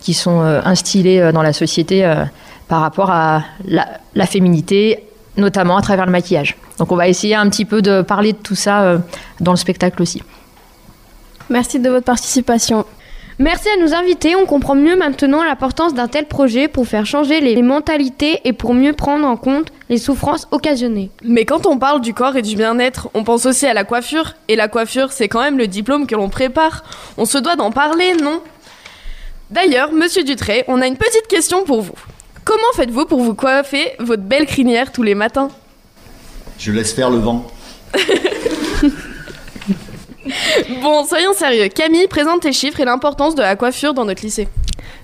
qui 0.00 0.14
sont 0.14 0.40
euh, 0.40 0.60
instillés 0.64 1.20
euh, 1.20 1.32
dans 1.32 1.42
la 1.42 1.52
société 1.52 2.04
euh, 2.04 2.24
par 2.68 2.80
rapport 2.80 3.10
à 3.10 3.42
la, 3.66 3.86
la 4.14 4.26
féminité, 4.26 5.04
notamment 5.36 5.76
à 5.76 5.82
travers 5.82 6.06
le 6.06 6.12
maquillage. 6.12 6.56
Donc 6.78 6.90
on 6.90 6.96
va 6.96 7.06
essayer 7.08 7.34
un 7.34 7.48
petit 7.50 7.66
peu 7.66 7.82
de 7.82 8.00
parler 8.00 8.32
de 8.32 8.38
tout 8.38 8.54
ça 8.54 8.98
dans 9.40 9.52
le 9.52 9.56
spectacle 9.56 10.00
aussi. 10.00 10.22
Merci 11.50 11.78
de 11.78 11.90
votre 11.90 12.06
participation. 12.06 12.86
Merci 13.40 13.68
à 13.68 13.82
nos 13.82 13.94
invités, 13.94 14.36
on 14.36 14.46
comprend 14.46 14.76
mieux 14.76 14.94
maintenant 14.94 15.42
l'importance 15.42 15.92
d'un 15.92 16.06
tel 16.06 16.26
projet 16.26 16.68
pour 16.68 16.86
faire 16.86 17.04
changer 17.04 17.40
les 17.40 17.60
mentalités 17.62 18.40
et 18.44 18.52
pour 18.52 18.74
mieux 18.74 18.92
prendre 18.92 19.26
en 19.26 19.36
compte 19.36 19.72
les 19.90 19.98
souffrances 19.98 20.46
occasionnées. 20.52 21.10
Mais 21.24 21.44
quand 21.44 21.66
on 21.66 21.76
parle 21.76 22.00
du 22.00 22.14
corps 22.14 22.36
et 22.36 22.42
du 22.42 22.54
bien-être, 22.54 23.08
on 23.12 23.24
pense 23.24 23.44
aussi 23.46 23.66
à 23.66 23.74
la 23.74 23.82
coiffure. 23.82 24.34
Et 24.46 24.54
la 24.54 24.68
coiffure, 24.68 25.10
c'est 25.10 25.26
quand 25.26 25.40
même 25.40 25.58
le 25.58 25.66
diplôme 25.66 26.06
que 26.06 26.14
l'on 26.14 26.28
prépare. 26.28 26.84
On 27.18 27.24
se 27.24 27.38
doit 27.38 27.56
d'en 27.56 27.72
parler, 27.72 28.14
non? 28.14 28.40
D'ailleurs, 29.50 29.92
monsieur 29.92 30.22
Dutré, 30.22 30.64
on 30.68 30.80
a 30.80 30.86
une 30.86 30.96
petite 30.96 31.26
question 31.26 31.64
pour 31.64 31.82
vous. 31.82 31.94
Comment 32.44 32.62
faites-vous 32.76 33.06
pour 33.06 33.20
vous 33.20 33.34
coiffer 33.34 33.94
votre 33.98 34.22
belle 34.22 34.46
crinière 34.46 34.92
tous 34.92 35.02
les 35.02 35.16
matins? 35.16 35.48
Je 36.56 36.70
laisse 36.70 36.92
faire 36.92 37.10
le 37.10 37.18
vent. 37.18 37.44
Bon, 40.82 41.04
soyons 41.04 41.32
sérieux. 41.34 41.68
Camille, 41.68 42.06
présente 42.08 42.42
tes 42.42 42.52
chiffres 42.52 42.80
et 42.80 42.84
l'importance 42.84 43.34
de 43.34 43.42
la 43.42 43.56
coiffure 43.56 43.94
dans 43.94 44.04
notre 44.04 44.22
lycée. 44.22 44.48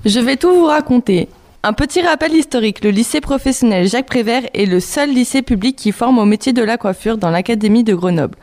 Je 0.04 0.20
vais 0.20 0.36
tout 0.36 0.52
vous 0.52 0.66
raconter. 0.66 1.28
Un 1.62 1.74
petit 1.74 2.00
rappel 2.00 2.34
historique, 2.34 2.82
le 2.82 2.90
lycée 2.90 3.20
professionnel 3.20 3.86
Jacques 3.86 4.06
Prévert 4.06 4.44
est 4.54 4.64
le 4.64 4.80
seul 4.80 5.10
lycée 5.10 5.42
public 5.42 5.76
qui 5.76 5.92
forme 5.92 6.18
au 6.18 6.24
métier 6.24 6.54
de 6.54 6.62
la 6.62 6.78
coiffure 6.78 7.18
dans 7.18 7.28
l'Académie 7.28 7.84
de 7.84 7.94
Grenoble. 7.94 8.38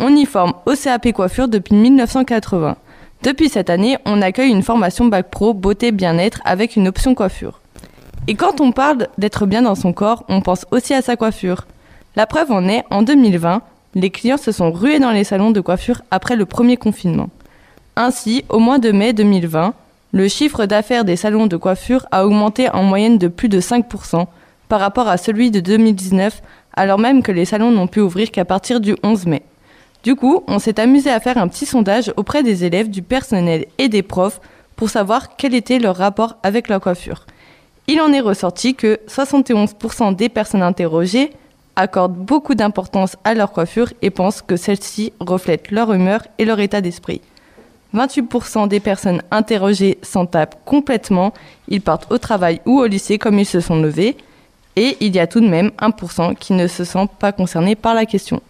On 0.00 0.14
y 0.14 0.26
forme 0.26 0.52
au 0.66 0.74
CAP 0.74 1.12
coiffure 1.12 1.48
depuis 1.48 1.74
1980. 1.74 2.76
Depuis 3.22 3.48
cette 3.48 3.70
année, 3.70 3.96
on 4.04 4.20
accueille 4.20 4.50
une 4.50 4.62
formation 4.62 5.06
bac 5.06 5.30
pro 5.30 5.54
beauté 5.54 5.92
bien-être 5.92 6.40
avec 6.44 6.76
une 6.76 6.86
option 6.88 7.14
coiffure. 7.14 7.60
Et 8.28 8.34
quand 8.34 8.60
on 8.60 8.70
parle 8.70 9.08
d'être 9.16 9.46
bien 9.46 9.62
dans 9.62 9.74
son 9.74 9.94
corps, 9.94 10.24
on 10.28 10.42
pense 10.42 10.66
aussi 10.70 10.92
à 10.92 11.00
sa 11.00 11.16
coiffure. 11.16 11.66
La 12.16 12.26
preuve 12.26 12.52
en 12.52 12.68
est, 12.68 12.84
en 12.90 13.02
2020, 13.02 13.62
les 13.94 14.10
clients 14.10 14.36
se 14.36 14.52
sont 14.52 14.70
rués 14.70 14.98
dans 14.98 15.10
les 15.10 15.24
salons 15.24 15.50
de 15.50 15.60
coiffure 15.60 16.02
après 16.10 16.36
le 16.36 16.46
premier 16.46 16.76
confinement. 16.76 17.30
Ainsi, 17.96 18.44
au 18.48 18.58
mois 18.58 18.78
de 18.78 18.92
mai 18.92 19.12
2020, 19.12 19.74
le 20.12 20.28
chiffre 20.28 20.66
d'affaires 20.66 21.04
des 21.04 21.16
salons 21.16 21.46
de 21.46 21.56
coiffure 21.56 22.06
a 22.10 22.24
augmenté 22.24 22.70
en 22.70 22.82
moyenne 22.82 23.18
de 23.18 23.28
plus 23.28 23.48
de 23.48 23.60
5% 23.60 24.26
par 24.68 24.80
rapport 24.80 25.08
à 25.08 25.16
celui 25.16 25.50
de 25.50 25.60
2019, 25.60 26.42
alors 26.74 26.98
même 26.98 27.22
que 27.22 27.32
les 27.32 27.44
salons 27.44 27.70
n'ont 27.70 27.86
pu 27.86 28.00
ouvrir 28.00 28.30
qu'à 28.30 28.44
partir 28.44 28.80
du 28.80 28.96
11 29.02 29.26
mai. 29.26 29.42
Du 30.02 30.14
coup, 30.14 30.44
on 30.46 30.58
s'est 30.58 30.78
amusé 30.78 31.10
à 31.10 31.20
faire 31.20 31.38
un 31.38 31.48
petit 31.48 31.66
sondage 31.66 32.12
auprès 32.16 32.42
des 32.42 32.64
élèves, 32.64 32.88
du 32.88 33.02
personnel 33.02 33.66
et 33.78 33.88
des 33.88 34.02
profs 34.02 34.40
pour 34.76 34.90
savoir 34.90 35.36
quel 35.36 35.54
était 35.54 35.78
leur 35.78 35.96
rapport 35.96 36.36
avec 36.42 36.68
la 36.68 36.78
coiffure. 36.78 37.26
Il 37.88 38.00
en 38.00 38.12
est 38.12 38.20
ressorti 38.20 38.74
que 38.74 39.00
71% 39.08 40.14
des 40.14 40.28
personnes 40.28 40.62
interrogées 40.62 41.32
accordent 41.78 42.16
beaucoup 42.16 42.54
d'importance 42.54 43.16
à 43.24 43.34
leur 43.34 43.52
coiffure 43.52 43.92
et 44.02 44.10
pensent 44.10 44.42
que 44.42 44.56
celle-ci 44.56 45.12
reflète 45.20 45.70
leur 45.70 45.92
humeur 45.92 46.26
et 46.38 46.44
leur 46.44 46.60
état 46.60 46.80
d'esprit. 46.80 47.22
28% 47.94 48.68
des 48.68 48.80
personnes 48.80 49.22
interrogées 49.30 49.96
s'en 50.02 50.26
tapent 50.26 50.58
complètement, 50.66 51.32
ils 51.68 51.80
partent 51.80 52.12
au 52.12 52.18
travail 52.18 52.60
ou 52.66 52.80
au 52.80 52.86
lycée 52.86 53.16
comme 53.16 53.38
ils 53.38 53.46
se 53.46 53.60
sont 53.60 53.80
levés, 53.80 54.16
et 54.76 54.96
il 55.00 55.14
y 55.14 55.20
a 55.20 55.26
tout 55.26 55.40
de 55.40 55.48
même 55.48 55.70
1% 55.78 56.34
qui 56.34 56.52
ne 56.52 56.66
se 56.66 56.84
sent 56.84 57.08
pas 57.18 57.32
concernés 57.32 57.76
par 57.76 57.94
la 57.94 58.04
question. 58.04 58.42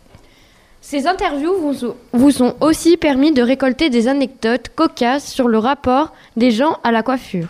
Ces 0.80 1.06
interviews 1.06 1.54
vous, 1.60 1.94
vous 2.12 2.42
ont 2.42 2.56
aussi 2.60 2.96
permis 2.96 3.32
de 3.32 3.42
récolter 3.42 3.90
des 3.90 4.08
anecdotes 4.08 4.70
cocasses 4.74 5.30
sur 5.30 5.48
le 5.48 5.58
rapport 5.58 6.12
des 6.36 6.50
gens 6.50 6.78
à 6.82 6.92
la 6.92 7.02
coiffure. 7.02 7.48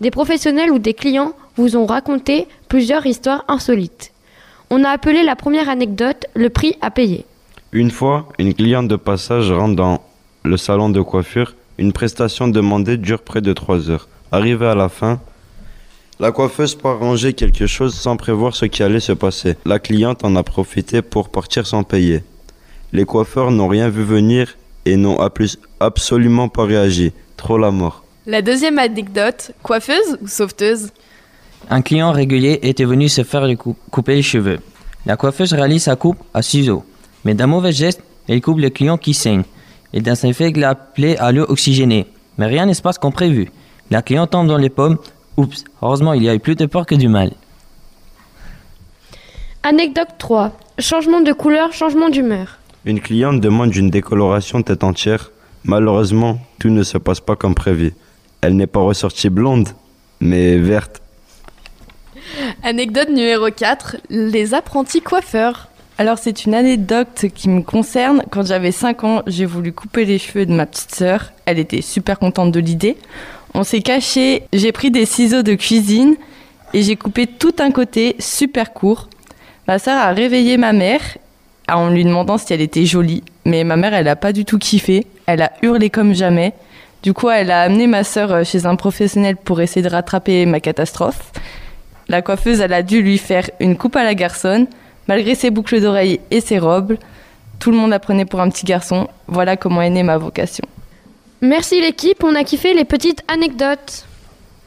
Des 0.00 0.10
professionnels 0.10 0.70
ou 0.70 0.78
des 0.78 0.94
clients 0.94 1.32
vous 1.56 1.76
ont 1.76 1.86
raconté 1.86 2.48
plusieurs 2.68 3.04
histoires 3.04 3.44
insolites. 3.48 4.12
On 4.70 4.84
a 4.84 4.90
appelé 4.90 5.22
la 5.22 5.34
première 5.34 5.68
anecdote 5.68 6.26
le 6.34 6.50
prix 6.50 6.76
à 6.80 6.90
payer. 6.90 7.24
Une 7.72 7.90
fois, 7.90 8.28
une 8.38 8.52
cliente 8.52 8.88
de 8.88 8.96
passage 8.96 9.50
rentre 9.50 9.76
dans 9.76 10.02
le 10.44 10.56
salon 10.56 10.90
de 10.90 11.00
coiffure. 11.00 11.54
Une 11.78 11.92
prestation 11.92 12.48
demandée 12.48 12.96
dure 12.96 13.22
près 13.22 13.40
de 13.40 13.52
3 13.52 13.90
heures. 13.90 14.08
Arrivée 14.30 14.66
à 14.66 14.74
la 14.74 14.88
fin, 14.88 15.20
la 16.20 16.32
coiffeuse 16.32 16.74
part 16.74 16.98
ranger 16.98 17.32
quelque 17.32 17.66
chose 17.66 17.94
sans 17.94 18.16
prévoir 18.16 18.54
ce 18.56 18.64
qui 18.66 18.82
allait 18.82 19.00
se 19.00 19.12
passer. 19.12 19.56
La 19.64 19.78
cliente 19.78 20.24
en 20.24 20.34
a 20.36 20.42
profité 20.42 21.00
pour 21.00 21.28
partir 21.28 21.66
sans 21.66 21.84
payer. 21.84 22.24
Les 22.92 23.04
coiffeurs 23.04 23.50
n'ont 23.52 23.68
rien 23.68 23.88
vu 23.88 24.02
venir 24.02 24.56
et 24.84 24.96
n'ont 24.96 25.18
absolument 25.80 26.48
pas 26.48 26.64
réagi. 26.64 27.12
Trop 27.36 27.56
la 27.56 27.70
mort. 27.70 28.04
La 28.26 28.42
deuxième 28.42 28.78
anecdote, 28.78 29.52
coiffeuse 29.62 30.18
ou 30.20 30.26
sauveteuse? 30.26 30.90
Un 31.70 31.82
client 31.82 32.12
régulier 32.12 32.60
était 32.62 32.84
venu 32.84 33.08
se 33.08 33.24
faire 33.24 33.46
couper 33.90 34.14
les 34.14 34.22
cheveux. 34.22 34.58
La 35.06 35.16
coiffeuse 35.16 35.52
réalise 35.52 35.84
sa 35.84 35.96
coupe 35.96 36.18
à 36.34 36.42
ciseaux, 36.42 36.84
mais 37.24 37.34
d'un 37.34 37.46
mauvais 37.46 37.72
geste, 37.72 38.02
elle 38.28 38.40
coupe 38.40 38.58
le 38.58 38.70
client 38.70 38.98
qui 38.98 39.14
saigne. 39.14 39.42
Et 39.92 40.00
d'un 40.00 40.14
effet, 40.14 40.50
la 40.50 40.74
plaie 40.74 41.16
à 41.18 41.32
l'eau 41.32 41.46
oxygénée. 41.48 42.06
Mais 42.36 42.46
rien 42.46 42.66
ne 42.66 42.72
se 42.72 42.82
passe 42.82 42.98
comme 42.98 43.12
prévu. 43.12 43.50
La 43.90 44.02
cliente 44.02 44.30
tombe 44.30 44.46
dans 44.46 44.58
les 44.58 44.68
pommes. 44.68 44.98
Oups, 45.36 45.64
heureusement, 45.82 46.12
il 46.12 46.22
y 46.22 46.28
a 46.28 46.34
eu 46.34 46.40
plus 46.40 46.56
de 46.56 46.66
peur 46.66 46.84
que 46.84 46.94
du 46.94 47.08
mal. 47.08 47.32
Anecdote 49.62 50.08
3. 50.18 50.52
Changement 50.78 51.20
de 51.20 51.32
couleur, 51.32 51.72
changement 51.72 52.10
d'humeur. 52.10 52.58
Une 52.84 53.00
cliente 53.00 53.40
demande 53.40 53.74
une 53.74 53.90
décoloration 53.90 54.62
tête 54.62 54.84
entière. 54.84 55.30
Malheureusement, 55.64 56.38
tout 56.58 56.70
ne 56.70 56.82
se 56.82 56.98
passe 56.98 57.20
pas 57.20 57.36
comme 57.36 57.54
prévu. 57.54 57.94
Elle 58.40 58.56
n'est 58.56 58.66
pas 58.66 58.80
ressortie 58.80 59.30
blonde, 59.30 59.68
mais 60.20 60.56
verte. 60.58 61.02
Anecdote 62.62 63.08
numéro 63.08 63.50
4. 63.50 63.96
Les 64.10 64.54
apprentis 64.54 65.00
coiffeurs. 65.00 65.68
Alors 65.98 66.18
c'est 66.18 66.44
une 66.44 66.54
anecdote 66.54 67.26
qui 67.34 67.48
me 67.48 67.62
concerne. 67.62 68.22
Quand 68.30 68.46
j'avais 68.46 68.72
5 68.72 69.04
ans, 69.04 69.22
j'ai 69.26 69.46
voulu 69.46 69.72
couper 69.72 70.04
les 70.04 70.18
cheveux 70.18 70.46
de 70.46 70.52
ma 70.52 70.66
petite 70.66 70.94
sœur. 70.94 71.32
Elle 71.44 71.58
était 71.58 71.82
super 71.82 72.18
contente 72.18 72.52
de 72.52 72.60
l'idée. 72.60 72.96
On 73.54 73.64
s'est 73.64 73.82
caché, 73.82 74.44
j'ai 74.52 74.72
pris 74.72 74.90
des 74.90 75.06
ciseaux 75.06 75.42
de 75.42 75.54
cuisine 75.54 76.16
et 76.74 76.82
j'ai 76.82 76.96
coupé 76.96 77.26
tout 77.26 77.54
un 77.58 77.72
côté 77.72 78.14
super 78.18 78.72
court. 78.72 79.08
Ma 79.66 79.78
sœur 79.78 79.98
a 79.98 80.12
réveillé 80.12 80.56
ma 80.56 80.72
mère 80.72 81.02
en 81.68 81.90
lui 81.90 82.04
demandant 82.04 82.38
si 82.38 82.52
elle 82.52 82.60
était 82.60 82.86
jolie. 82.86 83.24
Mais 83.44 83.64
ma 83.64 83.76
mère, 83.76 83.94
elle 83.94 84.04
n'a 84.04 84.16
pas 84.16 84.32
du 84.32 84.44
tout 84.44 84.58
kiffé. 84.58 85.06
Elle 85.26 85.42
a 85.42 85.52
hurlé 85.62 85.90
comme 85.90 86.14
jamais. 86.14 86.52
Du 87.02 87.12
coup, 87.12 87.30
elle 87.30 87.50
a 87.50 87.62
amené 87.62 87.86
ma 87.86 88.04
sœur 88.04 88.44
chez 88.44 88.66
un 88.66 88.76
professionnel 88.76 89.36
pour 89.36 89.60
essayer 89.60 89.82
de 89.82 89.88
rattraper 89.88 90.46
ma 90.46 90.60
catastrophe. 90.60 91.32
La 92.08 92.22
coiffeuse, 92.22 92.60
elle 92.60 92.72
a 92.72 92.82
dû 92.82 93.02
lui 93.02 93.18
faire 93.18 93.50
une 93.60 93.76
coupe 93.76 93.96
à 93.96 94.04
la 94.04 94.14
garçonne. 94.14 94.66
Malgré 95.08 95.34
ses 95.34 95.50
boucles 95.50 95.80
d'oreilles 95.80 96.20
et 96.30 96.40
ses 96.40 96.58
robes, 96.58 96.96
tout 97.58 97.70
le 97.70 97.76
monde 97.76 97.90
la 97.90 97.98
prenait 97.98 98.24
pour 98.24 98.40
un 98.40 98.48
petit 98.50 98.64
garçon. 98.64 99.08
Voilà 99.26 99.56
comment 99.56 99.82
est 99.82 99.90
née 99.90 100.02
ma 100.02 100.18
vocation. 100.18 100.64
Merci 101.40 101.80
l'équipe, 101.80 102.24
on 102.24 102.34
a 102.34 102.44
kiffé 102.44 102.74
les 102.74 102.84
petites 102.84 103.22
anecdotes. 103.28 104.06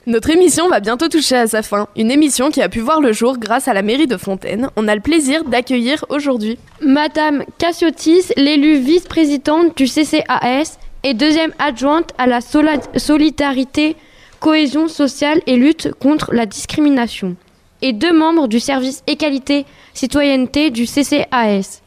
Notre 0.07 0.31
émission 0.31 0.67
va 0.67 0.79
bientôt 0.79 1.09
toucher 1.09 1.35
à 1.35 1.47
sa 1.47 1.61
fin. 1.61 1.87
Une 1.95 2.09
émission 2.09 2.49
qui 2.49 2.61
a 2.61 2.69
pu 2.69 2.79
voir 2.79 3.01
le 3.01 3.11
jour 3.11 3.37
grâce 3.37 3.67
à 3.67 3.73
la 3.73 3.83
mairie 3.83 4.07
de 4.07 4.17
Fontaine. 4.17 4.69
On 4.75 4.87
a 4.87 4.95
le 4.95 5.01
plaisir 5.01 5.43
d'accueillir 5.43 6.05
aujourd'hui 6.09 6.57
Madame 6.81 7.43
Cassiotis, 7.59 8.33
l'élue 8.35 8.77
vice-présidente 8.77 9.77
du 9.77 9.85
CCAS 9.85 10.79
et 11.03 11.13
deuxième 11.13 11.53
adjointe 11.59 12.13
à 12.17 12.25
la 12.25 12.39
solidarité, 12.41 13.95
cohésion 14.41 14.87
sociale 14.87 15.39
et 15.45 15.55
lutte 15.55 15.93
contre 15.99 16.33
la 16.33 16.45
discrimination. 16.45 17.37
Et 17.83 17.93
deux 17.93 18.11
membres 18.11 18.47
du 18.47 18.59
service 18.59 19.03
égalité 19.07 19.65
citoyenneté 19.93 20.71
du 20.71 20.85
CCAS. 20.85 21.81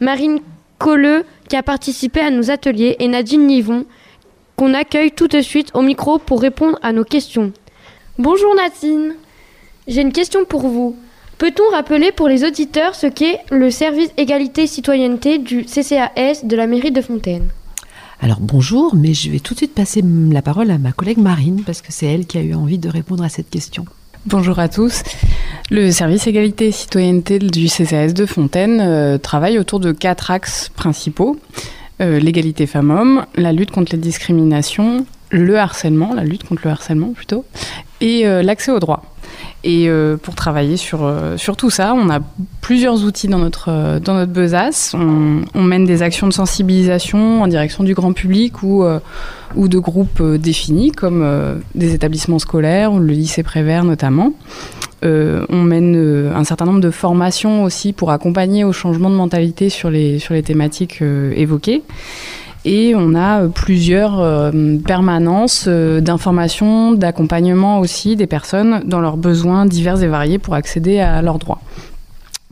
Marine 0.00 0.40
Colleux 0.78 1.24
qui 1.48 1.56
a 1.56 1.62
participé 1.62 2.20
à 2.20 2.30
nos 2.30 2.50
ateliers 2.50 2.96
et 2.98 3.08
Nadine 3.08 3.46
Nivon 3.46 3.84
qu'on 4.56 4.74
accueille 4.74 5.12
tout 5.12 5.28
de 5.28 5.40
suite 5.40 5.70
au 5.74 5.82
micro 5.82 6.18
pour 6.18 6.40
répondre 6.40 6.78
à 6.82 6.92
nos 6.92 7.04
questions. 7.04 7.52
Bonjour 8.18 8.54
Nadine, 8.54 9.14
j'ai 9.86 10.00
une 10.00 10.12
question 10.12 10.44
pour 10.44 10.62
vous. 10.62 10.96
Peut-on 11.36 11.70
rappeler 11.70 12.10
pour 12.10 12.28
les 12.28 12.44
auditeurs 12.44 12.94
ce 12.94 13.06
qu'est 13.06 13.40
le 13.50 13.70
service 13.70 14.10
égalité 14.16 14.66
citoyenneté 14.66 15.38
du 15.38 15.64
CCAS 15.64 16.44
de 16.44 16.56
la 16.56 16.66
mairie 16.66 16.90
de 16.90 17.02
Fontaine? 17.02 17.48
Alors 18.20 18.38
bonjour, 18.40 18.96
mais 18.96 19.14
je 19.14 19.30
vais 19.30 19.38
tout 19.38 19.54
de 19.54 19.58
suite 19.58 19.74
passer 19.74 20.02
la 20.02 20.42
parole 20.42 20.72
à 20.72 20.78
ma 20.78 20.90
collègue 20.90 21.18
Marine 21.18 21.62
parce 21.64 21.80
que 21.80 21.92
c'est 21.92 22.06
elle 22.06 22.26
qui 22.26 22.36
a 22.36 22.42
eu 22.42 22.52
envie 22.54 22.78
de 22.78 22.88
répondre 22.88 23.22
à 23.22 23.28
cette 23.28 23.48
question. 23.48 23.84
Bonjour 24.26 24.58
à 24.58 24.68
tous. 24.68 25.04
Le 25.70 25.92
service 25.92 26.26
égalité 26.26 26.68
et 26.68 26.72
citoyenneté 26.72 27.38
du 27.38 27.68
CCAS 27.68 28.12
de 28.14 28.26
Fontaine 28.26 28.80
euh, 28.80 29.18
travaille 29.18 29.58
autour 29.58 29.78
de 29.78 29.92
quatre 29.92 30.32
axes 30.32 30.68
principaux. 30.74 31.38
Euh, 32.00 32.18
l'égalité 32.18 32.66
femmes-hommes, 32.66 33.24
la 33.36 33.52
lutte 33.52 33.70
contre 33.70 33.92
les 33.92 33.98
discriminations, 33.98 35.06
le 35.30 35.56
harcèlement, 35.56 36.12
la 36.12 36.24
lutte 36.24 36.44
contre 36.44 36.62
le 36.64 36.70
harcèlement 36.70 37.12
plutôt, 37.12 37.44
et 38.00 38.26
euh, 38.26 38.42
l'accès 38.42 38.70
aux 38.70 38.80
droits. 38.80 39.02
Et 39.64 39.88
euh, 39.88 40.16
pour 40.16 40.34
travailler 40.34 40.76
sur, 40.76 41.00
euh, 41.02 41.36
sur 41.36 41.56
tout 41.56 41.68
ça, 41.68 41.92
on 41.94 42.08
a 42.10 42.20
plusieurs 42.60 43.04
outils 43.04 43.26
dans 43.26 43.38
notre, 43.38 43.98
dans 43.98 44.14
notre 44.14 44.32
besace. 44.32 44.94
On, 44.94 45.42
on, 45.54 45.62
mène 45.62 45.84
des 45.84 46.02
actions 46.02 46.28
de 46.28 46.32
sensibilisation 46.32 47.42
en 47.42 47.48
direction 47.48 47.82
du 47.82 47.94
grand 47.94 48.12
public 48.12 48.62
ou, 48.62 48.84
ou 49.56 49.68
de 49.68 49.78
groupes 49.78 50.22
définis, 50.22 50.92
comme 50.92 51.60
des 51.74 51.94
établissements 51.94 52.38
scolaires 52.38 52.92
ou 52.92 53.00
le 53.00 53.12
lycée 53.12 53.42
Prévert 53.42 53.84
notamment. 53.84 54.32
on 55.02 55.62
mène 55.62 56.30
un 56.34 56.44
certain 56.44 56.66
nombre 56.66 56.80
de 56.80 56.90
formations 56.90 57.64
aussi 57.64 57.92
pour 57.92 58.12
accompagner 58.12 58.64
au 58.64 58.72
changement 58.72 59.10
de 59.10 59.16
mentalité 59.16 59.70
sur 59.70 59.90
les, 59.90 60.18
sur 60.18 60.34
les 60.34 60.42
thématiques 60.42 61.02
évoquées 61.02 61.82
et 62.68 62.94
on 62.94 63.14
a 63.14 63.42
euh, 63.42 63.48
plusieurs 63.48 64.20
euh, 64.20 64.76
permanences 64.86 65.64
euh, 65.68 66.02
d'information, 66.02 66.92
d'accompagnement 66.92 67.80
aussi 67.80 68.14
des 68.14 68.26
personnes 68.26 68.82
dans 68.84 69.00
leurs 69.00 69.16
besoins 69.16 69.64
divers 69.64 70.02
et 70.02 70.06
variés 70.06 70.38
pour 70.38 70.52
accéder 70.52 71.00
à 71.00 71.22
leurs 71.22 71.38
droits. 71.38 71.60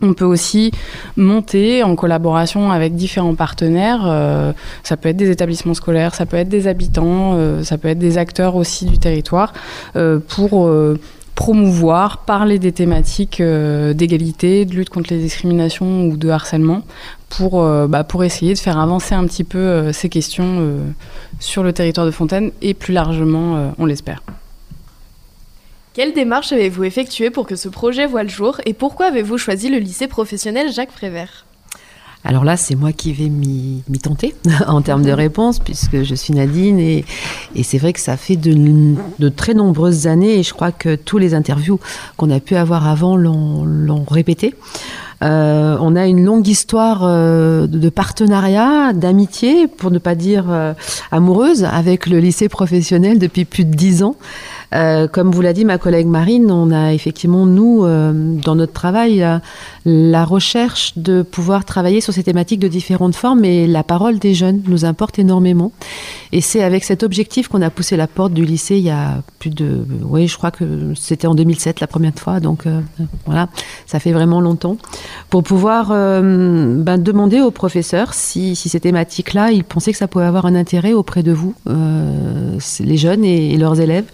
On 0.01 0.15
peut 0.15 0.25
aussi 0.25 0.73
monter 1.17 1.83
en 1.83 1.97
collaboration 1.97 2.71
avec 2.71 2.95
différents 2.97 3.35
partenaires. 3.35 4.55
ça 4.83 4.99
peut 4.99 5.09
être 5.09 5.17
des 5.17 5.31
établissements 5.31 5.73
scolaires, 5.73 6.15
ça 6.15 6.27
peut 6.27 6.37
être 6.37 6.51
des 6.51 6.67
habitants, 6.67 7.35
ça 7.63 7.79
peut 7.79 7.89
être 7.89 7.99
des 7.99 8.19
acteurs 8.19 8.57
aussi 8.57 8.85
du 8.85 8.99
territoire 8.99 9.55
pour 10.29 10.71
promouvoir, 11.37 12.25
parler 12.25 12.59
des 12.59 12.73
thématiques 12.73 13.41
d'égalité, 13.41 14.65
de 14.65 14.75
lutte 14.75 14.91
contre 14.91 15.13
les 15.13 15.21
discriminations 15.21 16.07
ou 16.07 16.17
de 16.17 16.29
harcèlement 16.29 16.83
pour, 17.29 17.63
euh, 17.63 17.87
bah, 17.87 18.07
essayer 18.23 18.55
de 18.55 18.59
faire 18.59 18.79
avancer 18.79 19.15
un 19.15 19.27
petit 19.27 19.45
peu 19.45 19.59
euh, 19.59 19.93
ces 19.93 20.09
questions 20.09 20.59
euh, 20.59 20.79
sur 21.39 21.63
le 21.63 21.73
territoire 21.73 22.07
de 22.07 22.11
Fontaine 22.11 22.51
et 22.63 22.75
plus 22.75 22.95
largement, 22.95 23.73
on 23.79 23.87
l'espère. 23.87 24.23
Quelle 25.93 26.13
démarche 26.13 26.53
avez-vous 26.53 26.85
effectuée 26.85 27.31
pour 27.31 27.47
que 27.47 27.57
ce 27.57 27.69
projet 27.69 28.07
voit 28.07 28.23
le 28.23 28.29
jour 28.29 28.61
et 28.67 28.75
pourquoi 28.75 29.07
avez-vous 29.07 29.39
choisi 29.39 29.69
le 29.71 29.79
lycée 29.79 30.09
professionnel 30.09 30.73
Jacques 30.73 30.93
Prévert 30.93 31.46
alors 32.27 32.43
là, 32.43 32.57
c'est 32.57 32.75
moi 32.75 32.93
qui 32.93 33.13
vais 33.13 33.29
m'y 33.29 33.83
tenter 34.03 34.35
en 34.67 34.83
termes 34.83 35.03
de 35.03 35.13
réponse, 35.13 35.61
puisque 35.61 36.03
je 36.03 36.15
suis 36.15 36.35
Nadine, 36.35 36.81
et, 36.81 37.05
c'est 37.63 37.79
vrai 37.79 37.93
que 37.93 38.01
ça 38.01 38.17
fait 38.17 38.37
de, 38.37 39.29
très 39.29 39.55
nombreuses 39.55 40.09
années, 40.09 40.39
et 40.39 40.43
je 40.43 40.53
crois 40.53 40.73
que 40.73 40.97
tous 40.97 41.19
les 41.19 41.35
interviews 41.35 41.79
qu'on 42.17 42.31
a 42.31 42.41
pu 42.41 42.57
avoir 42.57 42.89
avant 42.89 43.17
l'ont 43.17 44.05
répété. 44.11 44.55
Euh, 45.23 45.79
on 45.81 45.97
a 45.97 46.07
une 46.07 46.25
longue 46.25 46.47
histoire 46.47 47.01
euh, 47.05 47.67
de 47.67 47.89
partenariat, 47.89 48.93
d'amitié, 48.93 49.67
pour 49.67 49.91
ne 49.91 49.99
pas 49.99 50.15
dire 50.15 50.47
euh, 50.51 50.75
amoureuse, 51.11 51.65
avec 51.65 52.07
le 52.07 52.19
lycée 52.19 52.49
professionnel 52.49 53.19
depuis 53.19 53.45
plus 53.45 53.65
de 53.65 53.75
dix 53.75 54.03
ans. 54.03 54.17
Comme 54.73 55.31
vous 55.31 55.41
l'a 55.41 55.53
dit 55.53 55.65
ma 55.65 55.79
collègue 55.79 56.07
Marine, 56.07 56.51
on 56.51 56.71
a 56.71 56.93
effectivement, 56.93 57.47
nous, 57.47 57.83
dans 57.85 58.55
notre 58.55 58.73
travail, 58.73 59.25
la 59.85 60.25
recherche 60.25 60.93
de 60.97 61.23
pouvoir 61.23 61.65
travailler 61.65 62.01
sur 62.01 62.13
ces 62.13 62.23
thématiques 62.23 62.61
de 62.61 62.69
différentes 62.69 63.15
formes 63.15 63.45
et 63.45 63.67
la 63.67 63.83
parole 63.83 64.19
des 64.19 64.35
jeunes 64.35 64.63
nous 64.67 64.85
importe 64.85 65.19
énormément. 65.19 65.73
Et 66.33 66.41
c'est 66.41 66.63
avec 66.63 66.85
cet 66.85 67.03
objectif 67.03 67.49
qu'on 67.49 67.63
a 67.63 67.71
poussé 67.71 67.97
la 67.97 68.07
porte 68.07 68.33
du 68.33 68.45
lycée 68.45 68.77
il 68.77 68.85
y 68.85 68.91
a 68.91 69.23
plus 69.39 69.51
de... 69.51 69.87
Oui, 70.03 70.29
je 70.29 70.37
crois 70.37 70.51
que 70.51 70.93
c'était 70.95 71.27
en 71.27 71.35
2007 71.35 71.81
la 71.81 71.87
première 71.87 72.15
fois, 72.15 72.41
donc 72.41 72.65
voilà, 73.27 73.49
ça 73.87 74.01
fait 74.01 74.13
vraiment 74.13 74.41
longtemps 74.41 74.77
pour 75.31 75.43
pouvoir 75.43 75.91
euh, 75.91 76.83
ben, 76.83 76.99
demander 76.99 77.41
aux 77.41 77.51
professeurs 77.51 78.15
si, 78.15 78.57
ces 78.57 78.81
thématiques-là, 78.81 79.51
ils 79.53 79.65
pensaient 79.65 79.93
que 79.93 79.99
ça 79.99 80.09
pouvait 80.09 80.25
avoir 80.25 80.47
un 80.47 80.55
intérêt 80.55 80.93
auprès 80.93 81.23
de 81.23 81.33
vous, 81.33 81.55
euh, 81.69 82.59
les 82.81 82.97
jeunes 82.97 83.25
et, 83.25 83.57
leurs 83.57 83.81
élèves. 83.81 84.05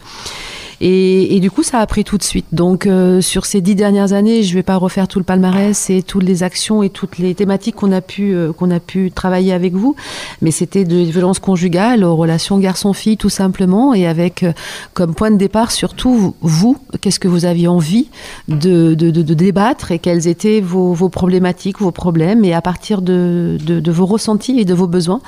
Et, 0.84 1.38
du 1.38 1.48
coup, 1.48 1.62
ça 1.62 1.78
a 1.78 1.86
pris 1.86 2.02
tout 2.02 2.18
de 2.18 2.24
suite. 2.24 2.46
Donc, 2.50 2.86
euh, 2.86 3.20
sur 3.20 3.46
ces 3.46 3.60
dix 3.60 3.76
dernières 3.76 4.12
années, 4.14 4.42
je 4.42 4.50
ne 4.50 4.54
vais 4.54 4.62
pas 4.64 4.76
refaire 4.76 5.06
tout 5.06 5.20
le 5.20 5.24
palmarès 5.24 5.90
et 5.90 6.02
toutes 6.02 6.24
les 6.24 6.42
actions 6.42 6.82
et 6.82 6.90
toutes 6.90 7.18
les 7.18 7.36
thématiques 7.36 7.76
qu'on 7.76 7.92
a 7.92 8.00
pu 8.00 8.34
euh, 8.34 8.52
qu'on 8.52 8.68
a 8.72 8.80
pu 8.80 9.12
travailler 9.12 9.52
avec 9.52 9.74
vous. 9.74 9.94
Mais 10.40 10.50
c'était 10.50 10.84
de 10.84 10.96
violences 10.96 11.38
conjugales, 11.38 12.02
aux 12.02 12.16
relations 12.16 12.58
garçon-fille, 12.58 13.16
tout 13.16 13.28
simplement, 13.28 13.94
et 13.94 14.08
avec 14.08 14.42
euh, 14.42 14.52
comme 14.92 15.14
point 15.14 15.30
de 15.30 15.36
départ 15.36 15.70
surtout 15.70 16.34
vous, 16.40 16.76
qu'est-ce 17.00 17.20
que 17.20 17.28
vous 17.28 17.44
aviez 17.44 17.68
envie 17.68 18.08
de, 18.48 18.94
de, 18.94 19.12
de, 19.12 19.34
débattre 19.34 19.92
et 19.92 20.00
quelles 20.00 20.26
étaient 20.26 20.60
vos, 20.60 20.94
vos, 20.94 21.08
problématiques, 21.08 21.78
vos 21.78 21.92
problèmes. 21.92 22.44
Et 22.44 22.54
à 22.54 22.60
partir 22.60 23.02
de, 23.02 23.56
de 23.64 23.92
vos 23.92 24.06
ressentis 24.06 24.58
et 24.58 24.64
de 24.64 24.74
vos 24.74 24.88
besoins, 24.88 25.20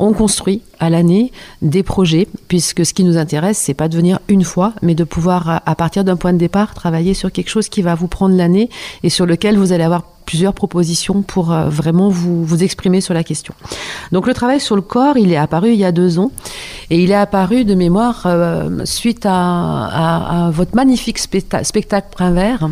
on 0.00 0.12
construit 0.12 0.62
à 0.80 0.90
l'année 0.90 1.32
des 1.62 1.82
projets, 1.82 2.28
puisque 2.48 2.84
ce 2.84 2.94
qui 2.94 3.04
nous 3.04 3.16
intéresse, 3.16 3.58
c'est 3.58 3.74
pas 3.74 3.88
de 3.88 3.96
venir 3.96 4.20
une 4.28 4.44
fois, 4.44 4.72
mais 4.82 4.94
de 4.94 5.04
pouvoir, 5.04 5.62
à 5.64 5.74
partir 5.74 6.04
d'un 6.04 6.16
point 6.16 6.32
de 6.32 6.38
départ, 6.38 6.74
travailler 6.74 7.14
sur 7.14 7.32
quelque 7.32 7.50
chose 7.50 7.68
qui 7.68 7.82
va 7.82 7.94
vous 7.94 8.08
prendre 8.08 8.36
l'année 8.36 8.70
et 9.02 9.10
sur 9.10 9.26
lequel 9.26 9.58
vous 9.58 9.72
allez 9.72 9.84
avoir 9.84 10.04
plusieurs 10.26 10.52
propositions 10.52 11.22
pour 11.22 11.52
euh, 11.52 11.68
vraiment 11.70 12.10
vous, 12.10 12.44
vous 12.44 12.62
exprimer 12.62 13.00
sur 13.00 13.14
la 13.14 13.24
question. 13.24 13.54
Donc 14.12 14.26
le 14.26 14.34
travail 14.34 14.60
sur 14.60 14.76
le 14.76 14.82
corps, 14.82 15.16
il 15.16 15.32
est 15.32 15.36
apparu 15.36 15.70
il 15.70 15.78
y 15.78 15.84
a 15.84 15.92
deux 15.92 16.18
ans 16.18 16.32
et 16.90 17.02
il 17.02 17.10
est 17.12 17.14
apparu 17.14 17.64
de 17.64 17.74
mémoire 17.74 18.24
euh, 18.26 18.84
suite 18.84 19.24
à, 19.24 20.50
votre 20.52 20.74
magnifique 20.74 21.18
spectacle 21.18 22.08
Prin 22.10 22.32
Vert, 22.32 22.68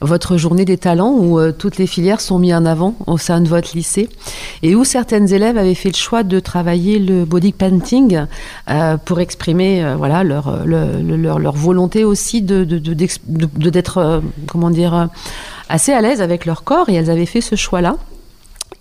votre 0.00 0.36
journée 0.36 0.64
des 0.64 0.78
talents 0.78 1.12
où 1.12 1.38
euh, 1.38 1.52
toutes 1.52 1.76
les 1.76 1.86
filières 1.86 2.20
sont 2.20 2.38
mises 2.38 2.54
en 2.54 2.64
avant 2.64 2.94
au 3.06 3.18
sein 3.18 3.40
de 3.40 3.48
votre 3.48 3.76
lycée 3.76 4.08
et 4.62 4.74
où 4.74 4.84
certaines 4.84 5.32
élèves 5.32 5.58
avaient 5.58 5.74
fait 5.74 5.90
le 5.90 5.96
choix 5.96 6.22
de 6.22 6.38
travailler 6.38 6.98
le 6.98 7.24
body 7.24 7.52
painting 7.52 8.26
pour 9.04 9.20
exprimer 9.20 9.94
voilà 9.96 10.22
leur, 10.22 10.64
leur, 10.64 11.38
leur, 11.38 11.52
volonté 11.52 12.04
aussi 12.04 12.42
de 12.42 12.64
d'être 12.64 14.22
comment 14.46 14.70
dire 14.70 15.08
assez 15.68 15.92
à 15.92 16.00
l'aise 16.00 16.20
avec 16.20 16.46
leur 16.46 16.64
corps 16.64 16.88
et 16.88 16.94
elles 16.94 17.10
avaient 17.10 17.26
fait 17.26 17.40
ce 17.40 17.56
choix-là. 17.56 17.96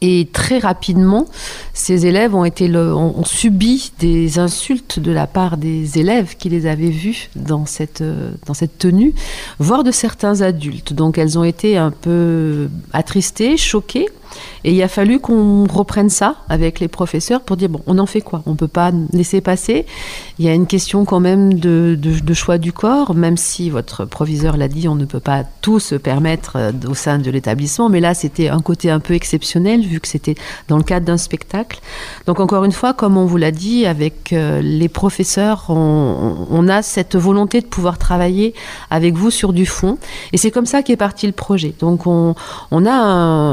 Et 0.04 0.28
très 0.34 0.58
rapidement, 0.58 1.28
ces 1.74 2.08
élèves 2.08 2.34
ont, 2.34 2.44
été 2.44 2.76
ont, 2.76 3.24
subi 3.24 3.92
des 4.00 4.40
insultes 4.40 5.00
de 5.00 5.12
la 5.12 5.28
part 5.28 5.58
des 5.58 6.00
élèves 6.00 6.38
qui 6.38 6.50
les 6.50 6.66
avaient 6.66 6.90
vus 6.90 7.30
dans 7.36 7.68
cette, 7.68 8.04
dans 8.48 8.56
cette 8.56 8.80
tenue, 8.80 9.14
voire 9.60 9.84
de 9.84 9.92
certains 9.92 10.42
adultes. 10.42 10.94
Donc 10.94 11.20
elles 11.20 11.38
ont 11.38 11.44
été 11.44 11.78
un 11.78 11.92
peu 11.92 12.68
attristées, 12.94 13.58
choquées. 13.58 14.08
Et 14.64 14.74
il 14.74 14.82
a 14.84 14.88
fallu 14.88 15.20
qu'on 15.20 15.66
reprenne 15.66 16.10
ça 16.10 16.36
avec 16.50 16.80
les 16.80 16.88
professeurs 16.88 17.42
pour 17.42 17.58
dire 17.58 17.70
bon, 17.70 17.82
on 17.88 17.98
en 18.00 18.06
fait 18.06 18.22
quoi? 18.22 18.44
On 18.46 18.56
peut 18.56 18.68
pas 18.68 18.92
laisser 19.14 19.42
passer. 19.42 19.86
Il 20.40 20.46
y 20.46 20.50
a 20.50 20.54
une 20.54 20.68
question 20.68 21.06
quand 21.06 21.20
même 21.20 21.54
de, 21.54 21.98
choix 22.34 22.58
du 22.58 22.72
corps, 22.72 23.14
même 23.14 23.38
si 23.38 23.70
votre 23.70 24.06
proviseur 24.06 24.58
l'a 24.58 24.68
dit, 24.68 24.88
on 24.88 24.96
ne 24.96 25.06
peut 25.06 25.20
pas 25.20 25.44
tout 25.62 25.80
se 25.80 25.96
permettre 25.96 26.56
euh, 26.56 26.72
au 26.88 26.94
sein 26.94 27.20
de 27.20 27.30
l'établissement. 27.30 27.90
Mais 27.90 28.00
là, 28.00 28.14
c'était 28.14 28.50
un 28.50 28.62
côté 28.62 28.90
un 28.90 29.00
peu 29.00 29.14
exceptionnel 29.14 29.82
vu 29.82 30.00
que 30.00 30.08
c'était 30.08 30.36
dans 30.68 30.78
le 30.78 30.84
cadre 30.84 31.06
d'un 31.06 31.18
spectacle. 31.18 31.80
Donc 32.26 32.40
encore 32.40 32.64
une 32.64 32.72
fois, 32.72 32.94
comme 32.94 33.18
on 33.18 33.26
vous 33.26 33.38
l'a 33.38 33.52
dit, 33.52 33.86
avec 33.86 34.34
euh, 34.34 34.62
les 34.62 34.90
professeurs, 34.90 35.66
on, 35.70 36.68
a 36.68 36.82
cette 36.82 37.16
volonté 37.16 37.62
de 37.62 37.66
pouvoir 37.66 37.98
travailler 37.98 38.54
avec 38.90 39.16
vous 39.16 39.32
sur 39.32 39.54
du 39.54 39.66
fond. 39.66 39.98
Et 40.32 40.38
c'est 40.38 40.52
comme 40.52 40.66
ça 40.66 40.84
qu'est 40.84 40.96
parti 40.98 41.26
le 41.26 41.34
projet. 41.34 41.74
Donc 41.80 42.08
on, 42.08 42.36
a 42.72 42.92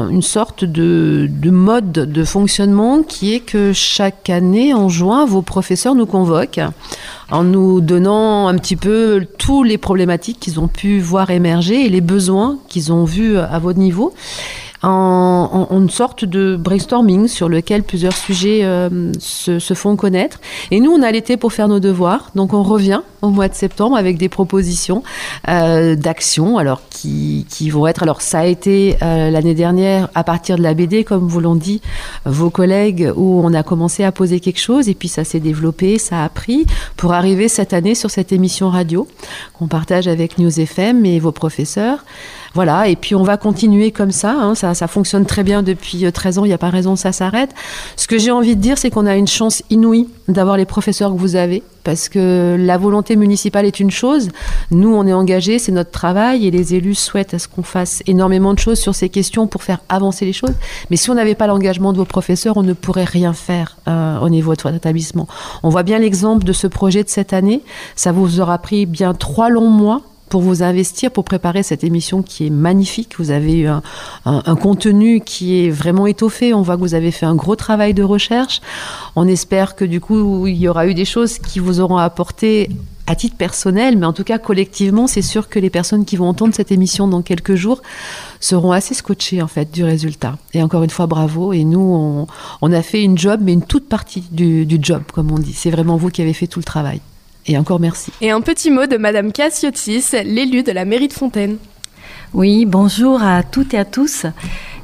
une 0.09 0.21
sorte 0.21 0.63
de, 0.69 1.29
mode 1.49 1.91
de 1.91 2.23
fonctionnement 2.23 3.03
qui 3.03 3.33
est 3.33 3.39
que 3.39 3.73
chaque 3.73 4.29
année, 4.29 4.73
en 4.73 4.89
juin, 4.89 5.25
vos 5.25 5.41
professeurs 5.41 5.95
nous 5.95 6.05
convoquent 6.05 6.61
en 7.31 7.43
nous 7.43 7.81
donnant 7.81 8.47
un 8.47 8.57
petit 8.57 8.75
peu 8.75 9.25
tous 9.37 9.63
les 9.63 9.77
problématiques 9.77 10.39
qu'ils 10.39 10.59
ont 10.59 10.67
pu 10.67 10.99
voir 10.99 11.29
émerger 11.29 11.85
et 11.85 11.89
les 11.89 12.01
besoins 12.01 12.57
qu'ils 12.69 12.91
ont 12.91 13.03
vus 13.03 13.37
à 13.37 13.59
votre 13.59 13.79
niveau 13.79 14.13
en, 14.81 15.67
une 15.71 15.89
sorte 15.89 16.25
de 16.25 16.55
brainstorming 16.55 17.27
sur 17.27 17.49
lequel 17.49 17.83
plusieurs 17.83 18.15
sujets 18.15 18.63
euh, 18.63 19.11
se, 19.19 19.59
se, 19.59 19.73
font 19.73 19.95
connaître. 19.95 20.39
Et 20.71 20.79
nous, 20.79 20.91
on 20.91 21.01
a 21.01 21.11
l'été 21.11 21.37
pour 21.37 21.53
faire 21.53 21.67
nos 21.67 21.79
devoirs, 21.79 22.31
donc 22.35 22.53
on 22.53 22.63
revient 22.63 23.01
au 23.21 23.29
mois 23.29 23.49
de 23.49 23.53
septembre 23.53 23.97
avec 23.97 24.17
des 24.17 24.29
propositions 24.29 25.03
euh, 25.49 25.95
d'actions, 25.95 26.57
alors 26.57 26.81
qui, 26.89 27.45
qui, 27.49 27.69
vont 27.69 27.87
être. 27.87 28.03
Alors 28.03 28.21
ça 28.21 28.39
a 28.39 28.45
été 28.45 28.97
euh, 29.01 29.29
l'année 29.29 29.53
dernière 29.53 30.09
à 30.15 30.23
partir 30.23 30.57
de 30.57 30.63
la 30.63 30.73
BD, 30.73 31.03
comme 31.03 31.27
vous 31.27 31.41
l'ont 31.41 31.55
dit 31.55 31.81
vos 32.25 32.49
collègues, 32.49 33.11
où 33.15 33.41
on 33.43 33.53
a 33.53 33.63
commencé 33.63 34.03
à 34.03 34.11
poser 34.11 34.39
quelque 34.39 34.59
chose 34.59 34.87
et 34.87 34.93
puis 34.93 35.07
ça 35.07 35.23
s'est 35.23 35.39
développé, 35.39 35.97
ça 35.97 36.23
a 36.23 36.29
pris 36.29 36.65
pour 36.95 37.13
arriver 37.13 37.47
cette 37.47 37.73
année 37.73 37.95
sur 37.95 38.09
cette 38.09 38.31
émission 38.31 38.69
radio 38.69 39.07
qu'on 39.53 39.67
partage 39.67 40.07
avec 40.07 40.37
News 40.37 40.59
FM 40.59 41.05
et 41.05 41.19
vos 41.19 41.31
professeurs. 41.31 42.05
Voilà, 42.55 42.87
et 42.87 42.95
puis 42.95 43.13
on 43.13 43.23
va 43.23 43.37
continuer 43.37 43.91
comme 43.91 44.11
ça, 44.11 44.31
hein, 44.31 44.55
ça, 44.55 44.87
fonctionne 44.87 45.25
très 45.25 45.43
bien 45.43 45.61
depuis 45.61 46.11
13 46.11 46.37
euh, 46.37 46.41
ans, 46.41 46.45
il 46.45 46.47
n'y 46.47 46.53
a 46.53 46.57
pas 46.57 46.69
raison 46.69 46.95
que 46.95 46.99
ça 46.99 47.11
s'arrête. 47.11 47.51
Ce 47.95 48.07
que 48.07 48.17
j'ai 48.17 48.31
envie 48.31 48.55
de 48.55 48.61
dire, 48.61 48.77
c'est 48.77 48.89
qu'on 48.89 49.05
a 49.05 49.15
une 49.15 49.27
chance 49.27 49.61
inouïe 49.69 50.09
d'avoir 50.27 50.57
les 50.57 50.65
professeurs 50.65 51.13
que 51.13 51.17
vous 51.17 51.35
avez, 51.35 51.61
parce 51.83 52.09
que 52.09 52.55
la 52.59 52.77
volonté 52.77 53.15
municipale 53.15 53.65
est 53.65 53.79
une 53.79 53.91
chose, 53.91 54.29
nous 54.71 54.93
on 54.93 55.05
est 55.05 55.13
engagés, 55.13 55.59
c'est 55.59 55.71
notre 55.71 55.91
travail, 55.91 56.47
et 56.47 56.51
les 56.51 56.73
élus 56.73 56.95
souhaitent 56.95 57.35
à 57.35 57.39
ce 57.39 57.47
qu'on 57.47 57.63
fasse 57.63 58.01
énormément 58.07 58.53
de 58.55 58.59
choses 58.59 58.79
sur 58.79 58.95
ces 58.95 59.09
questions 59.09 59.45
pour 59.45 59.61
faire 59.61 59.81
avancer 59.87 60.25
les 60.25 60.33
choses, 60.33 60.53
mais 60.89 60.97
si 60.97 61.11
on 61.11 61.15
n'avait 61.15 61.35
pas 61.35 61.45
l'engagement 61.45 61.93
de 61.93 61.97
vos 61.97 62.05
professeurs, 62.05 62.57
on 62.57 62.63
ne 62.63 62.73
pourrait 62.73 63.05
rien 63.05 63.33
faire 63.33 63.77
euh, 63.87 64.19
au 64.19 64.29
niveau 64.29 64.55
de 64.55 64.61
votre 64.61 64.73
établissement. 64.73 65.27
On 65.61 65.69
voit 65.69 65.83
bien 65.83 65.99
l'exemple 65.99 66.45
de 66.45 66.53
ce 66.53 66.65
projet 66.65 67.03
de 67.03 67.09
cette 67.09 67.33
année, 67.33 67.61
ça 67.95 68.11
vous 68.11 68.39
aura 68.39 68.57
pris 68.57 68.87
bien 68.87 69.13
trois 69.13 69.49
longs 69.49 69.69
mois 69.69 70.01
pour 70.29 70.41
vous 70.41 70.63
investir, 70.63 71.11
pour 71.11 71.23
préparer 71.23 71.63
cette 71.63 71.83
émission 71.83 72.21
qui 72.21 72.47
est 72.47 72.49
magnifique. 72.49 73.15
Vous 73.17 73.31
avez 73.31 73.59
eu 73.59 73.67
un, 73.67 74.55
contenu 74.55 75.21
qui 75.21 75.65
est 75.65 75.69
vraiment 75.69 76.07
étoffé. 76.07 76.53
On 76.53 76.61
voit 76.61 76.75
que 76.75 76.81
vous 76.81 76.93
avez 76.93 77.11
fait 77.11 77.25
un 77.25 77.35
gros 77.35 77.55
travail 77.55 77.93
de 77.93 78.03
recherche. 78.03 78.61
On 79.15 79.27
espère 79.27 79.75
que 79.75 79.85
du 79.85 79.99
coup, 79.99 80.47
il 80.47 80.57
y 80.57 80.67
aura 80.67 80.87
eu 80.87 80.93
des 80.93 81.05
choses 81.05 81.39
qui 81.39 81.59
vous 81.59 81.79
auront 81.79 81.97
apporté 81.97 82.69
à 83.07 83.15
titre 83.15 83.37
personnel, 83.37 83.97
mais 83.97 84.05
en 84.05 84.13
tout 84.13 84.23
cas 84.23 84.37
collectivement, 84.37 85.07
c'est 85.07 85.23
sûr 85.23 85.49
que 85.49 85.57
les 85.57 85.71
personnes 85.71 86.05
qui 86.05 86.15
vont 86.15 86.27
entendre 86.27 86.53
cette 86.53 86.71
émission 86.71 87.07
dans 87.07 87.23
quelques 87.23 87.55
jours 87.55 87.81
seront 88.39 88.71
assez 88.71 88.93
scotchées 88.93 89.41
en 89.41 89.47
fait 89.47 89.71
du 89.71 89.83
résultat. 89.83 90.37
Et 90.53 90.61
encore 90.61 90.83
une 90.83 90.91
fois, 90.91 91.07
bravo. 91.07 91.51
Et 91.51 91.63
nous, 91.63 92.27
on, 92.61 92.71
a 92.71 92.81
fait 92.83 93.03
une 93.03 93.17
job, 93.17 93.39
mais 93.43 93.53
une 93.53 93.63
toute 93.63 93.89
partie 93.89 94.25
du 94.31 94.77
job, 94.79 95.01
comme 95.11 95.31
on 95.31 95.39
dit. 95.39 95.53
C'est 95.53 95.71
vraiment 95.71 95.97
vous 95.97 96.09
qui 96.09 96.21
avez 96.21 96.33
fait 96.33 96.45
tout 96.45 96.59
le 96.59 96.65
travail. 96.65 97.01
Et 97.45 97.57
encore 97.57 97.79
merci. 97.79 98.11
Et 98.21 98.31
un 98.31 98.41
petit 98.41 98.71
mot 98.71 98.85
de 98.85 98.97
Madame 98.97 99.31
Cassiotis, 99.31 100.05
l'élue 100.23 100.63
de 100.63 100.71
la 100.71 100.85
mairie 100.85 101.07
de 101.07 101.13
Fontaine. 101.13 101.57
Oui, 102.33 102.65
bonjour 102.65 103.23
à 103.23 103.41
toutes 103.41 103.73
et 103.73 103.77
à 103.79 103.85
tous. 103.85 104.25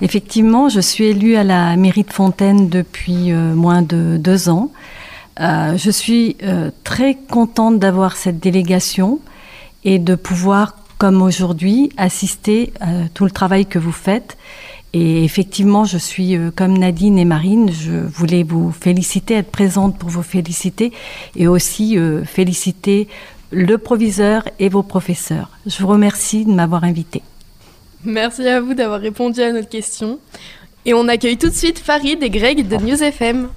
Effectivement, 0.01 0.67
je 0.67 0.79
suis 0.79 1.05
élue 1.05 1.35
à 1.35 1.43
la 1.43 1.75
mairie 1.75 2.03
de 2.03 2.11
Fontaine 2.11 2.69
depuis 2.69 3.31
euh, 3.31 3.53
moins 3.53 3.83
de 3.83 4.17
deux 4.17 4.49
ans. 4.49 4.71
Euh, 5.39 5.77
je 5.77 5.91
suis 5.91 6.37
euh, 6.43 6.71
très 6.83 7.15
contente 7.15 7.77
d'avoir 7.77 8.15
cette 8.15 8.39
délégation 8.39 9.19
et 9.83 9.99
de 9.99 10.15
pouvoir, 10.15 10.75
comme 10.97 11.21
aujourd'hui, 11.21 11.91
assister 11.97 12.73
à 12.79 13.07
tout 13.13 13.25
le 13.25 13.31
travail 13.31 13.67
que 13.67 13.77
vous 13.77 13.91
faites 13.91 14.37
et 14.97 15.25
effectivement, 15.25 15.83
je 15.83 15.97
suis 15.97 16.37
euh, 16.37 16.51
comme 16.55 16.77
Nadine 16.77 17.17
et 17.17 17.25
Marine, 17.25 17.69
je 17.69 17.91
voulais 17.91 18.43
vous 18.43 18.71
féliciter, 18.71 19.33
être 19.33 19.51
présente 19.51 19.99
pour 19.99 20.09
vous 20.09 20.23
féliciter 20.23 20.93
et 21.35 21.49
aussi 21.49 21.97
euh, 21.97 22.23
féliciter 22.23 23.09
le 23.51 23.77
proviseur 23.77 24.47
et 24.57 24.69
vos 24.69 24.83
professeurs. 24.83 25.49
Je 25.65 25.81
vous 25.81 25.87
remercie 25.87 26.45
de 26.45 26.51
m'avoir 26.51 26.85
invité. 26.85 27.23
Merci 28.05 28.47
à 28.47 28.61
vous 28.61 28.73
d'avoir 28.73 29.01
répondu 29.01 29.41
à 29.41 29.51
notre 29.51 29.67
question. 29.67 30.17
Et 30.85 30.93
on 30.93 31.09
accueille 31.09 31.37
tout 31.37 31.49
de 31.49 31.53
suite 31.53 31.77
Farid 31.77 32.23
et 32.23 32.29
Greg 32.29 32.65
de 32.65 32.77
News 32.77 33.03
FM. 33.03 33.49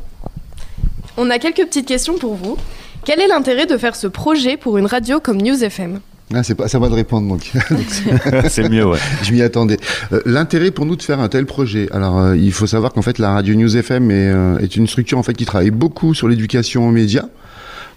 On 1.16 1.30
a 1.30 1.38
quelques 1.38 1.64
petites 1.66 1.86
questions 1.86 2.18
pour 2.18 2.34
vous. 2.34 2.56
Quel 3.04 3.20
est 3.20 3.28
l'intérêt 3.28 3.66
de 3.66 3.76
faire 3.76 3.94
ce 3.94 4.08
projet 4.08 4.56
pour 4.56 4.76
une 4.76 4.86
radio 4.86 5.20
comme 5.20 5.40
News 5.40 5.62
FM 5.62 6.00
ah, 6.34 6.42
c'est 6.42 6.54
pas, 6.54 6.68
ça 6.68 6.78
va 6.78 6.88
de 6.88 6.94
répondre 6.94 7.28
donc. 7.28 7.52
c'est 8.48 8.68
mieux, 8.68 8.86
ouais. 8.86 8.98
Je 9.22 9.32
m'y 9.32 9.42
attendais. 9.42 9.78
Euh, 10.12 10.20
L'intérêt 10.26 10.70
pour 10.70 10.84
nous 10.84 10.96
de 10.96 11.02
faire 11.02 11.20
un 11.20 11.28
tel 11.28 11.46
projet. 11.46 11.88
Alors, 11.92 12.18
euh, 12.18 12.36
il 12.36 12.52
faut 12.52 12.66
savoir 12.66 12.92
qu'en 12.92 13.02
fait, 13.02 13.18
la 13.18 13.32
radio 13.32 13.54
News 13.54 13.76
FM 13.76 14.10
est, 14.10 14.30
euh, 14.30 14.58
est, 14.58 14.76
une 14.76 14.86
structure 14.86 15.18
en 15.18 15.22
fait 15.22 15.34
qui 15.34 15.46
travaille 15.46 15.70
beaucoup 15.70 16.14
sur 16.14 16.28
l'éducation 16.28 16.86
aux 16.86 16.92
médias. 16.92 17.26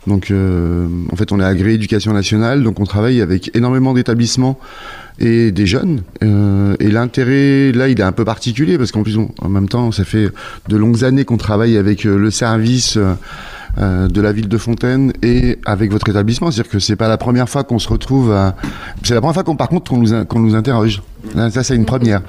Donc, 0.07 0.31
euh, 0.31 0.87
en 1.11 1.15
fait, 1.15 1.31
on 1.31 1.39
est 1.39 1.43
agréé 1.43 1.75
éducation 1.75 2.13
nationale, 2.13 2.63
donc 2.63 2.79
on 2.79 2.85
travaille 2.85 3.21
avec 3.21 3.55
énormément 3.55 3.93
d'établissements 3.93 4.59
et 5.19 5.51
des 5.51 5.67
jeunes. 5.67 6.01
Euh, 6.23 6.75
et 6.79 6.89
l'intérêt, 6.89 7.71
là, 7.71 7.87
il 7.87 7.99
est 7.99 8.03
un 8.03 8.11
peu 8.11 8.25
particulier 8.25 8.79
parce 8.79 8.91
qu'en 8.91 9.03
plus, 9.03 9.17
on, 9.17 9.29
en 9.39 9.49
même 9.49 9.69
temps, 9.69 9.91
ça 9.91 10.03
fait 10.03 10.29
de 10.69 10.77
longues 10.77 11.03
années 11.03 11.25
qu'on 11.25 11.37
travaille 11.37 11.77
avec 11.77 12.03
le 12.05 12.31
service. 12.31 12.97
Euh, 13.77 14.09
de 14.09 14.19
la 14.19 14.33
ville 14.33 14.49
de 14.49 14.57
Fontaine 14.57 15.13
et 15.23 15.57
avec 15.65 15.91
votre 15.91 16.09
établissement. 16.09 16.51
C'est-à-dire 16.51 16.71
que 16.71 16.79
c'est 16.79 16.97
pas 16.97 17.07
la 17.07 17.17
première 17.17 17.47
fois 17.47 17.63
qu'on 17.63 17.79
se 17.79 17.87
retrouve. 17.87 18.29
À... 18.33 18.53
C'est 19.01 19.13
la 19.13 19.21
première 19.21 19.33
fois 19.33 19.43
qu'on, 19.43 19.55
par 19.55 19.69
contre, 19.69 19.89
qu'on 19.89 19.97
nous, 19.97 20.49
nous 20.49 20.55
interroge. 20.55 21.01
ça, 21.35 21.63
c'est 21.63 21.75
une 21.75 21.85
première. 21.85 22.21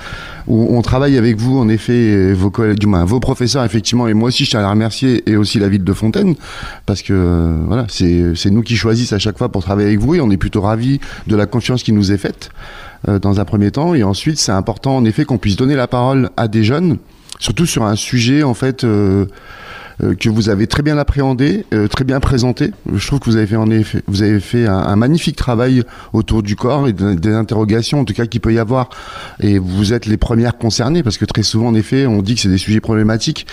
On 0.46 0.80
travaille 0.82 1.18
avec 1.18 1.38
vous, 1.38 1.58
en 1.58 1.68
effet, 1.68 2.32
vos 2.32 2.50
collègues, 2.50 2.78
du 2.78 2.86
moins, 2.86 3.04
vos 3.04 3.18
professeurs, 3.18 3.64
effectivement, 3.64 4.06
et 4.06 4.14
moi 4.14 4.28
aussi, 4.28 4.44
je 4.44 4.50
tiens 4.50 4.60
à 4.60 4.70
remercier, 4.70 5.28
et 5.28 5.36
aussi 5.36 5.58
la 5.58 5.68
ville 5.68 5.82
de 5.82 5.92
Fontaine, 5.92 6.34
parce 6.86 7.02
que 7.02 7.12
euh, 7.12 7.56
voilà, 7.66 7.86
c'est, 7.88 8.34
c'est 8.34 8.50
nous 8.50 8.62
qui 8.62 8.76
choisissent 8.76 9.12
à 9.12 9.18
chaque 9.18 9.38
fois 9.38 9.50
pour 9.50 9.62
travailler 9.62 9.88
avec 9.88 10.00
vous, 10.00 10.14
et 10.14 10.20
on 10.20 10.30
est 10.30 10.36
plutôt 10.36 10.60
ravis 10.60 11.00
de 11.26 11.36
la 11.36 11.46
confiance 11.46 11.82
qui 11.82 11.92
nous 11.92 12.12
est 12.12 12.18
faite 12.18 12.50
euh, 13.08 13.18
dans 13.18 13.40
un 13.40 13.44
premier 13.44 13.70
temps, 13.70 13.94
et 13.94 14.02
ensuite, 14.02 14.38
c'est 14.38 14.52
important, 14.52 14.96
en 14.96 15.04
effet, 15.04 15.24
qu'on 15.24 15.38
puisse 15.38 15.56
donner 15.56 15.74
la 15.74 15.86
parole 15.86 16.30
à 16.36 16.48
des 16.48 16.64
jeunes, 16.64 16.98
surtout 17.38 17.66
sur 17.66 17.84
un 17.84 17.96
sujet, 17.96 18.42
en 18.42 18.54
fait. 18.54 18.84
Euh, 18.84 19.26
que 20.18 20.28
vous 20.28 20.48
avez 20.48 20.66
très 20.66 20.82
bien 20.82 20.98
appréhendé, 20.98 21.64
euh, 21.72 21.88
très 21.88 22.04
bien 22.04 22.20
présenté. 22.20 22.72
Je 22.92 23.06
trouve 23.06 23.20
que 23.20 23.26
vous 23.26 23.36
avez 23.36 23.46
fait 23.46 23.56
en 23.56 23.70
effet, 23.70 24.02
vous 24.06 24.22
avez 24.22 24.40
fait 24.40 24.66
un, 24.66 24.96
magnifique 24.96 25.36
travail 25.36 25.82
autour 26.12 26.42
du 26.42 26.56
corps 26.56 26.88
et 26.88 26.92
de, 26.92 27.14
des 27.14 27.32
interrogations, 27.32 28.00
en 28.00 28.04
tout 28.04 28.14
cas 28.14 28.26
qu'il 28.26 28.40
peut 28.40 28.52
y 28.52 28.58
avoir. 28.58 28.90
Et 29.40 29.58
vous 29.58 29.92
êtes 29.92 30.06
les 30.06 30.16
premières 30.16 30.58
concernées 30.58 31.02
parce 31.02 31.18
que 31.18 31.24
très 31.24 31.42
souvent, 31.42 31.68
en 31.68 31.74
effet, 31.74 32.06
on 32.06 32.22
dit 32.22 32.34
que 32.34 32.40
c'est 32.40 32.48
des 32.48 32.58
sujets 32.58 32.80
problématiques 32.80 33.46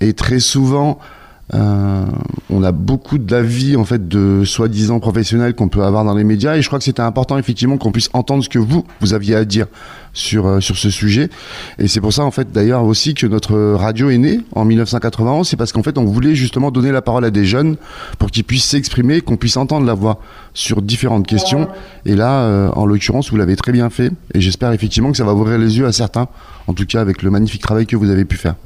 et 0.00 0.12
très 0.12 0.38
souvent. 0.38 0.98
Euh, 1.54 2.04
on 2.50 2.64
a 2.64 2.72
beaucoup 2.72 3.18
d'avis 3.18 3.76
en 3.76 3.84
fait 3.84 4.08
de 4.08 4.42
soi-disant 4.44 4.98
professionnels 4.98 5.54
qu'on 5.54 5.68
peut 5.68 5.84
avoir 5.84 6.04
dans 6.04 6.16
les 6.16 6.24
médias 6.24 6.56
et 6.56 6.62
je 6.62 6.66
crois 6.66 6.80
que 6.80 6.84
c'était 6.84 7.02
important 7.02 7.38
effectivement 7.38 7.78
qu'on 7.78 7.92
puisse 7.92 8.10
entendre 8.14 8.42
ce 8.42 8.48
que 8.48 8.58
vous 8.58 8.84
vous 9.00 9.14
aviez 9.14 9.36
à 9.36 9.44
dire 9.44 9.66
sur 10.12 10.48
euh, 10.48 10.58
sur 10.58 10.76
ce 10.76 10.90
sujet 10.90 11.28
et 11.78 11.86
c'est 11.86 12.00
pour 12.00 12.12
ça 12.12 12.24
en 12.24 12.32
fait 12.32 12.50
d'ailleurs 12.50 12.82
aussi 12.82 13.14
que 13.14 13.28
notre 13.28 13.56
radio 13.74 14.10
est 14.10 14.18
née 14.18 14.40
en 14.56 14.64
1991 14.64 15.48
c'est 15.48 15.56
parce 15.56 15.70
qu'en 15.70 15.84
fait 15.84 15.98
on 15.98 16.04
voulait 16.04 16.34
justement 16.34 16.72
donner 16.72 16.90
la 16.90 17.00
parole 17.00 17.24
à 17.24 17.30
des 17.30 17.44
jeunes 17.44 17.76
pour 18.18 18.32
qu'ils 18.32 18.42
puissent 18.42 18.64
s'exprimer 18.64 19.20
qu'on 19.20 19.36
puisse 19.36 19.56
entendre 19.56 19.86
la 19.86 19.94
voix 19.94 20.18
sur 20.52 20.82
différentes 20.82 21.28
questions 21.28 21.68
et 22.06 22.16
là 22.16 22.40
euh, 22.40 22.70
en 22.70 22.86
l'occurrence 22.86 23.30
vous 23.30 23.36
l'avez 23.36 23.54
très 23.54 23.70
bien 23.70 23.88
fait 23.88 24.10
et 24.34 24.40
j'espère 24.40 24.72
effectivement 24.72 25.12
que 25.12 25.16
ça 25.16 25.24
va 25.24 25.32
ouvrir 25.32 25.58
les 25.58 25.78
yeux 25.78 25.86
à 25.86 25.92
certains 25.92 26.26
en 26.66 26.72
tout 26.72 26.86
cas 26.86 27.00
avec 27.00 27.22
le 27.22 27.30
magnifique 27.30 27.62
travail 27.62 27.86
que 27.86 27.94
vous 27.94 28.10
avez 28.10 28.24
pu 28.24 28.36
faire. 28.36 28.56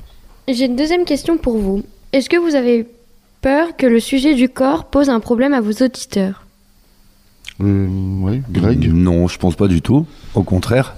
J'ai 0.49 0.65
une 0.65 0.77
deuxième 0.77 1.05
question 1.05 1.37
pour 1.37 1.59
vous. 1.59 1.83
Est-ce 2.13 2.29
que 2.29 2.37
vous 2.37 2.57
avez 2.57 2.87
peur 3.41 3.77
que 3.77 3.87
le 3.87 4.01
sujet 4.01 4.35
du 4.35 4.49
corps 4.49 4.87
pose 4.87 5.09
un 5.09 5.21
problème 5.21 5.55
à 5.55 5.61
vos 5.61 5.71
auditeurs 5.71 6.45
euh, 7.63 7.87
oui, 8.23 8.43
Greg 8.51 8.91
Non, 8.93 9.29
je 9.29 9.39
pense 9.39 9.55
pas 9.55 9.69
du 9.69 9.83
tout. 9.83 10.07
Au 10.35 10.43
contraire, 10.43 10.95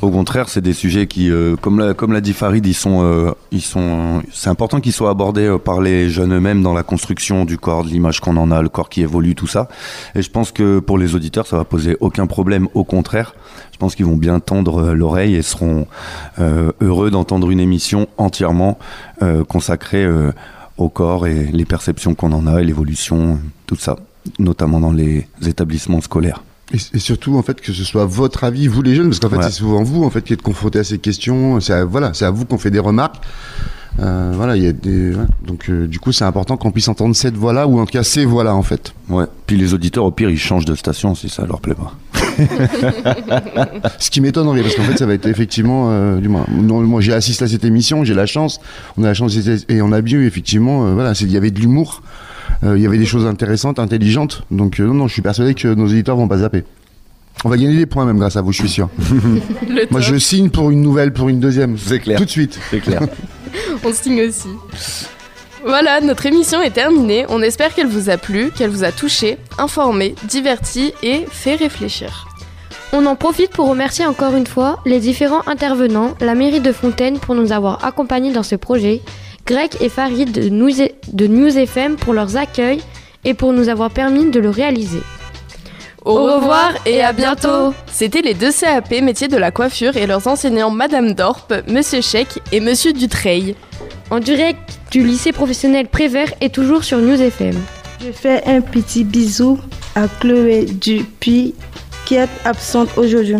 au 0.00 0.10
contraire, 0.10 0.48
c'est 0.48 0.60
des 0.60 0.72
sujets 0.72 1.06
qui, 1.06 1.28
euh, 1.28 1.56
comme 1.56 1.80
l'a 1.80 1.92
comme 1.92 2.12
l'a 2.12 2.20
dit 2.20 2.32
Farid, 2.32 2.64
ils 2.64 2.74
sont, 2.74 3.02
euh, 3.02 3.32
ils 3.50 3.60
sont. 3.60 4.22
C'est 4.32 4.48
important 4.48 4.80
qu'ils 4.80 4.92
soient 4.92 5.10
abordés 5.10 5.46
euh, 5.46 5.58
par 5.58 5.80
les 5.80 6.08
jeunes 6.08 6.32
eux-mêmes 6.32 6.62
dans 6.62 6.72
la 6.72 6.84
construction 6.84 7.44
du 7.44 7.58
corps, 7.58 7.84
de 7.84 7.88
l'image 7.88 8.20
qu'on 8.20 8.36
en 8.36 8.52
a, 8.52 8.62
le 8.62 8.68
corps 8.68 8.88
qui 8.88 9.02
évolue, 9.02 9.34
tout 9.34 9.48
ça. 9.48 9.68
Et 10.14 10.22
je 10.22 10.30
pense 10.30 10.52
que 10.52 10.78
pour 10.78 10.98
les 10.98 11.16
auditeurs, 11.16 11.48
ça 11.48 11.56
va 11.56 11.64
poser 11.64 11.96
aucun 11.98 12.28
problème. 12.28 12.68
Au 12.74 12.84
contraire, 12.84 13.34
je 13.74 13.78
pense 13.78 13.96
qu'ils 13.96 14.06
vont 14.06 14.16
bien 14.16 14.38
tendre 14.38 14.84
euh, 14.84 14.94
l'oreille 14.94 15.34
et 15.34 15.42
seront 15.42 15.88
euh, 16.38 16.70
heureux 16.80 17.10
d'entendre 17.10 17.50
une 17.50 17.58
émission 17.58 18.06
entièrement 18.18 18.78
euh, 19.22 19.42
consacrée 19.42 20.04
euh, 20.04 20.30
au 20.76 20.88
corps 20.88 21.26
et 21.26 21.46
les 21.52 21.64
perceptions 21.64 22.14
qu'on 22.14 22.32
en 22.32 22.46
a 22.46 22.60
et 22.60 22.64
l'évolution, 22.64 23.38
tout 23.66 23.76
ça, 23.76 23.96
notamment 24.38 24.80
dans 24.80 24.92
les 24.92 25.26
établissements 25.46 26.00
scolaires. 26.00 26.42
Et, 26.72 26.98
surtout 26.98 27.36
en 27.36 27.42
fait 27.42 27.60
que 27.60 27.72
ce 27.72 27.84
soit 27.84 28.06
votre 28.06 28.42
avis, 28.42 28.68
vous 28.68 28.82
les 28.82 28.94
jeunes, 28.94 29.08
parce 29.08 29.20
qu'en 29.20 29.28
fait 29.28 29.36
ouais. 29.36 29.42
c'est 29.44 29.50
souvent 29.50 29.82
vous 29.82 30.02
en 30.02 30.10
fait 30.10 30.22
qui 30.22 30.32
êtes 30.32 30.42
confrontés 30.42 30.78
à 30.78 30.84
ces 30.84 30.98
questions. 30.98 31.60
C'est 31.60 31.74
à, 31.74 31.84
voilà, 31.84 32.14
c'est 32.14 32.24
à 32.24 32.30
vous 32.30 32.46
qu'on 32.46 32.58
fait 32.58 32.70
des 32.70 32.78
remarques. 32.78 33.16
Euh, 34.00 34.32
voilà, 34.34 34.56
il 34.56 34.64
y 34.64 34.66
a 34.66 34.72
des 34.72 35.14
ouais. 35.14 35.26
donc 35.46 35.68
euh, 35.68 35.86
du 35.86 36.00
coup 36.00 36.10
c'est 36.10 36.24
important 36.24 36.56
qu'on 36.56 36.72
puisse 36.72 36.88
entendre 36.88 37.14
cette 37.14 37.36
voix-là 37.36 37.68
ou 37.68 37.78
en 37.78 37.86
tout 37.86 37.92
cas 37.92 38.02
ces 38.02 38.24
voix-là 38.24 38.54
en 38.54 38.62
fait. 38.62 38.92
Ouais. 39.08 39.26
Puis 39.46 39.56
les 39.56 39.72
auditeurs 39.74 40.04
au 40.04 40.10
pire 40.10 40.30
ils 40.30 40.38
changent 40.38 40.64
de 40.64 40.74
station 40.74 41.14
si 41.14 41.28
ça 41.28 41.46
leur 41.46 41.60
plaît 41.60 41.74
pas. 41.74 41.94
Ce 43.98 44.10
qui 44.10 44.20
m'étonnerait 44.20 44.62
parce 44.62 44.74
qu'en 44.74 44.82
fait 44.82 44.98
ça 44.98 45.06
va 45.06 45.14
être 45.14 45.26
effectivement 45.26 45.90
euh, 45.90 46.16
du 46.18 46.28
moins 46.28 46.46
non, 46.50 46.80
moi 46.82 47.00
j'ai 47.00 47.12
assisté 47.12 47.44
à 47.44 47.48
cette 47.48 47.64
émission, 47.64 48.04
j'ai 48.04 48.14
la 48.14 48.26
chance, 48.26 48.60
on 48.96 49.04
a 49.04 49.08
la 49.08 49.14
chance 49.14 49.36
et 49.68 49.82
on 49.82 49.92
a 49.92 50.00
bien 50.00 50.18
eu 50.18 50.26
effectivement 50.26 50.86
euh, 50.86 50.94
voilà, 50.94 51.12
il 51.20 51.30
y 51.30 51.36
avait 51.36 51.50
de 51.50 51.60
l'humour, 51.60 52.02
euh, 52.62 52.76
il 52.76 52.82
y 52.82 52.86
avait 52.86 52.98
des 52.98 53.06
choses 53.06 53.26
intéressantes, 53.26 53.78
intelligentes. 53.78 54.44
Donc 54.50 54.78
non 54.78 54.94
non, 54.94 55.08
je 55.08 55.12
suis 55.12 55.22
persuadé 55.22 55.54
que 55.54 55.68
nos 55.68 55.86
éditeurs 55.86 56.16
vont 56.16 56.28
pas 56.28 56.38
zapper. 56.38 56.64
On 57.44 57.48
va 57.50 57.56
gagner 57.56 57.76
des 57.76 57.86
points 57.86 58.06
même 58.06 58.18
grâce 58.18 58.36
à 58.36 58.42
vous, 58.42 58.52
je 58.52 58.58
suis 58.60 58.68
sûr. 58.68 58.88
Moi, 59.90 60.00
je 60.00 60.16
signe 60.16 60.48
pour 60.48 60.70
une 60.70 60.80
nouvelle, 60.80 61.12
pour 61.12 61.28
une 61.28 61.40
deuxième. 61.40 61.76
C'est 61.76 61.98
clair. 61.98 62.18
Tout 62.18 62.24
de 62.24 62.30
suite. 62.30 62.58
C'est 62.70 62.80
clair. 62.80 63.02
On 63.84 63.92
signe 63.92 64.22
aussi. 64.22 64.48
Voilà, 65.66 66.02
notre 66.02 66.26
émission 66.26 66.60
est 66.60 66.72
terminée. 66.72 67.24
On 67.30 67.40
espère 67.40 67.74
qu'elle 67.74 67.86
vous 67.86 68.10
a 68.10 68.18
plu, 68.18 68.50
qu'elle 68.50 68.68
vous 68.68 68.84
a 68.84 68.92
touché, 68.92 69.38
informé, 69.56 70.14
diverti 70.24 70.92
et 71.02 71.24
fait 71.30 71.54
réfléchir. 71.54 72.28
On 72.92 73.06
en 73.06 73.16
profite 73.16 73.50
pour 73.50 73.70
remercier 73.70 74.04
encore 74.04 74.36
une 74.36 74.46
fois 74.46 74.80
les 74.84 75.00
différents 75.00 75.46
intervenants, 75.48 76.14
la 76.20 76.34
mairie 76.34 76.60
de 76.60 76.70
Fontaine 76.70 77.18
pour 77.18 77.34
nous 77.34 77.50
avoir 77.50 77.82
accompagnés 77.82 78.32
dans 78.32 78.42
ce 78.42 78.56
projet, 78.56 79.00
Greg 79.46 79.70
et 79.80 79.88
Farid 79.88 80.32
de 80.32 80.50
News, 80.50 80.70
News 81.14 81.58
FM 81.58 81.96
pour 81.96 82.12
leurs 82.12 82.36
accueils 82.36 82.82
et 83.24 83.32
pour 83.32 83.54
nous 83.54 83.70
avoir 83.70 83.90
permis 83.90 84.30
de 84.30 84.40
le 84.40 84.50
réaliser. 84.50 85.00
Au 86.04 86.22
revoir 86.22 86.74
et 86.84 87.00
à 87.00 87.14
bientôt 87.14 87.72
C'était 87.86 88.20
les 88.20 88.34
deux 88.34 88.52
CAP 88.52 88.90
métiers 89.00 89.28
de 89.28 89.38
la 89.38 89.50
coiffure 89.50 89.96
et 89.96 90.06
leurs 90.06 90.26
enseignants 90.26 90.70
Madame 90.70 91.14
Dorp, 91.14 91.54
Monsieur 91.66 92.02
Chek 92.02 92.28
et 92.52 92.60
Monsieur 92.60 92.92
Dutreil. 92.92 93.56
En 94.10 94.18
direct 94.20 94.78
du 94.90 95.02
lycée 95.02 95.32
professionnel 95.32 95.88
Prévert 95.88 96.30
et 96.42 96.50
toujours 96.50 96.84
sur 96.84 96.98
News 96.98 97.22
FM. 97.22 97.54
Je 98.04 98.12
fais 98.12 98.44
un 98.44 98.60
petit 98.60 99.02
bisou 99.02 99.58
à 99.94 100.06
Chloé 100.20 100.66
Dupuis 100.66 101.54
qui 102.04 102.16
est 102.16 102.28
absente 102.44 102.90
aujourd'hui. 102.98 103.36